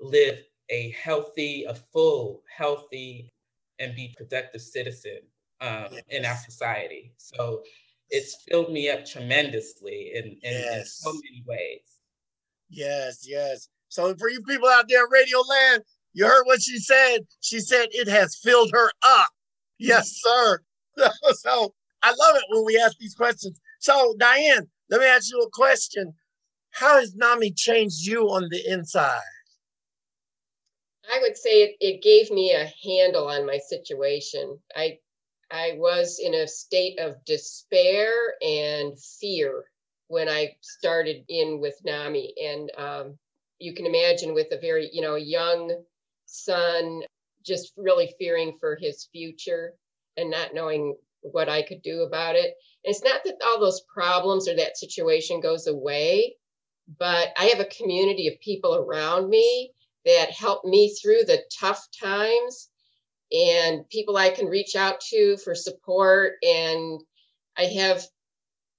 live 0.00 0.38
a 0.70 0.90
healthy 0.90 1.64
a 1.64 1.74
full 1.74 2.42
healthy 2.48 3.30
and 3.78 3.94
be 3.94 4.14
productive 4.16 4.60
citizen 4.62 5.18
um, 5.60 5.86
yes. 5.90 6.02
in 6.08 6.24
our 6.24 6.36
society. 6.36 7.12
So 7.16 7.62
it's 8.10 8.42
filled 8.48 8.72
me 8.72 8.90
up 8.90 9.04
tremendously 9.04 10.12
in, 10.14 10.24
in, 10.24 10.38
yes. 10.42 10.78
in 10.78 10.84
so 10.84 11.12
many 11.12 11.44
ways. 11.46 11.80
Yes, 12.68 13.26
yes. 13.28 13.68
So 13.94 14.12
for 14.16 14.28
you 14.28 14.42
people 14.42 14.68
out 14.68 14.88
there, 14.88 15.06
Radio 15.08 15.38
Land, 15.38 15.84
you 16.14 16.26
heard 16.26 16.46
what 16.46 16.60
she 16.60 16.78
said. 16.80 17.20
She 17.40 17.60
said 17.60 17.86
it 17.92 18.08
has 18.08 18.34
filled 18.34 18.72
her 18.72 18.90
up. 19.04 19.30
Yes, 19.78 20.20
sir. 20.20 20.58
so 21.34 21.74
I 22.02 22.08
love 22.08 22.34
it 22.34 22.44
when 22.48 22.64
we 22.64 22.76
ask 22.76 22.98
these 22.98 23.14
questions. 23.14 23.60
So 23.78 24.16
Diane, 24.18 24.66
let 24.90 25.00
me 25.00 25.06
ask 25.06 25.30
you 25.30 25.40
a 25.40 25.50
question. 25.52 26.12
How 26.72 26.98
has 26.98 27.14
NAMI 27.14 27.52
changed 27.52 28.04
you 28.04 28.22
on 28.30 28.48
the 28.50 28.68
inside? 28.68 29.20
I 31.12 31.20
would 31.20 31.36
say 31.36 31.62
it, 31.62 31.76
it 31.80 32.02
gave 32.02 32.32
me 32.32 32.50
a 32.50 32.72
handle 32.82 33.28
on 33.28 33.46
my 33.46 33.58
situation. 33.58 34.58
I 34.74 34.98
I 35.52 35.74
was 35.76 36.18
in 36.20 36.34
a 36.34 36.48
state 36.48 36.98
of 36.98 37.24
despair 37.24 38.10
and 38.42 38.98
fear 39.20 39.66
when 40.08 40.28
I 40.28 40.56
started 40.62 41.24
in 41.28 41.60
with 41.60 41.78
NAMI. 41.84 42.34
And 42.42 42.72
um, 42.76 43.18
you 43.58 43.74
can 43.74 43.86
imagine 43.86 44.34
with 44.34 44.48
a 44.52 44.60
very, 44.60 44.90
you 44.92 45.02
know, 45.02 45.14
young 45.14 45.74
son, 46.26 47.02
just 47.44 47.72
really 47.76 48.14
fearing 48.18 48.56
for 48.58 48.76
his 48.76 49.08
future 49.12 49.74
and 50.16 50.30
not 50.30 50.54
knowing 50.54 50.96
what 51.20 51.48
I 51.48 51.62
could 51.62 51.82
do 51.82 52.02
about 52.02 52.36
it. 52.36 52.54
And 52.84 52.94
it's 52.94 53.04
not 53.04 53.22
that 53.24 53.36
all 53.46 53.60
those 53.60 53.82
problems 53.92 54.48
or 54.48 54.56
that 54.56 54.76
situation 54.76 55.40
goes 55.40 55.66
away, 55.66 56.36
but 56.98 57.28
I 57.38 57.46
have 57.46 57.60
a 57.60 57.66
community 57.66 58.28
of 58.28 58.40
people 58.40 58.74
around 58.74 59.28
me 59.28 59.72
that 60.04 60.30
help 60.30 60.64
me 60.64 60.94
through 60.94 61.24
the 61.26 61.42
tough 61.58 61.86
times 61.98 62.68
and 63.32 63.88
people 63.88 64.16
I 64.16 64.30
can 64.30 64.46
reach 64.46 64.76
out 64.76 65.00
to 65.12 65.36
for 65.38 65.54
support. 65.54 66.34
And 66.42 67.00
I 67.56 67.64
have 67.64 68.02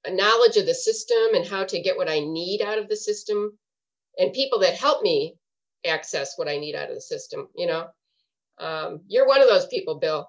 a 0.05 0.11
knowledge 0.11 0.57
of 0.57 0.67
the 0.67 0.73
system 0.73 1.33
and 1.33 1.45
how 1.45 1.63
to 1.65 1.81
get 1.81 1.97
what 1.97 2.09
I 2.09 2.19
need 2.19 2.61
out 2.61 2.77
of 2.77 2.87
the 2.87 2.95
system 2.95 3.57
and 4.17 4.33
people 4.33 4.59
that 4.59 4.75
help 4.75 5.01
me 5.01 5.35
access 5.85 6.33
what 6.37 6.47
I 6.47 6.57
need 6.57 6.75
out 6.75 6.89
of 6.89 6.95
the 6.95 7.01
system, 7.01 7.47
you 7.55 7.67
know. 7.67 7.87
Um, 8.57 9.01
you're 9.07 9.27
one 9.27 9.41
of 9.41 9.49
those 9.49 9.67
people, 9.67 9.95
Bill. 9.99 10.27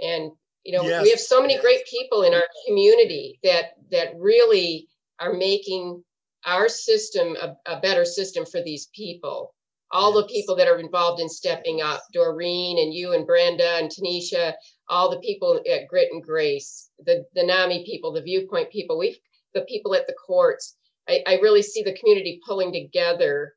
And 0.00 0.30
you 0.64 0.76
know, 0.76 0.82
yes. 0.82 1.02
we 1.02 1.10
have 1.10 1.20
so 1.20 1.40
many 1.40 1.58
great 1.58 1.84
people 1.86 2.22
in 2.22 2.34
our 2.34 2.46
community 2.66 3.38
that 3.42 3.72
that 3.90 4.14
really 4.16 4.88
are 5.18 5.32
making 5.32 6.02
our 6.44 6.68
system 6.68 7.36
a, 7.40 7.56
a 7.66 7.80
better 7.80 8.04
system 8.04 8.44
for 8.46 8.62
these 8.62 8.88
people. 8.94 9.54
All 9.90 10.14
yes. 10.14 10.22
the 10.22 10.32
people 10.32 10.56
that 10.56 10.68
are 10.68 10.78
involved 10.78 11.20
in 11.20 11.28
stepping 11.28 11.80
up, 11.80 12.02
Doreen 12.12 12.78
and 12.78 12.92
you 12.92 13.12
and 13.12 13.26
Brenda 13.26 13.76
and 13.76 13.90
Tanisha, 13.90 14.52
all 14.88 15.10
the 15.10 15.20
people 15.20 15.60
at 15.70 15.88
Grit 15.88 16.10
and 16.12 16.22
Grace, 16.22 16.90
the, 17.04 17.24
the 17.34 17.44
NAMI 17.44 17.84
people, 17.86 18.12
the 18.12 18.22
viewpoint 18.22 18.70
people, 18.70 18.98
we've 18.98 19.18
the 19.54 19.62
people 19.62 19.94
at 19.94 20.06
the 20.06 20.14
courts. 20.14 20.76
I, 21.08 21.22
I 21.26 21.34
really 21.34 21.62
see 21.62 21.82
the 21.82 21.96
community 21.98 22.40
pulling 22.46 22.72
together 22.72 23.54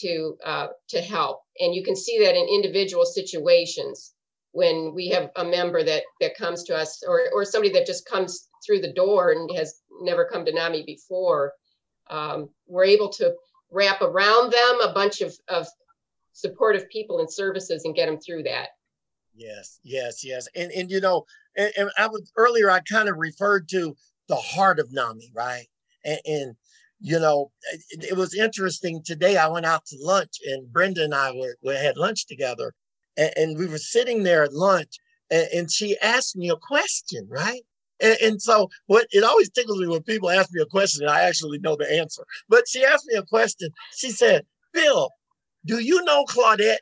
to 0.00 0.36
uh, 0.44 0.68
to 0.88 1.00
help, 1.00 1.42
and 1.58 1.74
you 1.74 1.82
can 1.82 1.96
see 1.96 2.18
that 2.24 2.36
in 2.36 2.46
individual 2.48 3.04
situations 3.04 4.14
when 4.52 4.92
we 4.94 5.08
have 5.08 5.30
a 5.36 5.44
member 5.44 5.82
that 5.82 6.02
that 6.20 6.36
comes 6.36 6.64
to 6.64 6.76
us, 6.76 7.02
or 7.06 7.22
or 7.32 7.44
somebody 7.44 7.72
that 7.72 7.86
just 7.86 8.06
comes 8.06 8.48
through 8.64 8.80
the 8.80 8.92
door 8.92 9.32
and 9.32 9.50
has 9.56 9.80
never 10.02 10.24
come 10.24 10.44
to 10.44 10.52
NAMI 10.52 10.84
before. 10.84 11.52
Um, 12.08 12.50
we're 12.66 12.84
able 12.84 13.08
to 13.10 13.34
wrap 13.70 14.02
around 14.02 14.52
them 14.52 14.80
a 14.80 14.92
bunch 14.92 15.20
of, 15.20 15.34
of 15.48 15.66
supportive 16.32 16.88
people 16.90 17.20
and 17.20 17.32
services 17.32 17.84
and 17.84 17.94
get 17.94 18.06
them 18.06 18.18
through 18.20 18.42
that. 18.44 18.70
Yes, 19.34 19.78
yes, 19.82 20.24
yes. 20.24 20.48
And 20.54 20.70
and 20.72 20.90
you 20.90 21.00
know, 21.00 21.24
and, 21.56 21.72
and 21.76 21.90
I 21.98 22.08
was 22.08 22.30
earlier 22.36 22.70
I 22.70 22.80
kind 22.80 23.08
of 23.08 23.16
referred 23.16 23.68
to 23.70 23.96
the 24.28 24.36
heart 24.36 24.78
of 24.78 24.92
NAMI, 24.92 25.32
right? 25.34 25.66
And, 26.04 26.20
and 26.24 26.56
you 27.00 27.18
know, 27.18 27.50
it, 27.90 28.04
it, 28.10 28.16
was 28.16 28.34
interesting 28.34 29.02
today. 29.02 29.36
I 29.36 29.48
went 29.48 29.66
out 29.66 29.86
to 29.86 29.96
lunch, 30.00 30.36
and 30.46 30.70
Brenda 30.70 31.04
and 31.04 31.14
I 31.14 31.32
were, 31.32 31.56
we 31.62 31.74
had 31.74 31.96
lunch 31.96 32.26
together, 32.26 32.74
and, 33.16 33.32
and, 33.36 33.58
we 33.58 33.66
were 33.66 33.78
sitting 33.78 34.22
there 34.22 34.44
at 34.44 34.52
lunch, 34.52 34.98
and, 35.30 35.48
and 35.52 35.70
she 35.70 35.98
asked 36.00 36.36
me 36.36 36.50
a 36.50 36.56
question, 36.56 37.26
right? 37.28 37.62
And, 38.02 38.16
and, 38.22 38.42
so 38.42 38.68
what 38.86 39.06
it 39.12 39.24
always 39.24 39.50
tickles 39.50 39.78
me 39.78 39.86
when 39.86 40.02
people 40.02 40.30
ask 40.30 40.50
me 40.52 40.62
a 40.62 40.66
question 40.66 41.02
and 41.02 41.10
I 41.10 41.22
actually 41.22 41.58
know 41.58 41.76
the 41.76 41.90
answer. 41.92 42.24
But 42.48 42.64
she 42.66 42.82
asked 42.82 43.06
me 43.06 43.16
a 43.16 43.22
question. 43.22 43.68
She 43.94 44.10
said, 44.10 44.46
Bill, 44.72 45.10
do 45.66 45.80
you 45.80 46.02
know 46.04 46.24
Claudette? 46.24 46.78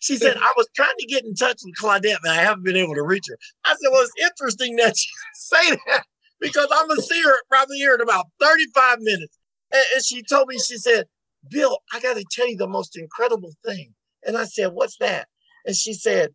She 0.00 0.16
said, 0.16 0.36
I 0.40 0.52
was 0.56 0.66
trying 0.74 0.96
to 0.98 1.06
get 1.06 1.24
in 1.24 1.34
touch 1.34 1.60
with 1.64 1.74
Claudette, 1.80 2.18
but 2.22 2.32
I 2.32 2.42
haven't 2.42 2.64
been 2.64 2.76
able 2.76 2.94
to 2.96 3.04
reach 3.04 3.26
her. 3.28 3.38
I 3.64 3.70
said, 3.70 3.90
Well, 3.92 4.02
it's 4.02 4.32
interesting 4.32 4.74
that 4.76 4.94
you 5.04 5.12
say 5.34 5.76
that 5.86 6.04
because 6.40 6.68
I'm 6.72 6.88
gonna 6.88 7.02
see 7.02 7.22
her 7.22 7.36
probably 7.48 7.78
here 7.78 7.94
in 7.94 8.00
about 8.00 8.26
35 8.40 8.98
minutes. 9.00 9.38
And, 9.72 10.04
she 10.04 10.22
told 10.22 10.48
me, 10.48 10.58
she 10.58 10.76
said, 10.76 11.06
Bill, 11.50 11.78
I 11.92 12.00
gotta 12.00 12.24
tell 12.30 12.48
you 12.48 12.56
the 12.56 12.68
most 12.68 12.96
incredible 12.96 13.52
thing. 13.64 13.94
And 14.26 14.36
I 14.36 14.44
said, 14.44 14.72
What's 14.72 14.96
that? 14.98 15.28
And 15.64 15.76
she 15.76 15.92
said, 15.92 16.30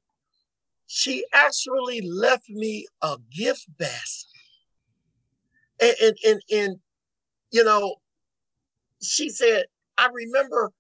She 0.88 1.26
actually 1.34 2.02
left 2.02 2.50
me 2.50 2.88
a 3.02 3.18
gift 3.36 3.66
basket. 3.78 4.28
And 5.82 5.96
and 6.02 6.18
and, 6.26 6.42
and 6.52 6.76
you 7.52 7.64
know, 7.64 7.96
she 9.02 9.30
said, 9.30 9.66
I 9.98 10.08
remember 10.14 10.72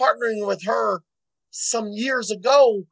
partnering 0.00 0.46
with 0.46 0.64
her 0.64 1.02
some 1.50 1.88
years 1.88 2.30
ago 2.30 2.84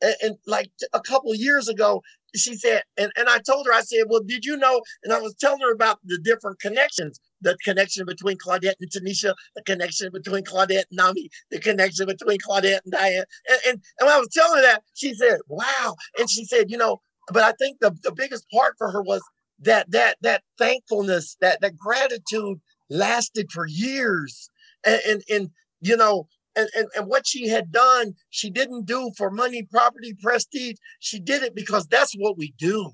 and, 0.00 0.14
and, 0.22 0.36
like 0.46 0.70
a 0.92 1.00
couple 1.00 1.34
years 1.34 1.68
ago 1.68 2.00
she 2.36 2.54
said 2.54 2.82
and, 2.96 3.10
and 3.16 3.28
i 3.28 3.38
told 3.38 3.66
her 3.66 3.72
i 3.72 3.80
said 3.80 4.04
well 4.08 4.20
did 4.24 4.44
you 4.44 4.56
know 4.56 4.80
and 5.02 5.12
i 5.12 5.20
was 5.20 5.34
telling 5.34 5.60
her 5.60 5.72
about 5.72 5.98
the 6.04 6.20
different 6.22 6.60
connections 6.60 7.18
the 7.40 7.56
connection 7.64 8.04
between 8.06 8.36
claudette 8.36 8.74
and 8.80 8.90
tanisha 8.90 9.34
the 9.54 9.62
connection 9.62 10.10
between 10.12 10.44
claudette 10.44 10.84
and 10.90 10.96
nami 10.96 11.28
the 11.50 11.58
connection 11.58 12.06
between 12.06 12.38
claudette 12.38 12.80
and 12.84 12.92
diane 12.92 13.24
and, 13.48 13.60
and, 13.66 13.82
and 13.98 14.06
when 14.06 14.10
i 14.10 14.18
was 14.18 14.28
telling 14.28 14.56
her 14.56 14.62
that 14.62 14.82
she 14.94 15.14
said 15.14 15.38
wow 15.48 15.94
and 16.18 16.30
she 16.30 16.44
said 16.44 16.70
you 16.70 16.76
know 16.76 17.00
but 17.32 17.42
i 17.42 17.52
think 17.58 17.78
the, 17.80 17.96
the 18.02 18.12
biggest 18.12 18.44
part 18.50 18.74
for 18.78 18.90
her 18.90 19.02
was 19.02 19.22
that 19.60 19.90
that 19.90 20.16
that 20.22 20.42
thankfulness 20.58 21.36
that 21.40 21.60
that 21.60 21.76
gratitude 21.76 22.58
lasted 22.90 23.50
for 23.52 23.66
years 23.66 24.50
and 24.84 25.00
and, 25.06 25.22
and 25.30 25.50
you 25.80 25.96
know 25.96 26.26
and, 26.58 26.68
and, 26.76 26.88
and 26.96 27.06
what 27.06 27.26
she 27.26 27.48
had 27.48 27.70
done, 27.70 28.14
she 28.30 28.50
didn't 28.50 28.84
do 28.84 29.12
for 29.16 29.30
money, 29.30 29.62
property, 29.62 30.12
prestige. 30.20 30.76
She 30.98 31.20
did 31.20 31.44
it 31.44 31.54
because 31.54 31.86
that's 31.86 32.14
what 32.18 32.36
we 32.36 32.52
do. 32.58 32.90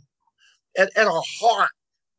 At, 0.77 0.91
at 0.97 1.07
our 1.07 1.23
heart, 1.41 1.71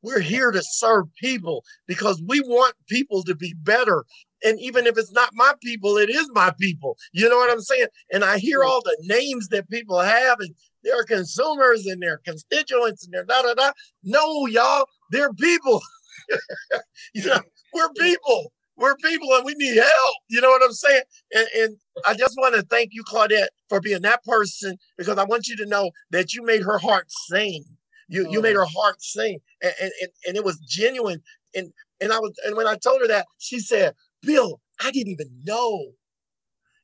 we're 0.05 0.19
here 0.19 0.51
to 0.51 0.61
serve 0.61 1.05
people 1.15 1.63
because 1.87 2.21
we 2.27 2.39
want 2.41 2.75
people 2.87 3.23
to 3.23 3.35
be 3.35 3.53
better. 3.63 4.05
And 4.43 4.59
even 4.59 4.85
if 4.85 4.97
it's 4.97 5.11
not 5.11 5.31
my 5.33 5.53
people, 5.61 5.97
it 5.97 6.09
is 6.09 6.29
my 6.33 6.53
people. 6.59 6.97
You 7.13 7.27
know 7.27 7.37
what 7.37 7.51
I'm 7.51 7.61
saying? 7.61 7.87
And 8.13 8.23
I 8.23 8.37
hear 8.37 8.63
all 8.63 8.81
the 8.81 8.97
names 9.01 9.47
that 9.49 9.69
people 9.69 9.99
have, 9.99 10.39
and 10.39 10.53
they're 10.83 11.03
consumers 11.03 11.85
and 11.87 12.01
they're 12.01 12.21
constituents 12.23 13.05
and 13.05 13.13
they're 13.13 13.25
da 13.25 13.41
da 13.41 13.55
da. 13.55 13.71
No, 14.03 14.45
y'all, 14.45 14.85
they're 15.11 15.33
people. 15.33 15.81
you 17.13 17.25
know, 17.25 17.39
we're 17.73 17.91
people 17.93 18.51
we're 18.77 18.95
people 18.97 19.33
and 19.33 19.45
we 19.45 19.55
need 19.55 19.77
help. 19.77 20.15
You 20.29 20.41
know 20.41 20.49
what 20.49 20.63
I'm 20.63 20.73
saying? 20.73 21.03
And, 21.33 21.47
and 21.57 21.77
I 22.05 22.13
just 22.13 22.35
want 22.37 22.55
to 22.55 22.61
thank 22.63 22.89
you, 22.91 23.03
Claudette, 23.03 23.47
for 23.69 23.79
being 23.79 24.01
that 24.01 24.23
person 24.23 24.77
because 24.97 25.17
I 25.17 25.23
want 25.23 25.47
you 25.47 25.55
to 25.57 25.65
know 25.65 25.91
that 26.11 26.33
you 26.33 26.43
made 26.43 26.63
her 26.63 26.77
heart 26.77 27.05
sing. 27.29 27.63
You 28.07 28.27
oh. 28.27 28.31
you 28.31 28.41
made 28.41 28.55
oh. 28.55 28.61
her 28.61 28.65
heart 28.65 29.01
sing, 29.01 29.39
and, 29.61 29.73
and 29.81 29.91
and 30.27 30.37
it 30.37 30.43
was 30.43 30.59
genuine. 30.59 31.21
And 31.55 31.71
and 32.01 32.11
I 32.11 32.19
was 32.19 32.33
and 32.45 32.55
when 32.55 32.67
I 32.67 32.75
told 32.75 33.01
her 33.01 33.07
that, 33.07 33.27
she 33.37 33.59
said, 33.59 33.93
"Bill, 34.21 34.61
I 34.83 34.91
didn't 34.91 35.13
even 35.13 35.29
know." 35.43 35.91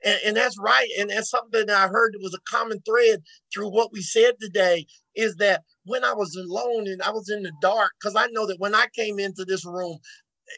And, 0.04 0.20
and 0.26 0.38
that's 0.38 0.58
right. 0.60 0.90
And 1.00 1.12
that's 1.12 1.30
something 1.30 1.68
that 1.68 1.78
I 1.78 1.88
heard 1.88 2.16
was 2.22 2.34
a 2.34 2.50
common 2.50 2.82
thread 2.82 3.22
through 3.54 3.70
what 3.70 3.92
we 3.94 4.02
said 4.02 4.34
today 4.42 4.88
is 5.16 5.36
that 5.36 5.64
when 5.86 6.04
I 6.04 6.14
was 6.14 6.36
alone 6.36 6.88
and 6.88 7.02
I 7.04 7.12
was 7.12 7.30
in 7.30 7.44
the 7.44 7.52
dark, 7.62 7.92
because 8.00 8.16
I 8.16 8.28
know 8.32 8.48
that 8.48 8.60
when 8.60 8.74
I 8.74 8.88
came 8.96 9.20
into 9.20 9.46
this 9.46 9.66
room, 9.66 10.00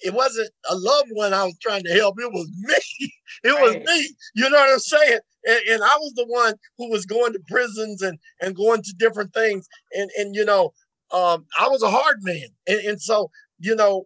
it 0.02 0.14
wasn't 0.14 0.50
a 0.70 0.76
loved 0.76 1.10
one 1.14 1.34
I 1.34 1.46
was 1.46 1.58
trying 1.62 1.84
to 1.84 1.94
help. 1.94 2.20
It 2.20 2.32
was 2.32 2.50
me. 2.62 3.12
It 3.44 3.60
was 3.60 3.76
me. 3.76 4.16
You 4.36 4.50
know 4.50 4.58
what 4.58 4.72
I'm 4.72 4.80
saying? 4.80 5.20
And, 5.46 5.60
and, 5.72 5.84
I 5.84 5.98
was 5.98 6.14
the 6.16 6.26
one 6.28 6.54
who 6.78 6.90
was 6.90 7.06
going 7.06 7.34
to 7.34 7.40
prisons 7.50 8.02
and, 8.02 8.18
and 8.40 8.56
going 8.56 8.82
to 8.84 8.94
different 8.98 9.34
things. 9.34 9.68
And, 9.92 10.10
and 10.18 10.36
you 10.36 10.46
know, 10.46 10.72
um, 11.12 11.46
I 11.60 11.68
was 11.68 11.82
a 11.82 11.90
hard 11.90 12.20
man. 12.22 12.48
And, 12.68 12.80
and 12.82 13.02
so, 13.02 13.32
you 13.60 13.76
know, 13.76 14.06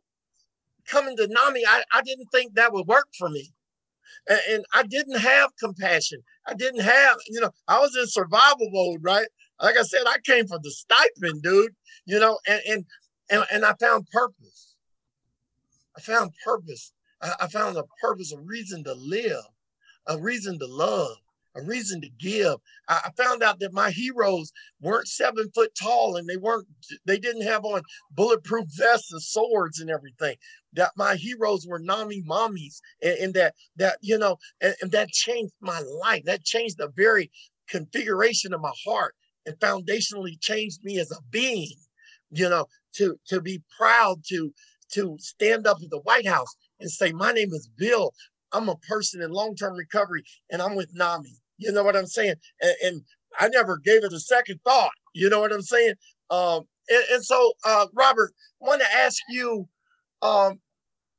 coming 0.87 1.15
to 1.17 1.27
NAMI, 1.27 1.65
I, 1.67 1.83
I 1.93 2.01
didn't 2.01 2.29
think 2.31 2.55
that 2.55 2.73
would 2.73 2.87
work 2.87 3.07
for 3.17 3.29
me. 3.29 3.51
And, 4.27 4.39
and 4.49 4.65
I 4.73 4.83
didn't 4.83 5.19
have 5.19 5.51
compassion. 5.59 6.21
I 6.47 6.53
didn't 6.53 6.81
have, 6.81 7.17
you 7.27 7.41
know, 7.41 7.51
I 7.67 7.79
was 7.79 7.95
in 7.95 8.07
survival 8.07 8.69
mode, 8.71 9.01
right? 9.03 9.27
Like 9.61 9.77
I 9.77 9.83
said, 9.83 10.03
I 10.07 10.17
came 10.25 10.47
for 10.47 10.57
the 10.57 10.71
stipend, 10.71 11.43
dude, 11.43 11.75
you 12.05 12.19
know, 12.19 12.39
and, 12.47 12.61
and, 12.67 12.85
and, 13.29 13.43
and 13.51 13.65
I 13.65 13.73
found 13.79 14.07
purpose 14.11 14.66
I 15.97 16.01
found 16.01 16.31
purpose. 16.43 16.93
I, 17.21 17.33
I 17.41 17.47
found 17.47 17.77
a 17.77 17.83
purpose, 18.01 18.31
a 18.31 18.39
reason 18.39 18.83
to 18.83 18.93
live, 18.93 19.43
a 20.05 20.17
reason 20.17 20.59
to 20.59 20.67
love, 20.67 21.17
a 21.55 21.63
reason 21.63 21.99
to 22.01 22.09
give. 22.19 22.57
I, 22.87 23.01
I 23.05 23.11
found 23.21 23.41
out 23.41 23.59
that 23.59 23.73
my 23.73 23.89
heroes 23.89 24.51
weren't 24.79 25.07
seven 25.07 25.49
foot 25.55 25.71
tall 25.75 26.15
and 26.15 26.29
they 26.29 26.37
weren't, 26.37 26.67
they 27.05 27.17
didn't 27.17 27.47
have 27.47 27.65
on 27.65 27.81
bulletproof 28.11 28.67
vests 28.77 29.11
and 29.11 29.21
swords 29.21 29.79
and 29.79 29.89
everything. 29.89 30.35
That 30.73 30.91
my 30.95 31.15
heroes 31.15 31.65
were 31.67 31.79
Nami 31.79 32.21
mommies 32.23 32.79
and, 33.01 33.17
and 33.17 33.33
that, 33.33 33.55
that, 33.77 33.97
you 34.01 34.17
know, 34.17 34.37
and, 34.61 34.75
and 34.81 34.91
that 34.91 35.09
changed 35.09 35.53
my 35.59 35.79
life. 35.79 36.23
That 36.25 36.43
changed 36.43 36.77
the 36.77 36.91
very 36.95 37.31
configuration 37.67 38.53
of 38.53 38.61
my 38.61 38.73
heart 38.85 39.15
and 39.45 39.57
foundationally 39.59 40.39
changed 40.39 40.83
me 40.83 40.99
as 40.99 41.11
a 41.11 41.17
being 41.31 41.75
you 42.31 42.49
know 42.49 42.65
to 42.93 43.17
to 43.25 43.41
be 43.41 43.61
proud 43.77 44.21
to 44.27 44.53
to 44.93 45.17
stand 45.19 45.67
up 45.67 45.77
at 45.83 45.89
the 45.89 45.99
White 45.99 46.27
House 46.27 46.55
and 46.79 46.89
say, 46.89 47.11
My 47.11 47.31
name 47.31 47.53
is 47.53 47.69
Bill. 47.77 48.13
I'm 48.53 48.69
a 48.69 48.77
person 48.77 49.21
in 49.21 49.31
long 49.31 49.55
term 49.55 49.75
recovery 49.75 50.23
and 50.49 50.61
I'm 50.61 50.75
with 50.75 50.89
NAMI. 50.93 51.33
You 51.57 51.71
know 51.71 51.83
what 51.83 51.95
I'm 51.95 52.07
saying? 52.07 52.35
And, 52.61 52.75
and, 52.83 53.01
I 53.39 53.49
never 53.49 53.77
gave 53.77 54.03
it 54.03 54.13
a 54.13 54.19
second 54.19 54.59
thought. 54.63 54.89
You 55.13 55.29
know 55.29 55.41
what 55.41 55.51
I'm 55.51 55.61
saying? 55.61 55.93
Um, 56.31 56.63
and, 56.89 57.03
and, 57.11 57.23
so, 57.23 57.51
uh, 57.63 57.85
Robert, 57.93 58.31
I 58.63 58.67
want 58.67 58.81
to 58.81 58.97
ask 58.97 59.21
you 59.29 59.67
um, 60.23 60.59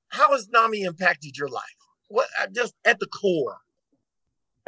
how 0.09 0.33
has 0.33 0.49
NAMI 0.49 0.83
impacted 0.83 1.37
your 1.37 1.49
life? 1.49 1.63
what 2.09 2.29
uh, 2.41 2.47
just 2.55 2.75
at 2.85 2.99
the 2.99 3.07
core? 3.07 3.59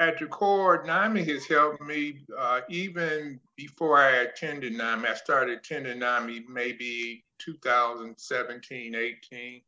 At 0.00 0.18
the 0.18 0.24
core, 0.24 0.82
NAMI 0.86 1.24
has 1.24 1.44
helped 1.44 1.82
me 1.82 2.24
uh, 2.36 2.62
even 2.70 3.38
before 3.54 3.98
I 3.98 4.22
attended 4.22 4.72
NAMI. 4.72 5.06
I 5.06 5.14
started 5.14 5.58
attending 5.58 5.98
NAMI 5.98 6.46
maybe 6.48 7.22
2017, 7.38 8.94
18. 8.94 9.60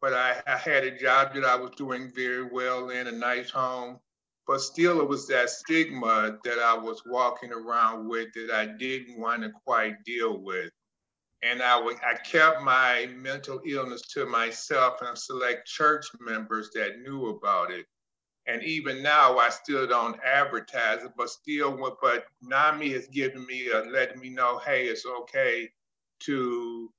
But 0.00 0.14
I, 0.14 0.40
I 0.46 0.56
had 0.56 0.84
a 0.84 0.96
job 0.96 1.34
that 1.34 1.44
I 1.44 1.56
was 1.56 1.72
doing 1.76 2.12
very 2.14 2.44
well 2.44 2.90
in, 2.90 3.08
a 3.08 3.12
nice 3.12 3.50
home. 3.50 3.98
But 4.46 4.60
still, 4.60 5.00
it 5.00 5.08
was 5.08 5.26
that 5.26 5.50
stigma 5.50 6.38
that 6.44 6.58
I 6.60 6.78
was 6.78 7.02
walking 7.04 7.52
around 7.52 8.08
with 8.08 8.28
that 8.34 8.52
I 8.54 8.66
didn't 8.66 9.18
want 9.18 9.42
to 9.42 9.50
quite 9.66 10.04
deal 10.04 10.38
with 10.38 10.70
and 11.42 11.62
I, 11.62 11.78
w- 11.78 11.98
I 12.02 12.14
kept 12.14 12.62
my 12.62 13.08
mental 13.14 13.60
illness 13.66 14.02
to 14.12 14.24
myself 14.24 15.02
and 15.02 15.16
select 15.16 15.68
church 15.68 16.06
members 16.18 16.70
that 16.74 17.00
knew 17.00 17.28
about 17.28 17.70
it. 17.70 17.84
And 18.46 18.62
even 18.62 19.02
now, 19.02 19.38
I 19.38 19.48
still 19.48 19.86
don't 19.86 20.20
advertise 20.22 21.02
it, 21.02 21.12
but 21.16 21.30
still, 21.30 21.96
but 22.02 22.26
NAMI 22.42 22.92
has 22.92 23.06
given 23.06 23.46
me, 23.46 23.70
a, 23.70 23.80
letting 23.90 24.20
me 24.20 24.28
know, 24.28 24.58
hey, 24.58 24.84
it's 24.86 25.06
okay 25.06 25.70
to 26.20 26.90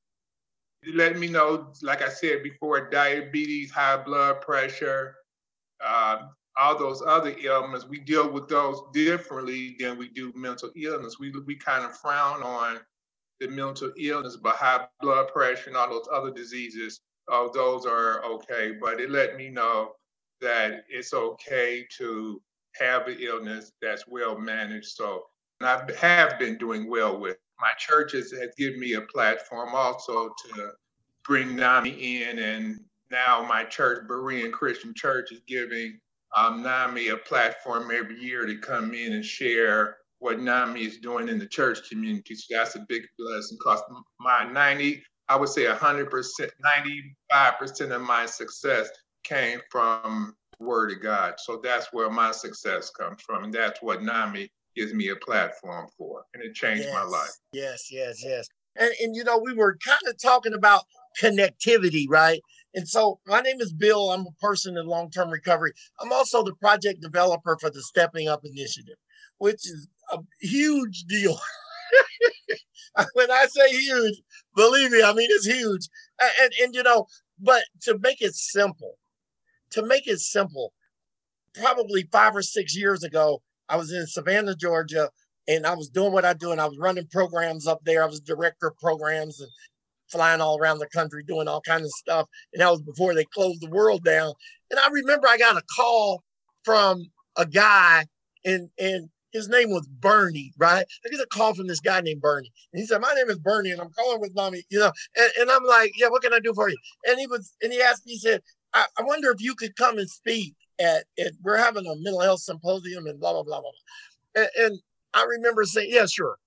let 0.93 1.17
me 1.17 1.27
know, 1.27 1.71
like 1.81 2.01
I 2.01 2.09
said 2.09 2.41
before, 2.43 2.89
diabetes, 2.89 3.71
high 3.71 3.97
blood 3.97 4.41
pressure, 4.41 5.15
uh, 5.83 6.27
all 6.57 6.77
those 6.77 7.01
other 7.05 7.35
ailments, 7.43 7.85
we 7.85 7.99
deal 7.99 8.29
with 8.31 8.47
those 8.47 8.81
differently 8.93 9.75
than 9.79 9.97
we 9.97 10.07
do 10.07 10.31
mental 10.35 10.71
illness. 10.75 11.19
We, 11.19 11.31
we 11.45 11.55
kind 11.55 11.83
of 11.83 11.97
frown 11.97 12.41
on 12.41 12.79
the 13.39 13.47
mental 13.49 13.91
illness, 13.97 14.37
but 14.37 14.55
high 14.55 14.87
blood 15.01 15.27
pressure 15.27 15.69
and 15.69 15.77
all 15.77 15.89
those 15.89 16.07
other 16.11 16.31
diseases, 16.31 17.01
uh, 17.31 17.49
those 17.53 17.85
are 17.85 18.23
okay. 18.23 18.73
But 18.79 18.99
it 19.01 19.09
let 19.09 19.35
me 19.35 19.49
know 19.49 19.95
that 20.41 20.85
it's 20.89 21.13
okay 21.13 21.85
to 21.97 22.41
have 22.79 23.07
an 23.07 23.17
illness 23.19 23.71
that's 23.81 24.07
well 24.07 24.37
managed. 24.37 24.89
So 24.89 25.23
I 25.61 25.81
have 25.99 26.37
been 26.39 26.57
doing 26.57 26.89
well 26.89 27.19
with. 27.19 27.37
My 27.59 27.71
churches 27.77 28.31
has 28.33 28.49
given 28.57 28.79
me 28.79 28.93
a 28.93 29.01
platform 29.01 29.69
also 29.73 30.27
to 30.27 30.71
bring 31.23 31.55
NAMI 31.55 32.21
in, 32.23 32.39
and 32.39 32.79
now 33.11 33.45
my 33.47 33.63
church, 33.63 34.07
Berean 34.07 34.51
Christian 34.51 34.93
Church, 34.93 35.31
is 35.31 35.39
giving 35.47 35.99
um, 36.35 36.61
NAMI 36.61 37.09
a 37.09 37.17
platform 37.17 37.91
every 37.91 38.19
year 38.19 38.45
to 38.45 38.57
come 38.57 38.93
in 38.93 39.13
and 39.13 39.23
share 39.23 39.97
what 40.19 40.39
NAMI 40.39 40.83
is 40.83 40.97
doing 40.97 41.29
in 41.29 41.39
the 41.39 41.47
church 41.47 41.89
community. 41.89 42.35
So 42.35 42.57
that's 42.57 42.75
a 42.75 42.85
big 42.89 43.03
blessing 43.17 43.57
because 43.57 43.81
my 44.19 44.43
90, 44.43 45.01
I 45.29 45.37
would 45.37 45.49
say 45.49 45.65
100%, 45.65 46.49
95% 47.31 47.91
of 47.91 48.01
my 48.01 48.25
success 48.25 48.89
came 49.25 49.59
from 49.69 50.35
Word 50.59 50.91
of 50.91 51.01
God. 51.01 51.35
So 51.37 51.59
that's 51.61 51.87
where 51.91 52.09
my 52.09 52.31
success 52.31 52.89
comes 52.89 53.21
from. 53.21 53.43
And 53.43 53.53
that's 53.53 53.81
what 53.81 54.03
NAMI 54.03 54.49
gives 54.75 54.93
me 54.93 55.09
a 55.09 55.15
platform 55.17 55.87
for. 55.97 56.23
And 56.33 56.43
it 56.43 56.53
changed 56.53 56.83
yes, 56.83 56.93
my 56.93 57.03
life. 57.03 57.31
Yes, 57.51 57.89
yes, 57.91 58.23
yes. 58.23 58.47
And, 58.77 58.91
and, 59.01 59.15
you 59.15 59.23
know, 59.23 59.37
we 59.37 59.53
were 59.53 59.77
kind 59.85 60.01
of 60.07 60.21
talking 60.21 60.53
about 60.53 60.83
connectivity, 61.21 62.05
right? 62.09 62.41
And 62.73 62.87
so 62.87 63.19
my 63.25 63.39
name 63.41 63.61
is 63.61 63.73
Bill. 63.73 64.11
I'm 64.11 64.27
a 64.27 64.41
person 64.41 64.77
in 64.77 64.85
long 64.85 65.09
term 65.09 65.29
recovery. 65.29 65.73
I'm 66.01 66.11
also 66.11 66.43
the 66.43 66.55
project 66.55 67.01
developer 67.01 67.57
for 67.59 67.69
the 67.69 67.81
Stepping 67.81 68.27
Up 68.27 68.41
Initiative, 68.43 68.97
which 69.37 69.65
is 69.65 69.87
a 70.11 70.19
huge 70.41 71.05
deal. 71.05 71.39
when 73.13 73.31
I 73.31 73.45
say 73.49 73.69
huge, 73.69 74.21
believe 74.55 74.91
me, 74.91 75.01
I 75.03 75.13
mean 75.13 75.29
it's 75.31 75.47
huge. 75.47 75.87
And, 76.19 76.31
and, 76.41 76.53
and 76.63 76.75
you 76.75 76.83
know, 76.83 77.07
but 77.39 77.63
to 77.83 77.97
make 77.99 78.21
it 78.21 78.35
simple, 78.35 78.97
to 79.71 79.85
make 79.85 80.07
it 80.07 80.19
simple, 80.19 80.73
probably 81.53 82.07
five 82.11 82.35
or 82.35 82.41
six 82.41 82.75
years 82.75 83.03
ago, 83.03 83.41
I 83.69 83.77
was 83.77 83.91
in 83.91 84.05
Savannah, 84.07 84.55
Georgia, 84.55 85.09
and 85.47 85.65
I 85.65 85.75
was 85.75 85.89
doing 85.89 86.11
what 86.11 86.25
I 86.25 86.33
do, 86.33 86.51
and 86.51 86.61
I 86.61 86.65
was 86.65 86.77
running 86.79 87.07
programs 87.11 87.67
up 87.67 87.79
there. 87.83 88.03
I 88.03 88.07
was 88.07 88.19
director 88.19 88.67
of 88.67 88.77
programs 88.77 89.39
and 89.39 89.49
flying 90.09 90.41
all 90.41 90.59
around 90.59 90.79
the 90.79 90.87
country 90.87 91.23
doing 91.23 91.47
all 91.47 91.61
kinds 91.61 91.85
of 91.85 91.91
stuff. 91.91 92.27
And 92.53 92.61
that 92.61 92.71
was 92.71 92.81
before 92.81 93.13
they 93.13 93.25
closed 93.25 93.61
the 93.61 93.69
world 93.69 94.03
down. 94.03 94.33
And 94.69 94.79
I 94.79 94.87
remember 94.91 95.27
I 95.27 95.37
got 95.37 95.57
a 95.57 95.63
call 95.75 96.23
from 96.63 97.05
a 97.35 97.45
guy, 97.45 98.05
and 98.43 98.69
and 98.79 99.09
his 99.35 99.49
name 99.49 99.69
was 99.69 99.85
Bernie, 99.87 100.53
right? 100.57 100.85
I 101.05 101.09
get 101.09 101.19
a 101.19 101.27
call 101.27 101.53
from 101.53 101.67
this 101.67 101.81
guy 101.81 101.99
named 101.99 102.21
Bernie. 102.21 102.51
And 102.71 102.79
he 102.79 102.87
said, 102.87 103.01
My 103.01 103.13
name 103.13 103.29
is 103.29 103.37
Bernie, 103.37 103.71
and 103.71 103.81
I'm 103.81 103.91
calling 103.91 104.21
with 104.21 104.33
NAMI, 104.33 104.63
you 104.69 104.79
know. 104.79 104.91
And, 105.17 105.31
and 105.41 105.51
I'm 105.51 105.65
like, 105.65 105.91
Yeah, 105.97 106.07
what 106.07 106.21
can 106.21 106.33
I 106.33 106.39
do 106.39 106.53
for 106.53 106.69
you? 106.69 106.77
And 107.05 107.19
he 107.19 107.27
was, 107.27 107.53
and 107.61 107.73
he 107.73 107.81
asked 107.81 108.05
me, 108.05 108.13
he 108.13 108.19
said, 108.19 108.41
I, 108.75 108.85
I 108.99 109.03
wonder 109.03 109.31
if 109.31 109.41
you 109.41 109.55
could 109.55 109.75
come 109.75 109.97
and 109.97 110.09
speak 110.09 110.53
at, 110.79 111.05
at, 111.17 111.31
we're 111.41 111.57
having 111.57 111.87
a 111.87 111.95
mental 111.95 112.21
health 112.21 112.41
symposium 112.41 113.07
and 113.07 113.19
blah, 113.19 113.31
blah, 113.31 113.43
blah, 113.43 113.61
blah. 113.61 113.71
And, 114.35 114.49
and 114.57 114.79
I 115.13 115.23
remember 115.23 115.63
saying, 115.63 115.89
Yeah, 115.91 116.05
sure. 116.05 116.37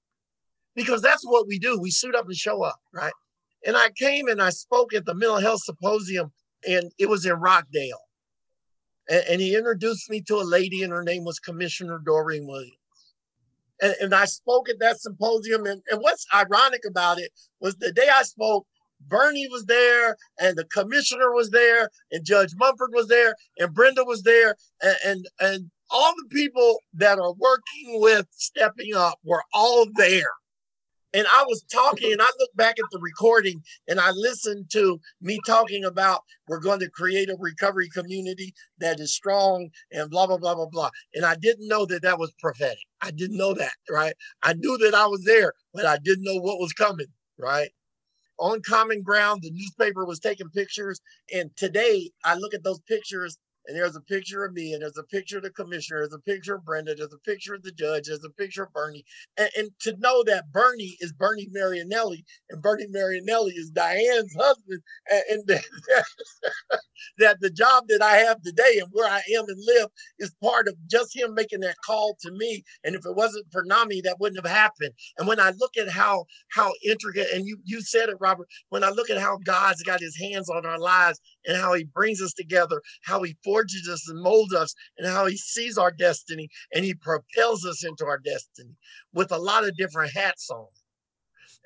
Because 0.76 1.02
that's 1.02 1.26
what 1.26 1.48
we 1.48 1.58
do. 1.58 1.80
We 1.80 1.90
suit 1.90 2.14
up 2.14 2.26
and 2.26 2.36
show 2.36 2.62
up, 2.62 2.78
right? 2.92 3.12
And 3.66 3.76
I 3.76 3.88
came 3.96 4.28
and 4.28 4.40
I 4.40 4.50
spoke 4.50 4.94
at 4.94 5.06
the 5.06 5.14
mental 5.14 5.40
health 5.40 5.62
symposium, 5.62 6.30
and 6.68 6.92
it 6.98 7.08
was 7.08 7.26
in 7.26 7.32
Rockdale. 7.32 7.98
And, 9.08 9.24
and 9.28 9.40
he 9.40 9.56
introduced 9.56 10.08
me 10.08 10.20
to 10.22 10.36
a 10.36 10.44
lady, 10.44 10.82
and 10.82 10.92
her 10.92 11.02
name 11.02 11.24
was 11.24 11.40
Commissioner 11.40 12.00
Doreen 12.04 12.46
Williams. 12.46 12.74
And, 13.80 13.94
and 14.00 14.14
I 14.14 14.26
spoke 14.26 14.68
at 14.68 14.78
that 14.80 15.00
symposium. 15.00 15.66
And, 15.66 15.82
and 15.90 16.00
what's 16.00 16.26
ironic 16.34 16.82
about 16.86 17.18
it 17.18 17.32
was 17.60 17.74
the 17.76 17.92
day 17.92 18.08
I 18.12 18.22
spoke, 18.22 18.66
Bernie 19.00 19.48
was 19.48 19.64
there, 19.66 20.16
and 20.40 20.56
the 20.56 20.64
commissioner 20.64 21.32
was 21.32 21.50
there, 21.50 21.90
and 22.10 22.24
Judge 22.24 22.54
Mumford 22.56 22.90
was 22.92 23.08
there, 23.08 23.34
and 23.58 23.74
Brenda 23.74 24.04
was 24.04 24.22
there, 24.22 24.56
and, 24.82 24.96
and, 25.04 25.28
and 25.40 25.70
all 25.90 26.12
the 26.16 26.28
people 26.30 26.82
that 26.94 27.18
are 27.18 27.32
working 27.32 28.00
with 28.00 28.26
Stepping 28.30 28.94
Up 28.94 29.18
were 29.24 29.42
all 29.54 29.86
there. 29.96 30.30
And 31.14 31.26
I 31.26 31.44
was 31.44 31.62
talking, 31.72 32.12
and 32.12 32.20
I 32.20 32.28
look 32.38 32.50
back 32.54 32.78
at 32.78 32.84
the 32.92 32.98
recording 33.00 33.62
and 33.88 33.98
I 33.98 34.10
listened 34.10 34.70
to 34.72 35.00
me 35.22 35.40
talking 35.46 35.84
about 35.84 36.20
we're 36.48 36.60
going 36.60 36.80
to 36.80 36.90
create 36.90 37.30
a 37.30 37.36
recovery 37.38 37.88
community 37.88 38.52
that 38.78 39.00
is 39.00 39.14
strong 39.14 39.70
and 39.90 40.10
blah, 40.10 40.26
blah, 40.26 40.36
blah, 40.36 40.54
blah, 40.54 40.66
blah. 40.66 40.90
And 41.14 41.24
I 41.24 41.34
didn't 41.36 41.66
know 41.66 41.86
that 41.86 42.02
that 42.02 42.18
was 42.18 42.32
prophetic. 42.38 42.84
I 43.00 43.10
didn't 43.10 43.38
know 43.38 43.54
that, 43.54 43.72
right? 43.90 44.12
I 44.42 44.52
knew 44.52 44.76
that 44.78 44.94
I 44.94 45.06
was 45.06 45.24
there, 45.24 45.54
but 45.72 45.86
I 45.86 45.96
didn't 45.96 46.24
know 46.24 46.40
what 46.40 46.60
was 46.60 46.74
coming, 46.74 47.06
right? 47.38 47.70
On 48.38 48.60
common 48.62 49.02
ground, 49.02 49.42
the 49.42 49.50
newspaper 49.50 50.04
was 50.04 50.20
taking 50.20 50.50
pictures. 50.50 51.00
And 51.32 51.56
today 51.56 52.10
I 52.24 52.36
look 52.36 52.54
at 52.54 52.64
those 52.64 52.80
pictures 52.80 53.38
and 53.68 53.76
there's 53.76 53.96
a 53.96 54.00
picture 54.00 54.44
of 54.44 54.54
me, 54.54 54.72
and 54.72 54.82
there's 54.82 54.98
a 54.98 55.04
picture 55.04 55.36
of 55.36 55.44
the 55.44 55.50
commissioner, 55.50 56.00
there's 56.00 56.14
a 56.14 56.18
picture 56.20 56.56
of 56.56 56.64
Brenda, 56.64 56.94
there's 56.94 57.12
a 57.12 57.18
picture 57.18 57.54
of 57.54 57.62
the 57.62 57.72
judge, 57.72 58.06
there's 58.06 58.24
a 58.24 58.30
picture 58.30 58.64
of 58.64 58.72
Bernie. 58.72 59.04
And, 59.36 59.50
and 59.56 59.70
to 59.80 59.94
know 59.98 60.24
that 60.24 60.50
Bernie 60.50 60.96
is 61.00 61.12
Bernie 61.12 61.48
Marianelli, 61.54 62.24
and 62.50 62.62
Bernie 62.62 62.86
Marianelli 62.88 63.52
is 63.54 63.70
Diane's 63.70 64.34
husband, 64.34 64.80
and, 65.10 65.22
and 65.30 65.42
that, 65.48 66.04
that 67.18 67.40
the 67.40 67.50
job 67.50 67.84
that 67.88 68.02
I 68.02 68.16
have 68.16 68.40
today 68.42 68.78
and 68.80 68.88
where 68.92 69.10
I 69.10 69.22
am 69.36 69.44
and 69.48 69.62
live 69.66 69.88
is 70.18 70.34
part 70.42 70.68
of 70.68 70.74
just 70.88 71.14
him 71.14 71.34
making 71.34 71.60
that 71.60 71.76
call 71.84 72.16
to 72.22 72.32
me. 72.32 72.64
And 72.84 72.94
if 72.94 73.04
it 73.04 73.14
wasn't 73.14 73.46
for 73.52 73.64
NAMI, 73.64 74.02
that 74.02 74.18
wouldn't 74.18 74.44
have 74.44 74.50
happened. 74.50 74.92
And 75.18 75.28
when 75.28 75.40
I 75.40 75.52
look 75.58 75.76
at 75.76 75.88
how 75.88 76.24
how 76.50 76.72
intricate, 76.84 77.28
and 77.34 77.46
you 77.46 77.58
you 77.64 77.82
said 77.82 78.08
it, 78.08 78.16
Robert, 78.20 78.48
when 78.70 78.84
I 78.84 78.90
look 78.90 79.10
at 79.10 79.18
how 79.18 79.38
God's 79.44 79.82
got 79.82 80.00
his 80.00 80.16
hands 80.18 80.48
on 80.48 80.64
our 80.66 80.78
lives 80.78 81.20
and 81.46 81.56
how 81.56 81.74
he 81.74 81.84
brings 81.84 82.22
us 82.22 82.32
together, 82.32 82.80
how 83.02 83.22
he 83.22 83.36
forges 83.58 83.88
us 83.88 84.08
and 84.08 84.22
molds 84.22 84.54
us, 84.54 84.74
and 84.96 85.06
how 85.06 85.26
he 85.26 85.36
sees 85.36 85.78
our 85.78 85.90
destiny 85.90 86.48
and 86.72 86.84
he 86.84 86.94
propels 86.94 87.64
us 87.64 87.84
into 87.84 88.04
our 88.04 88.18
destiny 88.18 88.74
with 89.12 89.32
a 89.32 89.38
lot 89.38 89.64
of 89.64 89.76
different 89.76 90.12
hats 90.12 90.48
on. 90.50 90.66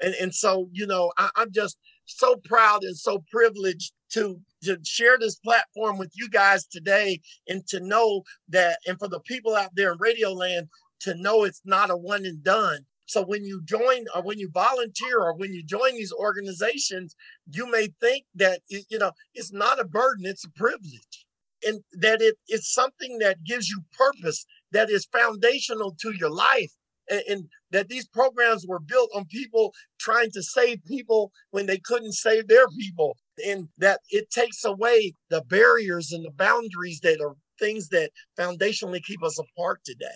And, 0.00 0.14
and 0.14 0.34
so, 0.34 0.68
you 0.72 0.86
know, 0.86 1.12
I, 1.18 1.28
I'm 1.36 1.52
just 1.52 1.76
so 2.06 2.36
proud 2.44 2.82
and 2.82 2.96
so 2.96 3.24
privileged 3.30 3.92
to 4.12 4.40
to 4.64 4.78
share 4.84 5.18
this 5.18 5.36
platform 5.36 5.98
with 5.98 6.10
you 6.14 6.28
guys 6.28 6.66
today 6.66 7.20
and 7.48 7.66
to 7.68 7.80
know 7.80 8.22
that 8.48 8.78
and 8.86 8.98
for 8.98 9.08
the 9.08 9.20
people 9.20 9.54
out 9.54 9.70
there 9.74 9.92
in 9.92 9.98
radio 9.98 10.32
land 10.32 10.68
to 11.00 11.14
know 11.14 11.44
it's 11.44 11.62
not 11.64 11.90
a 11.90 11.96
one 11.96 12.24
and 12.24 12.42
done 12.44 12.84
so 13.06 13.22
when 13.22 13.44
you 13.44 13.60
join 13.64 14.06
or 14.14 14.22
when 14.22 14.38
you 14.38 14.48
volunteer 14.50 15.18
or 15.18 15.34
when 15.34 15.52
you 15.52 15.62
join 15.62 15.94
these 15.94 16.12
organizations, 16.12 17.14
you 17.52 17.70
may 17.70 17.88
think 18.00 18.24
that 18.36 18.60
you 18.68 18.98
know 18.98 19.12
it's 19.34 19.52
not 19.52 19.78
a 19.78 19.84
burden, 19.84 20.24
it's 20.24 20.46
a 20.46 20.50
privilege. 20.50 21.26
And 21.64 21.80
that 21.92 22.20
it 22.20 22.36
is 22.48 22.72
something 22.72 23.18
that 23.18 23.44
gives 23.44 23.68
you 23.68 23.82
purpose 23.96 24.44
that 24.72 24.90
is 24.90 25.06
foundational 25.12 25.94
to 26.00 26.12
your 26.12 26.30
life. 26.30 26.72
And, 27.10 27.22
and 27.28 27.44
that 27.70 27.88
these 27.88 28.06
programs 28.06 28.64
were 28.66 28.78
built 28.78 29.10
on 29.14 29.24
people 29.26 29.72
trying 29.98 30.30
to 30.32 30.42
save 30.42 30.84
people 30.84 31.32
when 31.50 31.66
they 31.66 31.78
couldn't 31.78 32.12
save 32.12 32.48
their 32.48 32.68
people. 32.68 33.16
And 33.44 33.68
that 33.78 34.00
it 34.10 34.30
takes 34.30 34.64
away 34.64 35.14
the 35.30 35.42
barriers 35.42 36.12
and 36.12 36.24
the 36.24 36.30
boundaries 36.30 37.00
that 37.02 37.20
are 37.20 37.34
things 37.58 37.88
that 37.88 38.10
foundationally 38.38 39.02
keep 39.02 39.22
us 39.22 39.38
apart 39.38 39.80
today. 39.84 40.06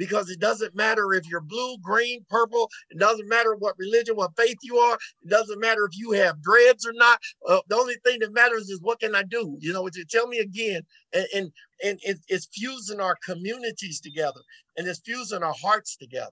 Because 0.00 0.30
it 0.30 0.40
doesn't 0.40 0.74
matter 0.74 1.12
if 1.12 1.28
you're 1.28 1.42
blue, 1.42 1.76
green, 1.76 2.24
purple. 2.30 2.70
It 2.88 2.98
doesn't 2.98 3.28
matter 3.28 3.54
what 3.54 3.78
religion, 3.78 4.16
what 4.16 4.34
faith 4.34 4.56
you 4.62 4.78
are. 4.78 4.94
It 5.22 5.28
doesn't 5.28 5.60
matter 5.60 5.84
if 5.84 5.94
you 5.94 6.12
have 6.12 6.40
dreads 6.40 6.86
or 6.86 6.94
not. 6.94 7.20
Uh, 7.46 7.60
the 7.68 7.76
only 7.76 7.96
thing 8.02 8.20
that 8.20 8.32
matters 8.32 8.70
is 8.70 8.80
what 8.80 9.00
can 9.00 9.14
I 9.14 9.24
do? 9.24 9.58
You 9.60 9.74
know, 9.74 9.86
you 9.94 10.04
tell 10.06 10.26
me 10.26 10.38
again, 10.38 10.84
and 11.12 11.26
and, 11.34 11.52
and 11.84 11.98
it, 12.02 12.16
it's 12.28 12.46
fusing 12.46 12.98
our 12.98 13.14
communities 13.22 14.00
together, 14.00 14.40
and 14.74 14.88
it's 14.88 15.00
fusing 15.00 15.42
our 15.42 15.52
hearts 15.60 15.98
together. 15.98 16.30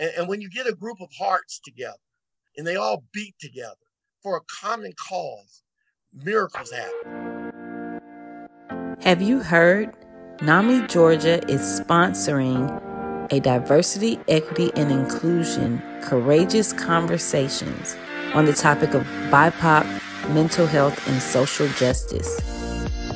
And, 0.00 0.10
and 0.18 0.28
when 0.28 0.40
you 0.40 0.50
get 0.50 0.66
a 0.66 0.74
group 0.74 1.00
of 1.00 1.08
hearts 1.16 1.60
together, 1.64 2.02
and 2.56 2.66
they 2.66 2.74
all 2.74 3.04
beat 3.12 3.36
together 3.40 3.76
for 4.24 4.38
a 4.38 4.40
common 4.60 4.92
cause, 5.08 5.62
miracles 6.12 6.72
happen. 6.72 7.12
Have 9.02 9.22
you 9.22 9.38
heard? 9.38 9.94
NAMI 10.40 10.86
Georgia 10.86 11.44
is 11.48 11.80
sponsoring 11.80 12.87
a 13.30 13.40
diversity, 13.40 14.18
equity, 14.28 14.70
and 14.76 14.90
inclusion 14.90 15.82
courageous 16.02 16.72
conversations 16.72 17.96
on 18.34 18.44
the 18.44 18.52
topic 18.52 18.94
of 18.94 19.02
BIPOC, 19.30 19.84
mental 20.32 20.66
health, 20.66 21.06
and 21.08 21.20
social 21.20 21.68
justice. 21.68 22.36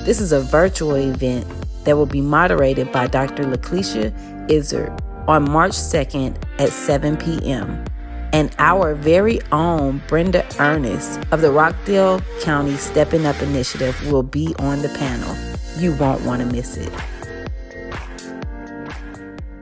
This 0.05 0.21
is 0.21 0.33
a 0.33 0.41
virtual 0.41 0.97
event 0.97 1.47
that 1.85 1.97
will 1.97 2.07
be 2.07 2.21
moderated 2.21 2.91
by 2.93 3.07
Dr. 3.07 3.45
LaCleisha 3.45 4.51
Izzard 4.51 4.93
on 5.29 5.51
March 5.51 5.73
2nd 5.73 6.37
at 6.59 6.71
7 6.71 7.17
p.m. 7.17 7.85
And 8.33 8.55
our 8.59 8.95
very 8.95 9.41
own 9.53 10.03
Brenda 10.09 10.45
Ernest 10.59 11.21
of 11.33 11.43
the 11.43 11.51
Rockdale 11.51 12.21
County 12.41 12.77
Stepping 12.77 13.27
Up 13.27 13.41
Initiative 13.43 14.11
will 14.11 14.23
be 14.23 14.55
on 14.59 14.83
the 14.83 14.89
panel. 14.91 15.37
You 15.79 15.95
won't 15.97 16.23
want 16.23 16.41
to 16.41 16.47
miss 16.47 16.77
it. 16.77 16.93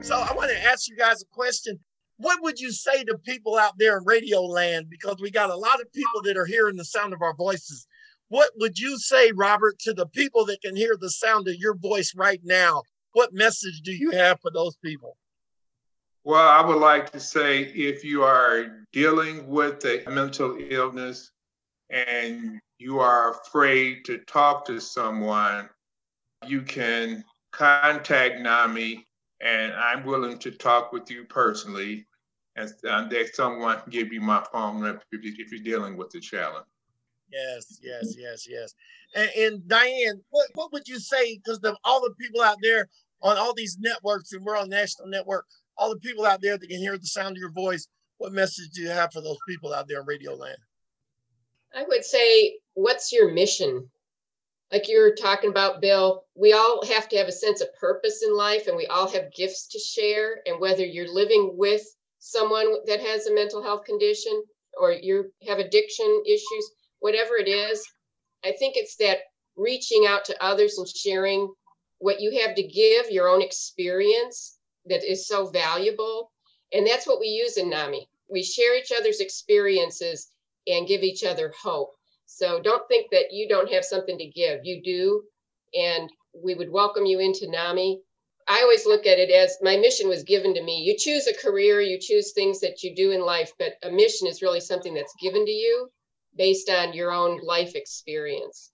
So 0.01 0.15
I 0.17 0.33
want 0.33 0.49
to 0.49 0.63
ask 0.63 0.89
you 0.89 0.95
guys 0.95 1.21
a 1.21 1.25
question. 1.27 1.79
What 2.17 2.41
would 2.41 2.59
you 2.59 2.71
say 2.71 3.03
to 3.03 3.19
people 3.19 3.57
out 3.57 3.73
there 3.77 3.97
in 3.97 4.03
radio 4.03 4.41
land? 4.41 4.87
Because 4.89 5.17
we 5.21 5.29
got 5.29 5.51
a 5.51 5.55
lot 5.55 5.79
of 5.79 5.93
people 5.93 6.23
that 6.23 6.37
are 6.37 6.45
hearing 6.45 6.75
the 6.75 6.85
sound 6.85 7.13
of 7.13 7.21
our 7.21 7.35
voices. 7.35 7.85
What 8.29 8.49
would 8.57 8.79
you 8.79 8.97
say, 8.97 9.31
Robert, 9.31 9.77
to 9.79 9.93
the 9.93 10.07
people 10.07 10.43
that 10.45 10.61
can 10.61 10.75
hear 10.75 10.97
the 10.99 11.11
sound 11.11 11.47
of 11.47 11.55
your 11.55 11.75
voice 11.75 12.13
right 12.15 12.41
now? 12.43 12.81
What 13.13 13.33
message 13.33 13.81
do 13.81 13.91
you 13.91 14.09
have 14.11 14.39
for 14.41 14.49
those 14.49 14.75
people? 14.77 15.17
Well, 16.23 16.47
I 16.47 16.65
would 16.65 16.79
like 16.79 17.11
to 17.11 17.19
say 17.19 17.61
if 17.61 18.03
you 18.03 18.23
are 18.23 18.85
dealing 18.91 19.47
with 19.47 19.85
a 19.85 20.03
mental 20.09 20.57
illness 20.59 21.31
and 21.91 22.59
you 22.79 22.99
are 22.99 23.39
afraid 23.39 24.05
to 24.05 24.17
talk 24.19 24.65
to 24.65 24.79
someone, 24.79 25.69
you 26.47 26.63
can 26.63 27.23
contact 27.51 28.39
NAMI 28.39 29.05
and 29.41 29.73
I'm 29.73 30.05
willing 30.05 30.37
to 30.39 30.51
talk 30.51 30.93
with 30.93 31.09
you 31.09 31.25
personally. 31.25 32.07
And, 32.57 32.69
and 32.83 33.09
that 33.11 33.33
someone 33.33 33.79
can 33.79 33.91
give 33.91 34.11
you 34.11 34.19
my 34.19 34.45
phone 34.51 34.81
number 34.81 35.01
if, 35.13 35.21
if 35.23 35.51
you're 35.53 35.63
dealing 35.63 35.95
with 35.95 36.09
the 36.09 36.19
challenge. 36.19 36.65
Yes, 37.31 37.79
yes, 37.81 38.13
yes, 38.17 38.45
yes. 38.45 38.73
And, 39.15 39.29
and 39.37 39.67
Diane, 39.69 40.21
what, 40.31 40.49
what 40.55 40.73
would 40.73 40.85
you 40.85 40.99
say? 40.99 41.37
Because 41.37 41.61
all 41.85 42.01
the 42.01 42.13
people 42.19 42.41
out 42.41 42.57
there 42.61 42.89
on 43.21 43.37
all 43.37 43.53
these 43.53 43.77
networks, 43.79 44.33
and 44.33 44.43
we're 44.43 44.57
on 44.57 44.67
national 44.67 45.07
network, 45.07 45.45
all 45.77 45.91
the 45.91 45.99
people 46.01 46.25
out 46.25 46.41
there 46.41 46.57
that 46.57 46.67
can 46.69 46.79
hear 46.79 46.97
the 46.97 47.05
sound 47.05 47.37
of 47.37 47.39
your 47.39 47.53
voice, 47.53 47.87
what 48.17 48.33
message 48.33 48.69
do 48.71 48.81
you 48.81 48.89
have 48.89 49.13
for 49.13 49.21
those 49.21 49.39
people 49.47 49.73
out 49.73 49.87
there 49.87 50.01
in 50.01 50.05
radio 50.05 50.35
land? 50.35 50.57
I 51.73 51.85
would 51.87 52.03
say, 52.03 52.57
what's 52.73 53.13
your 53.13 53.31
mission? 53.31 53.89
Like 54.71 54.87
you 54.87 54.99
were 55.01 55.15
talking 55.15 55.49
about, 55.49 55.81
Bill, 55.81 56.23
we 56.35 56.53
all 56.53 56.85
have 56.85 57.09
to 57.09 57.17
have 57.17 57.27
a 57.27 57.33
sense 57.33 57.59
of 57.61 57.75
purpose 57.75 58.23
in 58.23 58.35
life 58.35 58.67
and 58.67 58.77
we 58.77 58.87
all 58.87 59.09
have 59.09 59.33
gifts 59.33 59.67
to 59.67 59.79
share. 59.79 60.41
And 60.45 60.61
whether 60.61 60.85
you're 60.85 61.13
living 61.13 61.55
with 61.57 61.83
someone 62.19 62.75
that 62.85 63.01
has 63.01 63.27
a 63.27 63.33
mental 63.33 63.61
health 63.61 63.83
condition 63.83 64.43
or 64.79 64.93
you 64.93 65.31
have 65.47 65.59
addiction 65.59 66.23
issues, 66.25 66.71
whatever 66.99 67.35
it 67.35 67.49
is, 67.49 67.85
I 68.45 68.53
think 68.53 68.77
it's 68.77 68.95
that 68.97 69.19
reaching 69.57 70.05
out 70.07 70.23
to 70.25 70.43
others 70.43 70.77
and 70.77 70.87
sharing 70.87 71.53
what 71.99 72.21
you 72.21 72.41
have 72.41 72.55
to 72.55 72.63
give, 72.63 73.11
your 73.11 73.27
own 73.27 73.41
experience 73.41 74.57
that 74.85 75.03
is 75.03 75.27
so 75.27 75.47
valuable. 75.47 76.31
And 76.71 76.87
that's 76.87 77.05
what 77.05 77.19
we 77.19 77.27
use 77.27 77.57
in 77.57 77.69
NAMI. 77.69 78.07
We 78.29 78.43
share 78.43 78.77
each 78.77 78.91
other's 78.97 79.19
experiences 79.19 80.31
and 80.65 80.87
give 80.87 81.03
each 81.03 81.25
other 81.25 81.53
hope. 81.61 81.91
So 82.33 82.61
don't 82.61 82.87
think 82.87 83.11
that 83.11 83.31
you 83.31 83.47
don't 83.47 83.71
have 83.71 83.83
something 83.83 84.17
to 84.17 84.25
give. 84.25 84.61
You 84.63 84.81
do. 84.81 85.23
And 85.73 86.09
we 86.33 86.55
would 86.55 86.71
welcome 86.71 87.05
you 87.05 87.19
into 87.19 87.49
NAMI. 87.49 87.99
I 88.47 88.61
always 88.61 88.85
look 88.85 89.05
at 89.05 89.19
it 89.19 89.29
as 89.29 89.57
my 89.61 89.77
mission 89.77 90.07
was 90.07 90.23
given 90.23 90.53
to 90.55 90.63
me. 90.63 90.79
You 90.79 90.95
choose 90.97 91.27
a 91.27 91.33
career, 91.33 91.81
you 91.81 91.99
choose 91.99 92.31
things 92.31 92.59
that 92.61 92.83
you 92.83 92.95
do 92.95 93.11
in 93.11 93.21
life, 93.21 93.51
but 93.59 93.73
a 93.83 93.91
mission 93.91 94.27
is 94.27 94.41
really 94.41 94.61
something 94.61 94.93
that's 94.93 95.13
given 95.21 95.45
to 95.45 95.51
you 95.51 95.89
based 96.35 96.69
on 96.69 96.93
your 96.93 97.11
own 97.11 97.39
life 97.43 97.75
experience. 97.75 98.71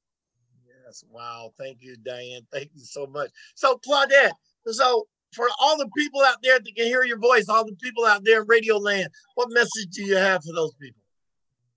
Yes. 0.65 1.03
Wow. 1.09 1.51
Thank 1.59 1.79
you, 1.81 1.97
Diane. 1.97 2.47
Thank 2.51 2.69
you 2.75 2.85
so 2.85 3.07
much. 3.07 3.31
So, 3.55 3.79
Claudette, 3.85 4.31
so 4.67 5.07
for 5.33 5.47
all 5.59 5.77
the 5.77 5.89
people 5.97 6.21
out 6.21 6.37
there 6.43 6.59
that 6.59 6.75
can 6.75 6.85
hear 6.85 7.03
your 7.03 7.19
voice, 7.19 7.49
all 7.49 7.65
the 7.65 7.75
people 7.75 8.05
out 8.05 8.23
there 8.23 8.41
in 8.41 8.47
radio 8.47 8.77
land, 8.77 9.09
what 9.35 9.49
message 9.51 9.89
do 9.91 10.03
you 10.03 10.15
have 10.15 10.43
for 10.43 10.53
those 10.53 10.73
people? 10.75 11.01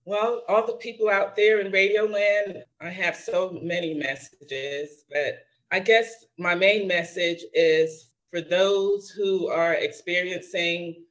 Well, 0.05 0.43
all 0.47 0.65
the 0.65 0.73
people 0.73 1.09
out 1.09 1.35
there 1.35 1.59
in 1.59 1.71
radio 1.71 2.05
land, 2.05 2.63
I 2.79 2.89
have 2.89 3.15
so 3.15 3.59
many 3.61 3.93
messages, 3.93 5.05
but 5.11 5.43
I 5.69 5.79
guess 5.79 6.25
my 6.37 6.55
main 6.55 6.87
message 6.87 7.43
is 7.53 8.09
for 8.31 8.41
those 8.41 9.09
who 9.09 9.47
are 9.47 9.73
experiencing 9.75 11.05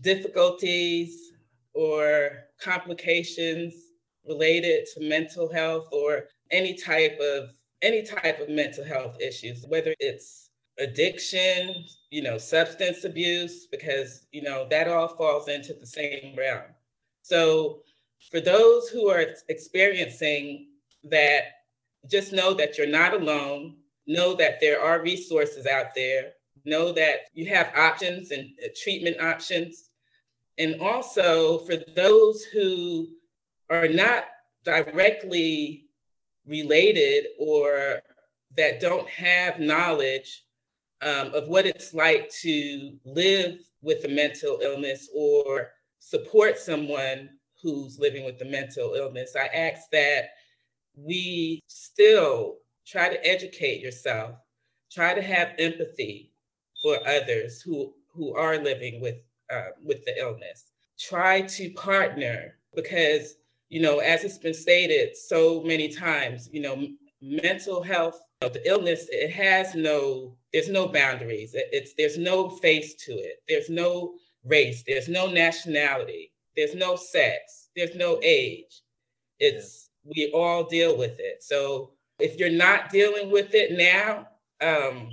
difficulties 0.00 1.32
or 1.74 2.44
complications 2.60 3.74
related 4.26 4.86
to 4.94 5.08
mental 5.08 5.52
health 5.52 5.88
or 5.92 6.24
any 6.50 6.74
type 6.74 7.18
of 7.20 7.50
any 7.82 8.02
type 8.02 8.40
of 8.40 8.48
mental 8.48 8.84
health 8.84 9.16
issues 9.20 9.64
whether 9.68 9.92
it's 9.98 10.50
addiction 10.78 11.84
you 12.10 12.22
know 12.22 12.38
substance 12.38 13.04
abuse 13.04 13.66
because 13.66 14.26
you 14.30 14.40
know 14.40 14.66
that 14.70 14.88
all 14.88 15.08
falls 15.08 15.48
into 15.48 15.74
the 15.74 15.86
same 15.86 16.34
realm. 16.36 16.62
So 17.22 17.82
for 18.30 18.40
those 18.40 18.88
who 18.88 19.08
are 19.08 19.26
experiencing 19.48 20.68
that 21.04 21.42
just 22.10 22.32
know 22.32 22.54
that 22.54 22.78
you're 22.78 22.86
not 22.86 23.14
alone. 23.14 23.76
Know 24.06 24.34
that 24.34 24.60
there 24.60 24.80
are 24.80 25.02
resources 25.02 25.66
out 25.66 25.94
there. 25.94 26.32
Know 26.64 26.92
that 26.92 27.28
you 27.34 27.46
have 27.46 27.72
options 27.76 28.30
and 28.30 28.50
uh, 28.62 28.68
treatment 28.82 29.20
options. 29.20 29.90
And 30.58 30.80
also 30.80 31.58
for 31.60 31.76
those 31.94 32.44
who 32.44 33.08
are 33.70 33.88
not 33.88 34.24
directly 34.64 35.86
related 36.46 37.26
or 37.38 38.00
that 38.56 38.80
don't 38.80 39.08
have 39.08 39.60
knowledge 39.60 40.44
um, 41.00 41.32
of 41.34 41.48
what 41.48 41.66
it's 41.66 41.94
like 41.94 42.30
to 42.42 42.96
live 43.04 43.58
with 43.80 44.04
a 44.04 44.08
mental 44.08 44.58
illness 44.62 45.08
or 45.14 45.70
support 45.98 46.58
someone 46.58 47.30
who's 47.62 47.98
living 47.98 48.24
with 48.24 48.40
a 48.42 48.44
mental 48.44 48.94
illness. 48.94 49.36
I 49.36 49.46
ask 49.46 49.90
that 49.92 50.30
we 50.96 51.60
still 51.66 52.56
try 52.86 53.08
to 53.08 53.26
educate 53.26 53.80
yourself, 53.80 54.36
try 54.90 55.14
to 55.14 55.22
have 55.22 55.54
empathy 55.58 56.32
for 56.82 56.98
others 57.06 57.62
who, 57.62 57.94
who 58.08 58.34
are 58.34 58.58
living 58.58 59.00
with, 59.00 59.16
uh, 59.50 59.70
with 59.84 60.04
the 60.04 60.18
illness. 60.18 60.72
Try 60.98 61.42
to 61.42 61.70
partner 61.70 62.56
because, 62.74 63.36
you 63.68 63.80
know, 63.80 64.00
as 64.00 64.24
it's 64.24 64.38
been 64.38 64.54
stated 64.54 65.16
so 65.16 65.62
many 65.62 65.88
times, 65.88 66.48
you 66.52 66.60
know, 66.60 66.88
mental 67.20 67.82
health, 67.82 68.20
the 68.40 68.68
illness, 68.68 69.06
it 69.10 69.30
has 69.30 69.74
no, 69.74 70.36
there's 70.52 70.68
no 70.68 70.88
boundaries. 70.88 71.52
It's, 71.54 71.94
there's 71.94 72.18
no 72.18 72.48
face 72.48 72.94
to 73.06 73.12
it. 73.12 73.42
There's 73.48 73.70
no 73.70 74.14
race. 74.44 74.82
There's 74.86 75.08
no 75.08 75.30
nationality. 75.30 76.31
There's 76.56 76.74
no 76.74 76.96
sex. 76.96 77.68
There's 77.76 77.94
no 77.94 78.20
age. 78.22 78.82
It's, 79.38 79.90
yeah. 80.04 80.12
we 80.14 80.32
all 80.32 80.64
deal 80.64 80.96
with 80.96 81.18
it. 81.18 81.42
So 81.42 81.92
if 82.18 82.38
you're 82.38 82.50
not 82.50 82.90
dealing 82.90 83.30
with 83.30 83.54
it 83.54 83.72
now, 83.72 84.28
um, 84.60 85.08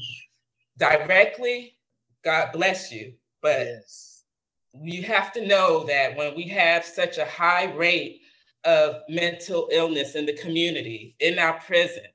directly, 0.78 1.78
God 2.24 2.52
bless 2.52 2.92
you. 2.92 3.14
But 3.42 3.60
yes. 3.60 4.24
you 4.82 5.04
have 5.04 5.32
to 5.34 5.48
know 5.48 5.86
that 5.86 6.16
when 6.16 6.36
we 6.36 6.44
have 6.50 6.84
such 6.84 7.18
a 7.18 7.26
high 7.26 7.74
rate 7.74 8.22
of 8.66 8.98
mental 9.08 9.70
illness 9.72 10.16
in 10.16 10.26
the 10.26 10.34
community, 10.34 11.16
in 11.20 11.40
our 11.40 11.60
prisons, 11.62 12.06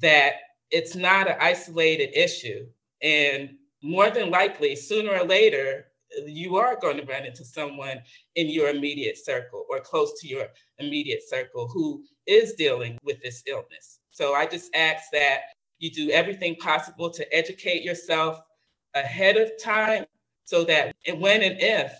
that 0.00 0.34
it's 0.70 0.96
not 0.96 1.28
an 1.28 1.36
isolated 1.40 2.10
issue. 2.18 2.66
And 3.02 3.50
more 3.82 4.10
than 4.10 4.30
likely, 4.30 4.76
sooner 4.76 5.12
or 5.12 5.24
later, 5.24 5.86
you 6.26 6.56
are 6.56 6.76
going 6.80 6.96
to 6.96 7.04
run 7.04 7.24
into 7.24 7.44
someone 7.44 7.98
in 8.34 8.48
your 8.48 8.68
immediate 8.68 9.18
circle 9.18 9.64
or 9.70 9.80
close 9.80 10.20
to 10.20 10.28
your 10.28 10.46
immediate 10.78 11.22
circle 11.28 11.68
who 11.68 12.02
is 12.26 12.54
dealing 12.54 12.98
with 13.04 13.22
this 13.22 13.42
illness. 13.46 14.00
So 14.10 14.34
I 14.34 14.46
just 14.46 14.74
ask 14.74 15.04
that 15.12 15.40
you 15.78 15.90
do 15.90 16.10
everything 16.10 16.56
possible 16.56 17.10
to 17.10 17.34
educate 17.34 17.82
yourself, 17.82 18.40
ahead 18.94 19.36
of 19.36 19.50
time 19.62 20.04
so 20.44 20.64
that 20.64 20.94
when 21.18 21.42
and 21.42 21.56
if 21.60 21.92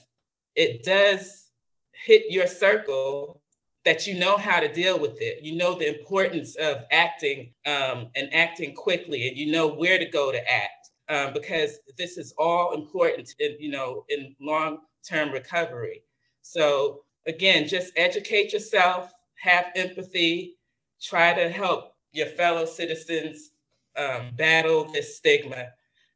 it 0.56 0.82
does 0.84 1.50
hit 1.92 2.24
your 2.30 2.46
circle, 2.46 3.40
that 3.84 4.06
you 4.06 4.18
know 4.18 4.36
how 4.36 4.60
to 4.60 4.72
deal 4.72 4.98
with 4.98 5.20
it. 5.20 5.42
You 5.42 5.56
know 5.56 5.74
the 5.74 5.88
importance 5.98 6.56
of 6.56 6.84
acting 6.90 7.52
um, 7.66 8.08
and 8.14 8.32
acting 8.34 8.74
quickly, 8.74 9.28
and 9.28 9.36
you 9.36 9.52
know 9.52 9.68
where 9.68 9.98
to 9.98 10.04
go 10.04 10.32
to 10.32 10.52
act 10.52 10.79
um, 11.10 11.32
because 11.34 11.80
this 11.98 12.16
is 12.16 12.32
all 12.38 12.72
important 12.72 13.34
in 13.40 13.56
you 13.58 13.70
know 13.70 14.04
in 14.08 14.34
long-term 14.40 15.30
recovery. 15.32 16.02
So 16.42 17.02
again, 17.26 17.68
just 17.68 17.92
educate 17.96 18.52
yourself, 18.52 19.12
have 19.34 19.66
empathy, 19.74 20.56
try 21.02 21.34
to 21.34 21.50
help 21.50 21.94
your 22.12 22.26
fellow 22.26 22.64
citizens 22.64 23.50
um, 23.96 24.30
battle 24.36 24.84
this 24.92 25.16
stigma 25.16 25.68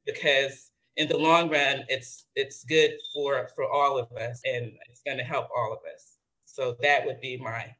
because 0.06 0.70
in 0.96 1.08
the 1.08 1.16
long 1.16 1.50
run 1.50 1.84
it's 1.88 2.26
it's 2.36 2.64
good 2.64 2.92
for 3.12 3.48
for 3.56 3.68
all 3.68 3.98
of 3.98 4.10
us 4.12 4.40
and 4.44 4.72
it's 4.88 5.02
going 5.04 5.18
to 5.18 5.24
help 5.24 5.48
all 5.56 5.72
of 5.72 5.80
us 5.92 6.18
so 6.44 6.76
that 6.80 7.04
would 7.04 7.20
be 7.20 7.36
my 7.36 7.74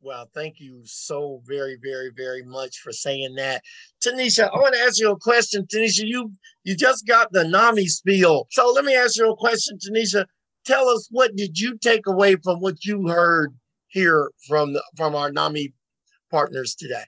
well 0.00 0.28
thank 0.34 0.58
you 0.58 0.80
so 0.84 1.42
very 1.46 1.76
very 1.82 2.10
very 2.16 2.42
much 2.42 2.78
for 2.78 2.92
saying 2.92 3.34
that. 3.36 3.62
Tanisha 4.04 4.50
i 4.52 4.58
want 4.58 4.74
to 4.74 4.80
ask 4.80 4.98
you 4.98 5.10
a 5.10 5.18
question. 5.18 5.66
Tanisha 5.66 6.02
you 6.04 6.32
you 6.64 6.76
just 6.76 7.06
got 7.06 7.32
the 7.32 7.46
nami 7.46 7.86
spiel. 7.86 8.46
So 8.50 8.70
let 8.72 8.84
me 8.84 8.94
ask 8.94 9.16
you 9.16 9.30
a 9.30 9.36
question 9.36 9.78
tanisha. 9.78 10.26
Tell 10.64 10.88
us 10.88 11.08
what 11.10 11.36
did 11.36 11.58
you 11.58 11.78
take 11.78 12.06
away 12.06 12.36
from 12.36 12.60
what 12.60 12.84
you 12.84 13.08
heard 13.08 13.54
here 13.88 14.30
from 14.46 14.74
the, 14.74 14.82
from 14.96 15.14
our 15.14 15.32
nami 15.32 15.74
partners 16.30 16.74
today? 16.74 17.04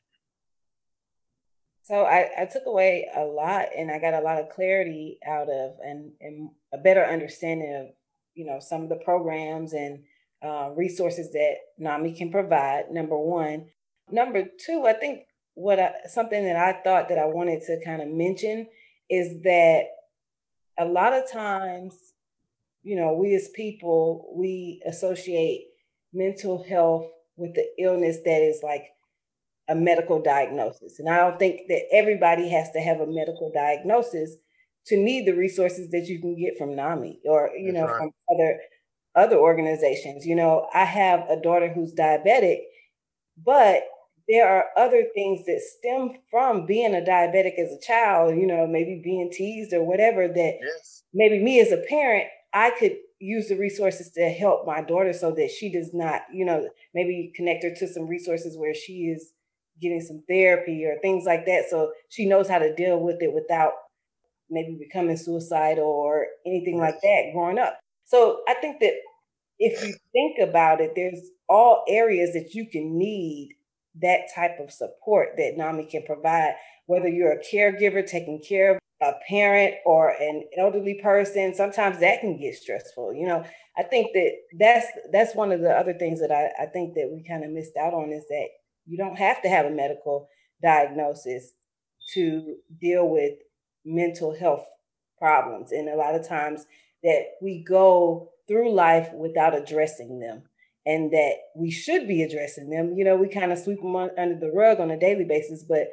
So 1.85 2.05
I, 2.05 2.31
I 2.39 2.45
took 2.47 2.65
away 2.67 3.09
a 3.15 3.23
lot 3.23 3.67
and 3.77 3.91
I 3.91 3.99
got 3.99 4.15
a 4.15 4.21
lot 4.21 4.39
of 4.39 4.49
clarity 4.51 5.19
out 5.27 5.51
of 5.51 5.73
and, 5.85 6.13
and 6.21 6.51
a 6.73 6.79
better 6.79 7.05
understanding 7.05 7.75
of, 7.75 7.87
you 8.35 8.47
know, 8.47 8.61
some 8.61 8.83
of 8.83 8.89
the 8.89 8.97
programs 9.05 9.73
and 9.73 10.05
uh, 10.43 10.71
resources 10.75 11.33
that 11.33 11.55
NAMI 11.79 12.13
can 12.13 12.31
provide, 12.31 12.91
number 12.91 13.17
one. 13.19 13.67
Number 14.11 14.45
two, 14.65 14.85
I 14.87 14.93
think 14.93 15.21
what 15.55 15.79
I, 15.79 15.93
something 16.09 16.45
that 16.45 16.57
I 16.57 16.83
thought 16.83 17.09
that 17.09 17.19
I 17.19 17.27
wanted 17.27 17.63
to 17.67 17.81
kind 17.85 18.03
of 18.03 18.09
mention 18.09 18.67
is 19.09 19.43
that 19.43 19.85
a 20.79 20.85
lot 20.85 21.13
of 21.13 21.31
times, 21.31 21.95
you 22.83 22.97
know, 22.97 23.13
we 23.13 23.35
as 23.35 23.49
people, 23.55 24.33
we 24.35 24.83
associate 24.87 25.67
mental 26.13 26.63
health 26.63 27.07
with 27.37 27.55
the 27.55 27.67
illness 27.79 28.19
that 28.25 28.43
is 28.43 28.61
like 28.63 28.87
a 29.69 29.75
medical 29.75 30.21
diagnosis. 30.21 30.99
And 30.99 31.09
I 31.09 31.19
don't 31.19 31.39
think 31.39 31.69
that 31.69 31.83
everybody 31.93 32.49
has 32.49 32.71
to 32.73 32.81
have 32.81 33.01
a 33.01 33.07
medical 33.07 33.51
diagnosis 33.53 34.37
to 34.87 34.97
need 34.97 35.27
the 35.27 35.33
resources 35.33 35.91
that 35.91 36.07
you 36.07 36.21
can 36.21 36.35
get 36.35 36.59
from 36.59 36.75
NAMI 36.75 37.21
or, 37.25 37.51
you 37.57 37.73
That's 37.73 37.83
know, 37.83 37.87
right. 37.87 37.99
from 37.99 38.11
other 38.35 38.61
other 39.15 39.37
organizations. 39.37 40.27
You 40.27 40.37
know, 40.37 40.67
I 40.75 40.85
have 40.85 41.29
a 41.29 41.41
daughter 41.41 41.73
who's 41.73 41.93
diabetic, 41.93 42.59
but 43.45 43.83
there 44.29 44.49
are 44.49 44.65
other 44.77 45.05
things 45.15 45.45
that 45.47 45.61
stem 45.61 46.13
from 46.31 46.67
being 46.67 46.95
a 46.95 47.01
diabetic 47.01 47.59
as 47.59 47.73
a 47.73 47.81
child, 47.81 48.37
you 48.37 48.47
know, 48.47 48.67
maybe 48.67 49.01
being 49.03 49.31
teased 49.31 49.73
or 49.73 49.85
whatever 49.85 50.29
that 50.29 50.59
yes. 50.63 51.03
maybe 51.13 51.43
me 51.43 51.61
as 51.61 51.73
a 51.73 51.83
parent, 51.89 52.27
I 52.55 52.71
could 52.71 52.97
use 53.19 53.49
the 53.49 53.57
resources 53.57 54.11
to 54.13 54.29
help 54.31 54.67
my 54.67 54.83
daughter 54.83 55.13
so 55.13 55.33
that 55.33 55.51
she 55.51 55.71
does 55.73 55.91
not, 55.93 56.23
you 56.33 56.45
know, 56.45 56.69
maybe 56.95 57.33
connect 57.35 57.65
her 57.65 57.75
to 57.75 57.89
some 57.89 58.07
resources 58.07 58.57
where 58.57 58.75
she 58.75 59.15
is 59.15 59.33
getting 59.81 60.01
some 60.01 60.23
therapy 60.29 60.85
or 60.85 60.99
things 61.01 61.25
like 61.25 61.47
that. 61.47 61.65
So 61.69 61.93
she 62.09 62.27
knows 62.27 62.49
how 62.49 62.59
to 62.59 62.75
deal 62.75 63.01
with 63.01 63.17
it 63.21 63.33
without 63.33 63.73
maybe 64.51 64.77
becoming 64.79 65.17
suicidal 65.17 65.85
or 65.85 66.27
anything 66.47 66.79
like 66.79 67.01
that 67.01 67.31
growing 67.33 67.59
up. 67.59 67.79
So 68.13 68.43
I 68.47 68.55
think 68.55 68.81
that 68.81 68.93
if 69.59 69.87
you 69.87 69.95
think 70.13 70.37
about 70.39 70.81
it, 70.81 70.93
there's 70.95 71.31
all 71.49 71.85
areas 71.89 72.33
that 72.35 72.55
you 72.55 72.67
can 72.69 72.99
need 72.99 73.55
that 74.03 74.23
type 74.35 74.59
of 74.61 74.71
support 74.71 75.31
that 75.37 75.57
NAMI 75.57 75.87
can 75.87 76.03
provide, 76.05 76.55
whether 76.87 77.09
you're 77.09 77.33
a 77.33 77.43
caregiver 77.43 78.07
taking 78.07 78.43
care 78.47 78.73
of 78.73 78.79
a 79.01 79.15
parent 79.29 79.75
or 79.85 80.11
an 80.11 80.45
elderly 80.57 81.01
person 81.03 81.53
sometimes 81.53 81.99
that 81.99 82.21
can 82.21 82.39
get 82.39 82.55
stressful 82.55 83.13
you 83.13 83.27
know 83.27 83.45
i 83.77 83.83
think 83.83 84.13
that 84.15 84.31
that's 84.61 84.87
that's 85.11 85.35
one 85.35 85.51
of 85.51 85.61
the 85.61 85.71
other 85.71 85.93
things 85.93 86.21
that 86.21 86.31
i, 86.31 86.63
I 86.63 86.67
think 86.67 86.95
that 86.95 87.11
we 87.13 87.25
kind 87.29 87.43
of 87.43 87.51
missed 87.51 87.77
out 87.77 87.95
on 87.95 88.13
is 88.13 88.25
that 88.29 88.47
you 88.87 88.97
don't 88.97 89.17
have 89.17 89.43
to 89.43 89.49
have 89.49 89.67
a 89.67 89.71
medical 89.71 90.29
diagnosis 90.63 91.53
to 92.15 92.57
deal 92.81 93.09
with 93.09 93.33
mental 93.85 94.35
health 94.35 94.67
problems. 95.19 95.73
And 95.73 95.89
a 95.89 95.97
lot 95.97 96.15
of 96.15 96.27
times 96.27 96.67
that 97.03 97.23
we 97.41 97.65
go 97.65 98.31
through 98.49 98.73
life 98.73 99.11
without 99.15 99.55
addressing 99.55 100.21
them 100.21 100.43
and 100.85 101.13
that 101.13 101.35
we 101.55 101.71
should 101.71 102.09
be 102.09 102.23
addressing 102.23 102.71
them. 102.71 102.95
You 102.97 103.05
know, 103.05 103.17
we 103.17 103.29
kind 103.29 103.53
of 103.53 103.59
sweep 103.59 103.81
them 103.81 103.97
under 103.97 104.39
the 104.39 104.53
rug 104.53 104.81
on 104.81 104.91
a 104.91 104.99
daily 104.99 105.25
basis, 105.25 105.63
but 105.63 105.89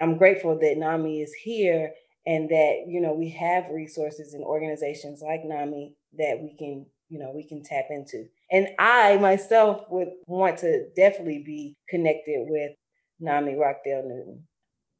I'm 0.00 0.18
grateful 0.18 0.58
that 0.58 0.76
NAMI 0.76 1.22
is 1.22 1.32
here 1.32 1.92
and 2.26 2.48
that, 2.50 2.84
you 2.86 3.00
know, 3.00 3.14
we 3.14 3.30
have 3.30 3.70
resources 3.70 4.34
and 4.34 4.44
organizations 4.44 5.22
like 5.22 5.44
NAMI 5.44 5.94
that 6.18 6.38
we 6.42 6.54
can, 6.58 6.86
you 7.08 7.18
know, 7.18 7.32
we 7.34 7.46
can 7.46 7.62
tap 7.62 7.86
into. 7.90 8.26
And 8.50 8.68
I 8.78 9.16
myself 9.16 9.82
would 9.90 10.08
want 10.26 10.58
to 10.58 10.88
definitely 10.94 11.42
be 11.44 11.76
connected 11.88 12.46
with 12.48 12.72
Nami 13.20 13.54
Rockdale 13.54 14.02
Newton. 14.02 14.46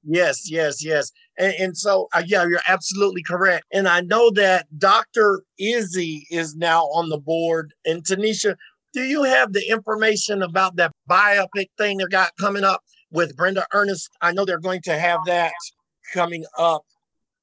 Yes, 0.07 0.50
yes, 0.50 0.84
yes. 0.84 1.11
And, 1.36 1.54
and 1.59 1.76
so, 1.76 2.09
uh, 2.14 2.22
yeah, 2.24 2.46
you're 2.46 2.61
absolutely 2.68 3.22
correct. 3.22 3.64
And 3.72 3.88
I 3.88 4.00
know 4.02 4.30
that 4.32 4.66
Dr. 4.78 5.42
Izzy 5.59 6.26
is 6.30 6.54
now 6.54 6.84
on 6.84 7.09
the 7.09 7.18
board. 7.18 7.74
And 7.84 8.04
Tanisha, 8.04 8.54
do 8.94 9.02
you 9.02 9.24
have 9.24 9.52
the 9.52 9.68
information 9.68 10.42
about 10.42 10.76
that 10.76 10.92
BIPOC 11.11 11.66
thing 11.76 11.98
they 11.98 12.04
got 12.04 12.30
coming 12.38 12.64
up 12.64 12.82
with 13.11 13.36
Brenda 13.36 13.66
Ernest? 13.74 14.09
I 14.22 14.32
know 14.32 14.44
they're 14.44 14.59
going 14.59 14.82
to 14.82 14.96
have 14.96 15.20
that 15.26 15.52
coming 16.14 16.44
up. 16.57 16.82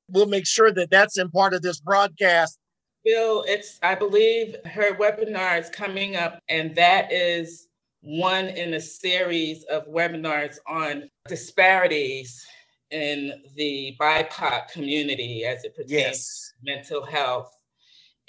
We'll 0.09 0.27
make 0.27 0.47
sure 0.47 0.71
that 0.71 0.89
that's 0.89 1.17
in 1.17 1.29
part 1.29 1.53
of 1.53 1.61
this 1.61 1.79
broadcast 1.79 2.57
Bill, 3.03 3.43
it's, 3.45 3.79
I 3.83 3.95
believe 3.95 4.55
her 4.63 4.95
webinar 4.95 5.59
is 5.59 5.69
coming 5.69 6.15
up, 6.15 6.39
and 6.47 6.73
that 6.75 7.11
is 7.11 7.67
one 7.99 8.47
in 8.47 8.73
a 8.75 8.79
series 8.79 9.63
of 9.65 9.87
webinars 9.87 10.55
on 10.67 11.09
disparities 11.27 12.45
in 12.93 13.41
the 13.55 13.97
BIPOC 13.99 14.69
community 14.69 15.43
as 15.45 15.63
it 15.63 15.75
pertains 15.75 15.91
yes. 15.91 16.53
to 16.59 16.73
mental 16.75 17.03
health. 17.03 17.51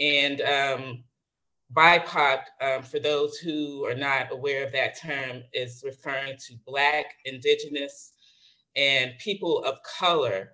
And 0.01 0.41
um, 0.41 1.05
BIPOC, 1.73 2.39
um, 2.61 2.83
for 2.83 2.99
those 2.99 3.37
who 3.37 3.85
are 3.85 3.95
not 3.95 4.33
aware 4.33 4.65
of 4.65 4.73
that 4.73 4.99
term, 4.99 5.43
is 5.53 5.83
referring 5.85 6.37
to 6.49 6.55
Black, 6.67 7.07
Indigenous, 7.27 8.12
and 8.75 9.12
people 9.19 9.62
of 9.65 9.79
color. 9.83 10.53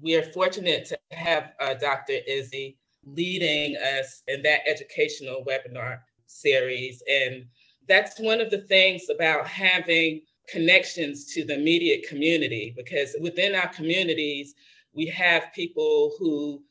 We 0.00 0.14
are 0.14 0.32
fortunate 0.32 0.86
to 0.86 0.98
have 1.10 1.52
uh, 1.60 1.74
Dr. 1.74 2.14
Izzy 2.26 2.78
leading 3.04 3.76
us 3.76 4.22
in 4.28 4.42
that 4.42 4.60
educational 4.66 5.44
webinar 5.44 5.98
series. 6.26 7.02
And 7.10 7.46
that's 7.88 8.20
one 8.20 8.40
of 8.40 8.50
the 8.50 8.62
things 8.62 9.06
about 9.10 9.46
having 9.46 10.22
connections 10.50 11.26
to 11.34 11.44
the 11.44 11.54
immediate 11.54 12.08
community, 12.08 12.74
because 12.76 13.14
within 13.20 13.54
our 13.54 13.68
communities, 13.68 14.54
we 14.92 15.06
have 15.06 15.52
people 15.54 16.12
who 16.18 16.62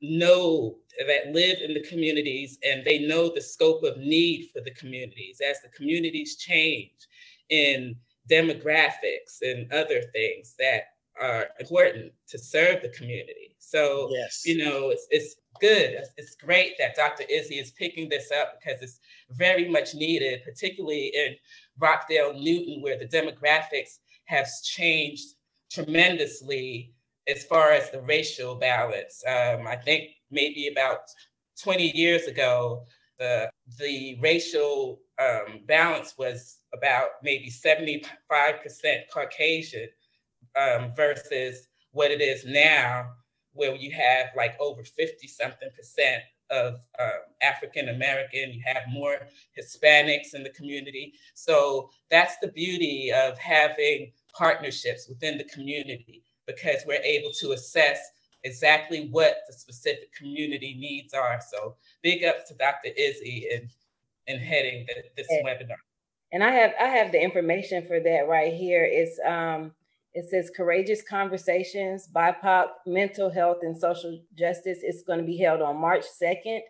know 0.00 0.76
that 1.06 1.32
live 1.32 1.58
in 1.62 1.74
the 1.74 1.82
communities 1.82 2.58
and 2.62 2.84
they 2.84 3.06
know 3.06 3.28
the 3.28 3.40
scope 3.40 3.82
of 3.82 3.96
need 3.96 4.50
for 4.52 4.60
the 4.60 4.70
communities 4.72 5.40
as 5.40 5.60
the 5.62 5.68
communities 5.68 6.36
change 6.36 7.08
in 7.48 7.96
demographics 8.30 9.40
and 9.42 9.70
other 9.72 10.02
things 10.12 10.54
that 10.58 10.84
are 11.20 11.46
important 11.60 12.12
to 12.28 12.38
serve 12.38 12.82
the 12.82 12.88
community. 12.90 13.54
So, 13.58 14.08
yes. 14.10 14.42
you 14.44 14.58
know, 14.58 14.90
it's, 14.90 15.06
it's 15.10 15.36
good. 15.60 16.02
It's 16.16 16.34
great 16.34 16.74
that 16.78 16.96
Dr. 16.96 17.24
Izzy 17.28 17.56
is 17.56 17.70
picking 17.72 18.08
this 18.08 18.30
up 18.30 18.58
because 18.60 18.82
it's 18.82 19.00
very 19.30 19.68
much 19.68 19.94
needed, 19.94 20.42
particularly 20.44 21.12
in 21.14 21.36
Rockdale 21.78 22.34
Newton, 22.34 22.82
where 22.82 22.98
the 22.98 23.06
demographics 23.06 23.98
have 24.26 24.48
changed 24.62 25.34
tremendously 25.70 26.92
as 27.28 27.44
far 27.44 27.72
as 27.72 27.90
the 27.90 28.00
racial 28.02 28.54
balance. 28.54 29.22
Um, 29.26 29.66
I 29.66 29.76
think 29.76 30.10
maybe 30.30 30.68
about 30.68 31.00
20 31.62 31.96
years 31.96 32.26
ago, 32.26 32.84
the, 33.18 33.50
the 33.78 34.18
racial 34.20 35.00
um, 35.20 35.60
balance 35.66 36.14
was 36.18 36.58
about 36.72 37.08
maybe 37.22 37.50
75% 37.50 38.04
Caucasian 39.12 39.88
um, 40.56 40.92
versus 40.96 41.68
what 41.92 42.10
it 42.10 42.20
is 42.20 42.44
now, 42.44 43.10
where 43.52 43.74
you 43.74 43.92
have 43.92 44.26
like 44.36 44.56
over 44.60 44.82
50 44.82 45.26
something 45.28 45.70
percent 45.76 46.22
of 46.54 46.74
um, 46.98 47.10
African 47.42 47.88
American, 47.90 48.52
you 48.52 48.62
have 48.64 48.82
more 48.88 49.18
Hispanics 49.58 50.34
in 50.34 50.42
the 50.42 50.50
community. 50.50 51.14
So 51.34 51.90
that's 52.10 52.36
the 52.38 52.48
beauty 52.48 53.12
of 53.12 53.36
having 53.38 54.12
partnerships 54.32 55.08
within 55.08 55.38
the 55.38 55.44
community 55.44 56.22
because 56.46 56.82
we're 56.86 57.02
able 57.02 57.30
to 57.40 57.52
assess 57.52 57.98
exactly 58.44 59.08
what 59.10 59.38
the 59.46 59.52
specific 59.52 60.12
community 60.14 60.76
needs 60.78 61.14
are. 61.14 61.40
So 61.50 61.76
big 62.02 62.24
ups 62.24 62.48
to 62.48 62.54
Dr. 62.54 62.90
Izzy 62.96 63.48
and 63.52 63.68
in, 64.26 64.36
in 64.36 64.40
heading 64.40 64.86
the, 64.86 65.02
this 65.16 65.26
and, 65.30 65.46
webinar. 65.46 65.76
And 66.32 66.42
I 66.42 66.50
have 66.50 66.72
I 66.80 66.86
have 66.86 67.12
the 67.12 67.22
information 67.22 67.86
for 67.86 68.00
that 68.00 68.28
right 68.28 68.52
here. 68.52 68.84
It's 68.84 69.18
um 69.26 69.72
it 70.14 70.30
says 70.30 70.50
courageous 70.54 71.02
conversations, 71.02 72.08
BIPOC 72.14 72.66
mental 72.86 73.30
health 73.30 73.58
and 73.62 73.76
social 73.76 74.20
justice. 74.38 74.78
It's 74.82 75.02
going 75.02 75.18
to 75.18 75.24
be 75.24 75.36
held 75.36 75.60
on 75.60 75.80
March 75.80 76.04
2nd 76.22 76.60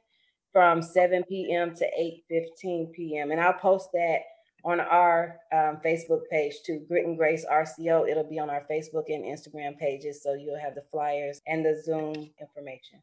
from 0.53 0.81
7 0.81 1.25
p.m. 1.25 1.75
to 1.75 1.85
8:15 2.33 2.93
p.m. 2.93 3.33
And 3.33 3.41
I'll 3.41 3.53
post 3.53 3.91
that 3.93 4.21
on 4.65 4.81
our 4.81 5.41
um, 5.53 5.79
Facebook 5.85 6.21
page 6.31 6.55
to 6.65 6.81
Grit 6.89 7.07
and 7.07 7.19
Grace 7.19 7.45
RCO. 7.51 8.09
It'll 8.09 8.29
be 8.29 8.39
on 8.39 8.49
our 8.49 8.65
Facebook 8.71 9.05
and 9.09 9.25
Instagram 9.25 9.79
pages, 9.79 10.23
so 10.23 10.33
you'll 10.33 10.59
have 10.59 10.75
the 10.75 10.85
flyers 10.91 11.43
and 11.47 11.65
the 11.65 11.81
Zoom 11.85 12.31
information. 12.41 13.01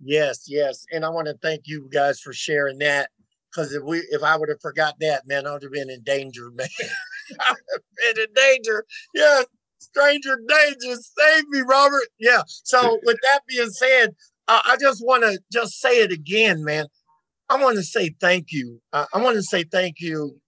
Yes, 0.00 0.44
yes, 0.46 0.86
and 0.92 1.04
I 1.04 1.08
want 1.08 1.26
to 1.26 1.34
thank 1.42 1.62
you 1.66 1.88
guys 1.92 2.20
for 2.20 2.32
sharing 2.32 2.78
that. 2.78 3.10
Because 3.50 3.72
if 3.72 3.82
we, 3.82 3.98
if 4.10 4.22
I 4.22 4.36
would 4.36 4.50
have 4.50 4.60
forgot 4.60 4.94
that, 5.00 5.26
man, 5.26 5.46
I 5.46 5.52
would 5.54 5.62
have 5.62 5.72
been 5.72 5.90
in 5.90 6.02
danger, 6.02 6.50
man. 6.52 6.68
I 7.40 7.50
would 7.50 7.58
have 7.72 8.16
been 8.16 8.24
in 8.24 8.34
danger. 8.34 8.84
Yeah, 9.14 9.42
stranger 9.78 10.38
danger, 10.48 10.96
save 10.96 11.48
me, 11.48 11.60
Robert. 11.60 12.08
Yeah. 12.18 12.42
So 12.46 12.98
with 13.04 13.18
that 13.22 13.40
being 13.48 13.70
said, 13.70 14.10
uh, 14.46 14.60
I 14.64 14.76
just 14.80 15.04
want 15.04 15.24
to 15.24 15.38
just 15.52 15.80
say 15.80 16.00
it 16.00 16.12
again, 16.12 16.64
man. 16.64 16.86
I 17.48 17.56
want 17.62 17.76
to 17.76 17.82
say 17.82 18.14
thank 18.20 18.52
you. 18.52 18.80
Uh, 18.92 19.06
I 19.14 19.22
want 19.22 19.36
to 19.36 19.42
say 19.42 19.64
thank 19.64 20.00
you 20.00 20.40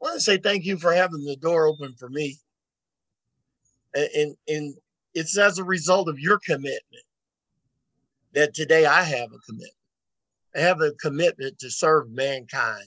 I 0.00 0.04
want 0.04 0.16
to 0.16 0.20
say 0.20 0.38
thank 0.38 0.64
you 0.64 0.78
for 0.78 0.92
having 0.92 1.24
the 1.24 1.36
door 1.36 1.66
open 1.66 1.94
for 1.98 2.08
me. 2.08 2.38
And, 3.94 4.08
and, 4.14 4.36
and 4.46 4.74
it's 5.14 5.36
as 5.36 5.58
a 5.58 5.64
result 5.64 6.08
of 6.08 6.20
your 6.20 6.38
commitment 6.38 7.04
that 8.34 8.54
today 8.54 8.86
I 8.86 9.02
have 9.02 9.32
a 9.32 9.38
commitment. 9.46 9.72
I 10.54 10.60
have 10.60 10.80
a 10.80 10.92
commitment 10.92 11.58
to 11.58 11.70
serve 11.70 12.10
mankind. 12.10 12.86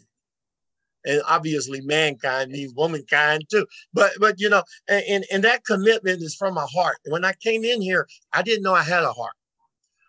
And 1.05 1.21
obviously 1.27 1.81
mankind 1.81 2.51
means 2.51 2.73
womankind 2.75 3.43
too. 3.49 3.65
But 3.93 4.11
but 4.19 4.39
you 4.39 4.49
know, 4.49 4.63
and, 4.87 5.25
and 5.31 5.43
that 5.43 5.65
commitment 5.65 6.21
is 6.21 6.35
from 6.35 6.53
my 6.53 6.67
heart. 6.71 6.97
When 7.05 7.25
I 7.25 7.33
came 7.41 7.63
in 7.63 7.81
here, 7.81 8.07
I 8.33 8.41
didn't 8.41 8.63
know 8.63 8.73
I 8.73 8.83
had 8.83 9.03
a 9.03 9.13
heart. 9.13 9.33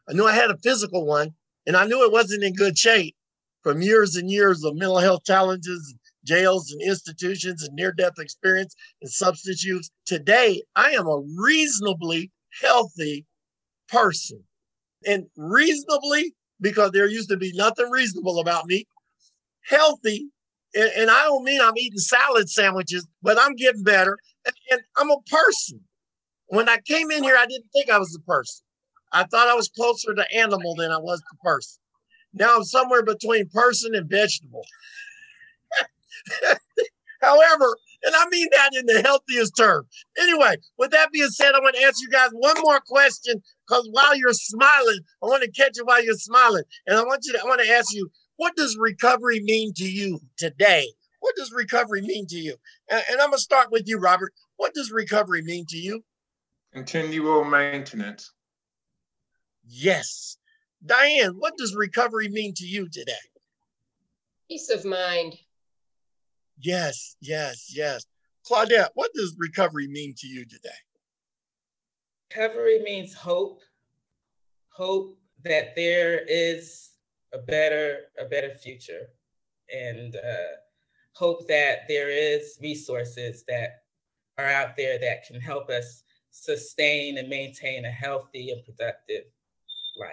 I 0.08 0.12
knew 0.12 0.26
I 0.26 0.34
had 0.34 0.50
a 0.50 0.58
physical 0.58 1.06
one, 1.06 1.30
and 1.66 1.76
I 1.76 1.86
knew 1.86 2.04
it 2.04 2.12
wasn't 2.12 2.44
in 2.44 2.54
good 2.54 2.76
shape 2.76 3.16
from 3.62 3.80
years 3.80 4.16
and 4.16 4.30
years 4.30 4.64
of 4.64 4.74
mental 4.74 4.98
health 4.98 5.24
challenges 5.24 5.94
jails 6.24 6.70
and 6.70 6.80
institutions 6.82 7.62
and 7.62 7.74
near 7.74 7.92
death 7.92 8.18
experience 8.18 8.74
and 9.00 9.10
substance 9.10 9.64
use. 9.64 9.90
Today, 10.06 10.62
I 10.76 10.90
am 10.90 11.06
a 11.06 11.22
reasonably 11.36 12.30
healthy 12.60 13.26
person. 13.88 14.42
And 15.06 15.26
reasonably, 15.36 16.34
because 16.60 16.92
there 16.92 17.08
used 17.08 17.28
to 17.30 17.36
be 17.36 17.52
nothing 17.54 17.90
reasonable 17.90 18.38
about 18.38 18.66
me, 18.66 18.86
healthy. 19.62 20.28
And, 20.74 20.90
and 20.96 21.10
I 21.10 21.24
don't 21.24 21.44
mean 21.44 21.60
I'm 21.60 21.76
eating 21.76 21.98
salad 21.98 22.48
sandwiches, 22.48 23.06
but 23.22 23.38
I'm 23.40 23.54
getting 23.54 23.82
better. 23.82 24.18
And, 24.46 24.54
and 24.70 24.80
I'm 24.96 25.10
a 25.10 25.20
person. 25.30 25.80
When 26.46 26.68
I 26.68 26.78
came 26.86 27.10
in 27.10 27.22
here, 27.22 27.36
I 27.36 27.46
didn't 27.46 27.70
think 27.72 27.90
I 27.90 27.98
was 27.98 28.14
a 28.14 28.20
person. 28.30 28.64
I 29.12 29.24
thought 29.24 29.48
I 29.48 29.54
was 29.54 29.68
closer 29.68 30.14
to 30.14 30.34
animal 30.34 30.74
than 30.74 30.90
I 30.90 30.98
was 30.98 31.20
to 31.20 31.36
person. 31.42 31.80
Now 32.34 32.56
I'm 32.56 32.64
somewhere 32.64 33.02
between 33.02 33.48
person 33.48 33.94
and 33.94 34.08
vegetable. 34.08 34.64
However, 37.20 37.76
and 38.04 38.14
I 38.16 38.28
mean 38.30 38.48
that 38.52 38.70
in 38.74 38.86
the 38.86 39.02
healthiest 39.02 39.56
term. 39.56 39.86
Anyway, 40.18 40.56
with 40.76 40.90
that 40.90 41.12
being 41.12 41.28
said, 41.28 41.54
I 41.54 41.60
want 41.60 41.76
to 41.76 41.82
ask 41.82 42.00
you 42.00 42.08
guys 42.10 42.30
one 42.32 42.56
more 42.62 42.80
question 42.80 43.40
because 43.66 43.88
while 43.92 44.16
you're 44.16 44.32
smiling, 44.32 45.00
I 45.22 45.26
want 45.26 45.42
to 45.44 45.50
catch 45.50 45.76
you 45.76 45.84
while 45.84 46.02
you're 46.02 46.14
smiling. 46.14 46.64
And 46.86 46.98
I 46.98 47.02
want 47.02 47.22
you 47.24 47.32
to, 47.34 47.40
I 47.40 47.44
want 47.44 47.62
to 47.62 47.70
ask 47.70 47.94
you, 47.94 48.10
what 48.42 48.56
does 48.56 48.76
recovery 48.76 49.38
mean 49.38 49.72
to 49.72 49.84
you 49.84 50.18
today? 50.36 50.84
What 51.20 51.36
does 51.36 51.52
recovery 51.52 52.02
mean 52.02 52.26
to 52.26 52.34
you? 52.34 52.56
And, 52.90 53.00
and 53.08 53.20
I'm 53.20 53.28
going 53.28 53.38
to 53.38 53.40
start 53.40 53.70
with 53.70 53.86
you, 53.86 54.00
Robert. 54.00 54.32
What 54.56 54.74
does 54.74 54.90
recovery 54.90 55.42
mean 55.42 55.64
to 55.68 55.76
you? 55.76 56.02
Continual 56.74 57.44
maintenance. 57.44 58.32
Yes. 59.64 60.38
Diane, 60.84 61.34
what 61.38 61.56
does 61.56 61.76
recovery 61.76 62.28
mean 62.30 62.52
to 62.54 62.64
you 62.64 62.88
today? 62.88 63.12
Peace 64.48 64.70
of 64.70 64.84
mind. 64.84 65.34
Yes, 66.58 67.14
yes, 67.20 67.72
yes. 67.72 68.04
Claudette, 68.44 68.88
what 68.94 69.12
does 69.14 69.36
recovery 69.38 69.86
mean 69.86 70.16
to 70.18 70.26
you 70.26 70.44
today? 70.46 70.70
Recovery 72.34 72.82
means 72.82 73.14
hope, 73.14 73.60
hope 74.70 75.16
that 75.44 75.76
there 75.76 76.24
is 76.26 76.88
a 77.32 77.38
better, 77.38 78.00
a 78.18 78.24
better 78.24 78.54
future, 78.54 79.08
and 79.74 80.16
uh, 80.16 80.56
hope 81.14 81.46
that 81.48 81.88
there 81.88 82.10
is 82.10 82.58
resources 82.62 83.44
that 83.48 83.82
are 84.38 84.46
out 84.46 84.76
there 84.76 84.98
that 84.98 85.26
can 85.26 85.40
help 85.40 85.68
us 85.70 86.02
sustain 86.30 87.18
and 87.18 87.28
maintain 87.28 87.84
a 87.84 87.90
healthy 87.90 88.50
and 88.50 88.64
productive 88.64 89.24
life. 89.98 90.10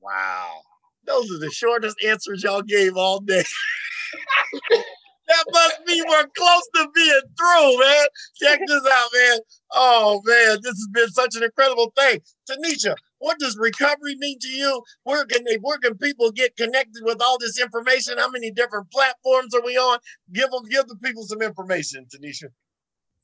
Wow. 0.00 0.60
Those 1.06 1.30
are 1.32 1.38
the 1.38 1.50
shortest 1.50 1.96
answers 2.06 2.42
y'all 2.42 2.62
gave 2.62 2.96
all 2.96 3.20
day. 3.20 3.44
that 4.70 5.44
must 5.50 5.86
be 5.86 6.02
we're 6.06 6.26
close 6.36 6.68
to 6.76 6.88
being 6.94 7.20
through, 7.38 7.78
man. 7.78 8.06
Check 8.36 8.60
this 8.66 8.82
out, 8.90 9.08
man. 9.14 9.38
Oh 9.72 10.22
man, 10.24 10.58
this 10.62 10.72
has 10.72 10.88
been 10.92 11.08
such 11.08 11.36
an 11.36 11.42
incredible 11.42 11.92
thing. 11.96 12.20
Tanisha, 12.48 12.94
what 13.24 13.38
does 13.38 13.56
recovery 13.58 14.16
mean 14.16 14.38
to 14.40 14.48
you? 14.48 14.82
Where 15.04 15.24
can 15.24 15.44
they 15.44 15.56
where 15.56 15.78
can 15.78 15.96
people 15.96 16.30
get 16.30 16.56
connected 16.56 17.02
with 17.02 17.22
all 17.22 17.38
this 17.38 17.58
information? 17.58 18.18
How 18.18 18.28
many 18.28 18.50
different 18.50 18.90
platforms 18.90 19.54
are 19.54 19.64
we 19.64 19.78
on? 19.78 19.98
Give 20.30 20.50
them 20.50 20.64
give 20.70 20.86
the 20.88 20.96
people 21.02 21.22
some 21.22 21.40
information, 21.40 22.04
Tanisha. 22.04 22.48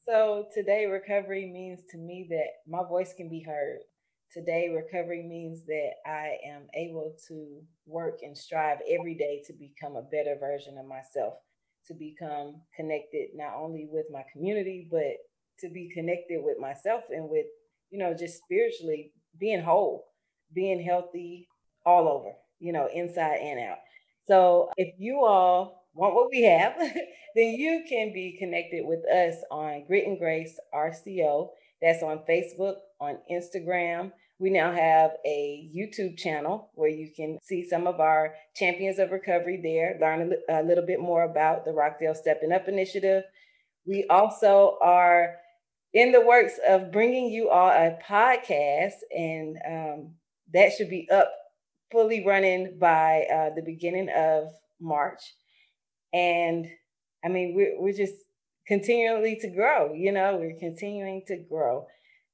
So 0.08 0.46
today 0.54 0.86
recovery 0.86 1.50
means 1.52 1.80
to 1.90 1.98
me 1.98 2.26
that 2.30 2.48
my 2.66 2.82
voice 2.88 3.12
can 3.14 3.28
be 3.28 3.44
heard. 3.46 3.80
Today 4.32 4.70
recovery 4.74 5.22
means 5.22 5.66
that 5.66 5.90
I 6.06 6.38
am 6.48 6.62
able 6.74 7.14
to 7.28 7.60
work 7.86 8.20
and 8.22 8.34
strive 8.34 8.78
every 8.88 9.16
day 9.16 9.42
to 9.48 9.52
become 9.52 9.96
a 9.96 10.08
better 10.10 10.36
version 10.40 10.78
of 10.78 10.86
myself 10.86 11.34
to 11.88 11.94
become 11.94 12.62
connected 12.74 13.28
not 13.34 13.54
only 13.56 13.86
with 13.90 14.06
my 14.10 14.22
community, 14.32 14.88
but 14.90 15.16
to 15.58 15.68
be 15.68 15.90
connected 15.92 16.40
with 16.42 16.58
myself 16.58 17.02
and 17.10 17.28
with, 17.28 17.46
you 17.90 17.98
know, 17.98 18.14
just 18.14 18.38
spiritually 18.38 19.12
being 19.38 19.62
whole, 19.62 20.06
being 20.52 20.82
healthy 20.82 21.48
all 21.84 22.08
over, 22.08 22.32
you 22.58 22.72
know, 22.72 22.88
inside 22.92 23.36
and 23.36 23.60
out. 23.60 23.78
So 24.26 24.70
if 24.76 24.94
you 24.98 25.24
all 25.24 25.88
want 25.94 26.14
what 26.14 26.30
we 26.30 26.42
have, 26.42 26.74
then 27.34 27.54
you 27.54 27.84
can 27.88 28.12
be 28.12 28.36
connected 28.38 28.84
with 28.86 29.04
us 29.08 29.36
on 29.50 29.84
Grit 29.86 30.06
and 30.06 30.18
Grace 30.18 30.58
RCO. 30.74 31.50
That's 31.80 32.02
on 32.02 32.20
Facebook, 32.28 32.76
on 33.00 33.18
Instagram, 33.30 34.12
we 34.40 34.48
now 34.48 34.72
have 34.72 35.10
a 35.26 35.70
YouTube 35.76 36.16
channel 36.16 36.70
where 36.74 36.88
you 36.88 37.10
can 37.14 37.38
see 37.42 37.68
some 37.68 37.86
of 37.86 38.00
our 38.00 38.34
champions 38.56 38.98
of 38.98 39.10
recovery 39.10 39.60
there, 39.62 39.98
learn 40.00 40.32
a, 40.48 40.62
a 40.62 40.64
little 40.64 40.84
bit 40.84 40.98
more 40.98 41.24
about 41.24 41.66
the 41.66 41.72
Rockdale 41.72 42.14
Stepping 42.14 42.50
Up 42.50 42.66
initiative. 42.66 43.24
We 43.84 44.06
also 44.08 44.78
are 44.80 45.34
in 45.92 46.12
the 46.12 46.20
works 46.20 46.58
of 46.68 46.92
bringing 46.92 47.30
you 47.30 47.48
all 47.50 47.70
a 47.70 47.98
podcast, 48.08 48.94
and 49.16 49.58
um, 49.66 50.10
that 50.52 50.72
should 50.72 50.90
be 50.90 51.08
up 51.10 51.32
fully 51.90 52.24
running 52.24 52.78
by 52.78 53.26
uh, 53.32 53.50
the 53.54 53.62
beginning 53.62 54.08
of 54.10 54.52
March. 54.80 55.34
And 56.12 56.66
I 57.24 57.28
mean, 57.28 57.54
we're, 57.54 57.80
we're 57.80 57.96
just 57.96 58.14
continually 58.66 59.36
to 59.40 59.48
grow, 59.48 59.92
you 59.92 60.12
know, 60.12 60.36
we're 60.36 60.58
continuing 60.58 61.22
to 61.26 61.36
grow. 61.36 61.86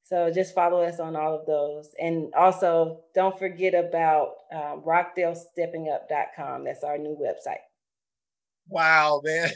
So 0.04 0.30
just 0.30 0.54
follow 0.54 0.82
us 0.82 1.00
on 1.00 1.16
all 1.16 1.34
of 1.34 1.46
those. 1.46 1.92
And 1.98 2.32
also 2.34 3.00
don't 3.14 3.36
forget 3.38 3.74
about 3.74 4.34
um, 4.52 4.82
rockdalesteppingup.com. 4.86 6.64
That's 6.64 6.84
our 6.84 6.96
new 6.98 7.16
website. 7.16 7.64
Wow, 8.68 9.20
man. 9.24 9.50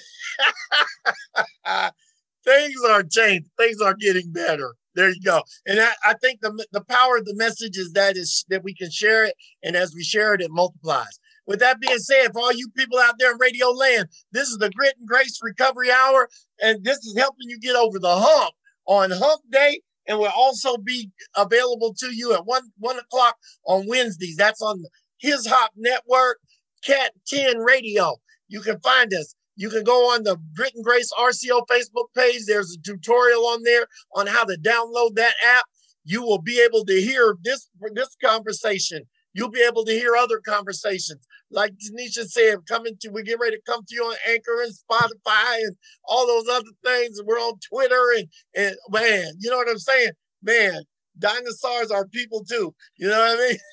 Things 2.45 2.81
are 2.89 3.03
changed. 3.03 3.49
Things 3.59 3.81
are 3.81 3.95
getting 3.95 4.33
better. 4.33 4.75
There 4.95 5.09
you 5.09 5.21
go. 5.25 5.43
And 5.67 5.81
I, 5.81 5.93
I 6.05 6.15
think 6.21 6.41
the, 6.41 6.67
the 6.73 6.83
power 6.85 7.17
of 7.17 7.25
the 7.25 7.37
message 7.37 7.77
is 7.77 7.93
that 7.93 8.17
is 8.17 8.45
that 8.49 8.65
we 8.65 8.75
can 8.75 8.91
share 8.91 9.25
it. 9.25 9.35
And 9.63 9.77
as 9.77 9.95
we 9.95 10.03
share 10.03 10.35
it, 10.35 10.41
it 10.41 10.51
multiplies. 10.51 11.19
With 11.47 11.61
that 11.61 11.81
being 11.81 11.99
said, 11.99 12.33
for 12.33 12.41
all 12.41 12.53
you 12.53 12.69
people 12.77 12.99
out 12.99 13.15
there 13.19 13.33
in 13.33 13.39
radio 13.41 13.69
land, 13.69 14.09
this 14.33 14.49
is 14.49 14.59
the 14.59 14.71
Grit 14.71 14.95
and 14.99 15.09
Grace 15.09 15.39
Recovery 15.43 15.91
Hour. 15.91 16.29
And 16.61 16.85
this 16.85 16.99
is 16.99 17.17
helping 17.17 17.49
you 17.49 17.59
get 17.59 17.77
over 17.77 17.99
the 17.99 18.15
hump 18.15 18.55
on 18.87 19.11
hump 19.11 19.43
day 19.51 19.81
and 20.07 20.19
will 20.19 20.33
also 20.35 20.77
be 20.77 21.11
available 21.37 21.95
to 21.95 22.15
you 22.15 22.35
at 22.35 22.45
one 22.47 22.63
one 22.79 22.99
o'clock 22.99 23.37
on 23.67 23.87
Wednesdays. 23.87 24.37
That's 24.37 24.63
on 24.63 24.85
His 25.19 25.47
Hop 25.47 25.71
Network, 25.77 26.39
Cat 26.85 27.13
10 27.29 27.59
Radio. 27.59 28.17
You 28.49 28.61
can 28.61 28.81
find 28.81 29.13
us. 29.15 29.35
You 29.61 29.69
can 29.69 29.85
go 29.85 30.15
on 30.15 30.23
the 30.23 30.39
Grit 30.57 30.73
and 30.75 30.83
Grace 30.83 31.13
RCO 31.13 31.67
Facebook 31.71 32.07
page. 32.17 32.47
There's 32.47 32.75
a 32.75 32.81
tutorial 32.81 33.45
on 33.45 33.63
there 33.63 33.87
on 34.17 34.27
how 34.27 34.45
to 34.45 34.57
download 34.57 35.17
that 35.17 35.35
app. 35.47 35.67
you 36.03 36.23
will 36.23 36.41
be 36.41 36.63
able 36.65 36.83
to 36.87 36.95
hear 36.99 37.37
this 37.43 37.69
this 37.93 38.17
conversation. 38.25 39.03
You'll 39.35 39.51
be 39.51 39.61
able 39.61 39.85
to 39.85 39.93
hear 39.93 40.17
other 40.17 40.41
conversations. 40.41 41.27
Like 41.51 41.75
Denisha 41.75 42.25
said, 42.27 42.67
coming 42.67 42.97
to 43.03 43.11
we 43.11 43.23
get 43.23 43.39
ready 43.39 43.57
to 43.57 43.63
come 43.67 43.83
to 43.87 43.95
you 43.95 44.03
on 44.03 44.17
Anchor 44.27 44.63
and 44.63 44.73
Spotify 44.73 45.57
and 45.67 45.77
all 46.07 46.27
those 46.27 46.49
other 46.49 46.73
things. 46.83 47.19
And 47.19 47.29
we're 47.29 47.37
on 47.37 47.59
Twitter 47.69 48.03
and 48.17 48.29
and 48.57 48.77
man, 48.91 49.35
you 49.41 49.51
know 49.51 49.59
what 49.59 49.69
I'm 49.69 49.79
saying? 49.79 50.13
Man, 50.43 50.85
dinosaurs 51.19 51.91
are 51.91 52.07
people 52.07 52.45
too. 52.45 52.75
You 52.97 53.09
know 53.09 53.19
what 53.19 53.39
I 53.39 53.49
mean? 53.49 53.59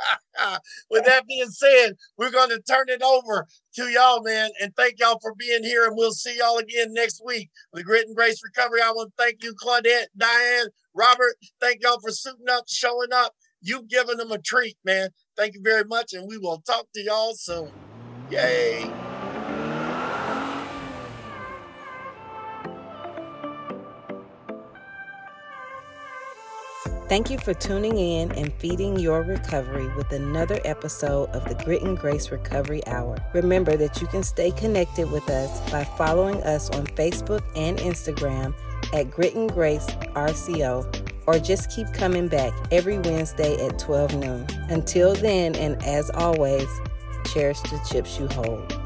With 0.90 1.04
that 1.04 1.26
being 1.26 1.50
said, 1.50 1.94
we're 2.16 2.30
going 2.30 2.50
to 2.50 2.60
turn 2.60 2.86
it 2.88 3.02
over 3.02 3.46
to 3.74 3.84
y'all, 3.84 4.22
man. 4.22 4.50
And 4.60 4.74
thank 4.76 4.94
y'all 4.98 5.18
for 5.20 5.34
being 5.34 5.62
here. 5.64 5.86
And 5.86 5.96
we'll 5.96 6.12
see 6.12 6.38
y'all 6.38 6.58
again 6.58 6.92
next 6.92 7.22
week 7.24 7.50
with 7.72 7.84
Grit 7.84 8.06
and 8.06 8.16
Grace 8.16 8.40
Recovery. 8.42 8.80
I 8.82 8.90
want 8.90 9.12
to 9.16 9.22
thank 9.22 9.42
you, 9.42 9.54
Claudette, 9.54 10.06
Diane, 10.16 10.68
Robert. 10.94 11.36
Thank 11.60 11.82
y'all 11.82 12.00
for 12.00 12.10
suiting 12.10 12.48
up, 12.50 12.64
showing 12.68 13.12
up. 13.12 13.34
You've 13.62 13.88
given 13.88 14.16
them 14.16 14.32
a 14.32 14.38
treat, 14.38 14.76
man. 14.84 15.10
Thank 15.36 15.54
you 15.54 15.60
very 15.62 15.84
much. 15.84 16.14
And 16.14 16.26
we 16.26 16.38
will 16.38 16.62
talk 16.66 16.86
to 16.94 17.02
y'all 17.02 17.34
soon. 17.34 17.70
Yay. 18.30 19.09
Thank 27.10 27.28
you 27.28 27.38
for 27.38 27.54
tuning 27.54 27.98
in 27.98 28.30
and 28.38 28.52
feeding 28.60 28.96
your 28.96 29.22
recovery 29.24 29.88
with 29.96 30.12
another 30.12 30.60
episode 30.64 31.28
of 31.30 31.44
the 31.48 31.56
Grit 31.64 31.82
and 31.82 31.98
Grace 31.98 32.30
Recovery 32.30 32.86
Hour. 32.86 33.18
Remember 33.34 33.76
that 33.76 34.00
you 34.00 34.06
can 34.06 34.22
stay 34.22 34.52
connected 34.52 35.10
with 35.10 35.28
us 35.28 35.58
by 35.72 35.82
following 35.82 36.40
us 36.44 36.70
on 36.70 36.86
Facebook 36.86 37.42
and 37.56 37.78
Instagram 37.78 38.54
at 38.94 39.10
Grit 39.10 39.34
and 39.34 39.50
Grace 39.52 39.86
RCO, 40.14 40.86
or 41.26 41.40
just 41.40 41.74
keep 41.74 41.92
coming 41.92 42.28
back 42.28 42.52
every 42.70 43.00
Wednesday 43.00 43.56
at 43.66 43.76
12 43.80 44.14
noon. 44.14 44.46
Until 44.68 45.12
then, 45.16 45.56
and 45.56 45.82
as 45.82 46.10
always, 46.10 46.68
cherish 47.34 47.58
the 47.62 47.80
chips 47.90 48.20
you 48.20 48.28
hold. 48.28 48.79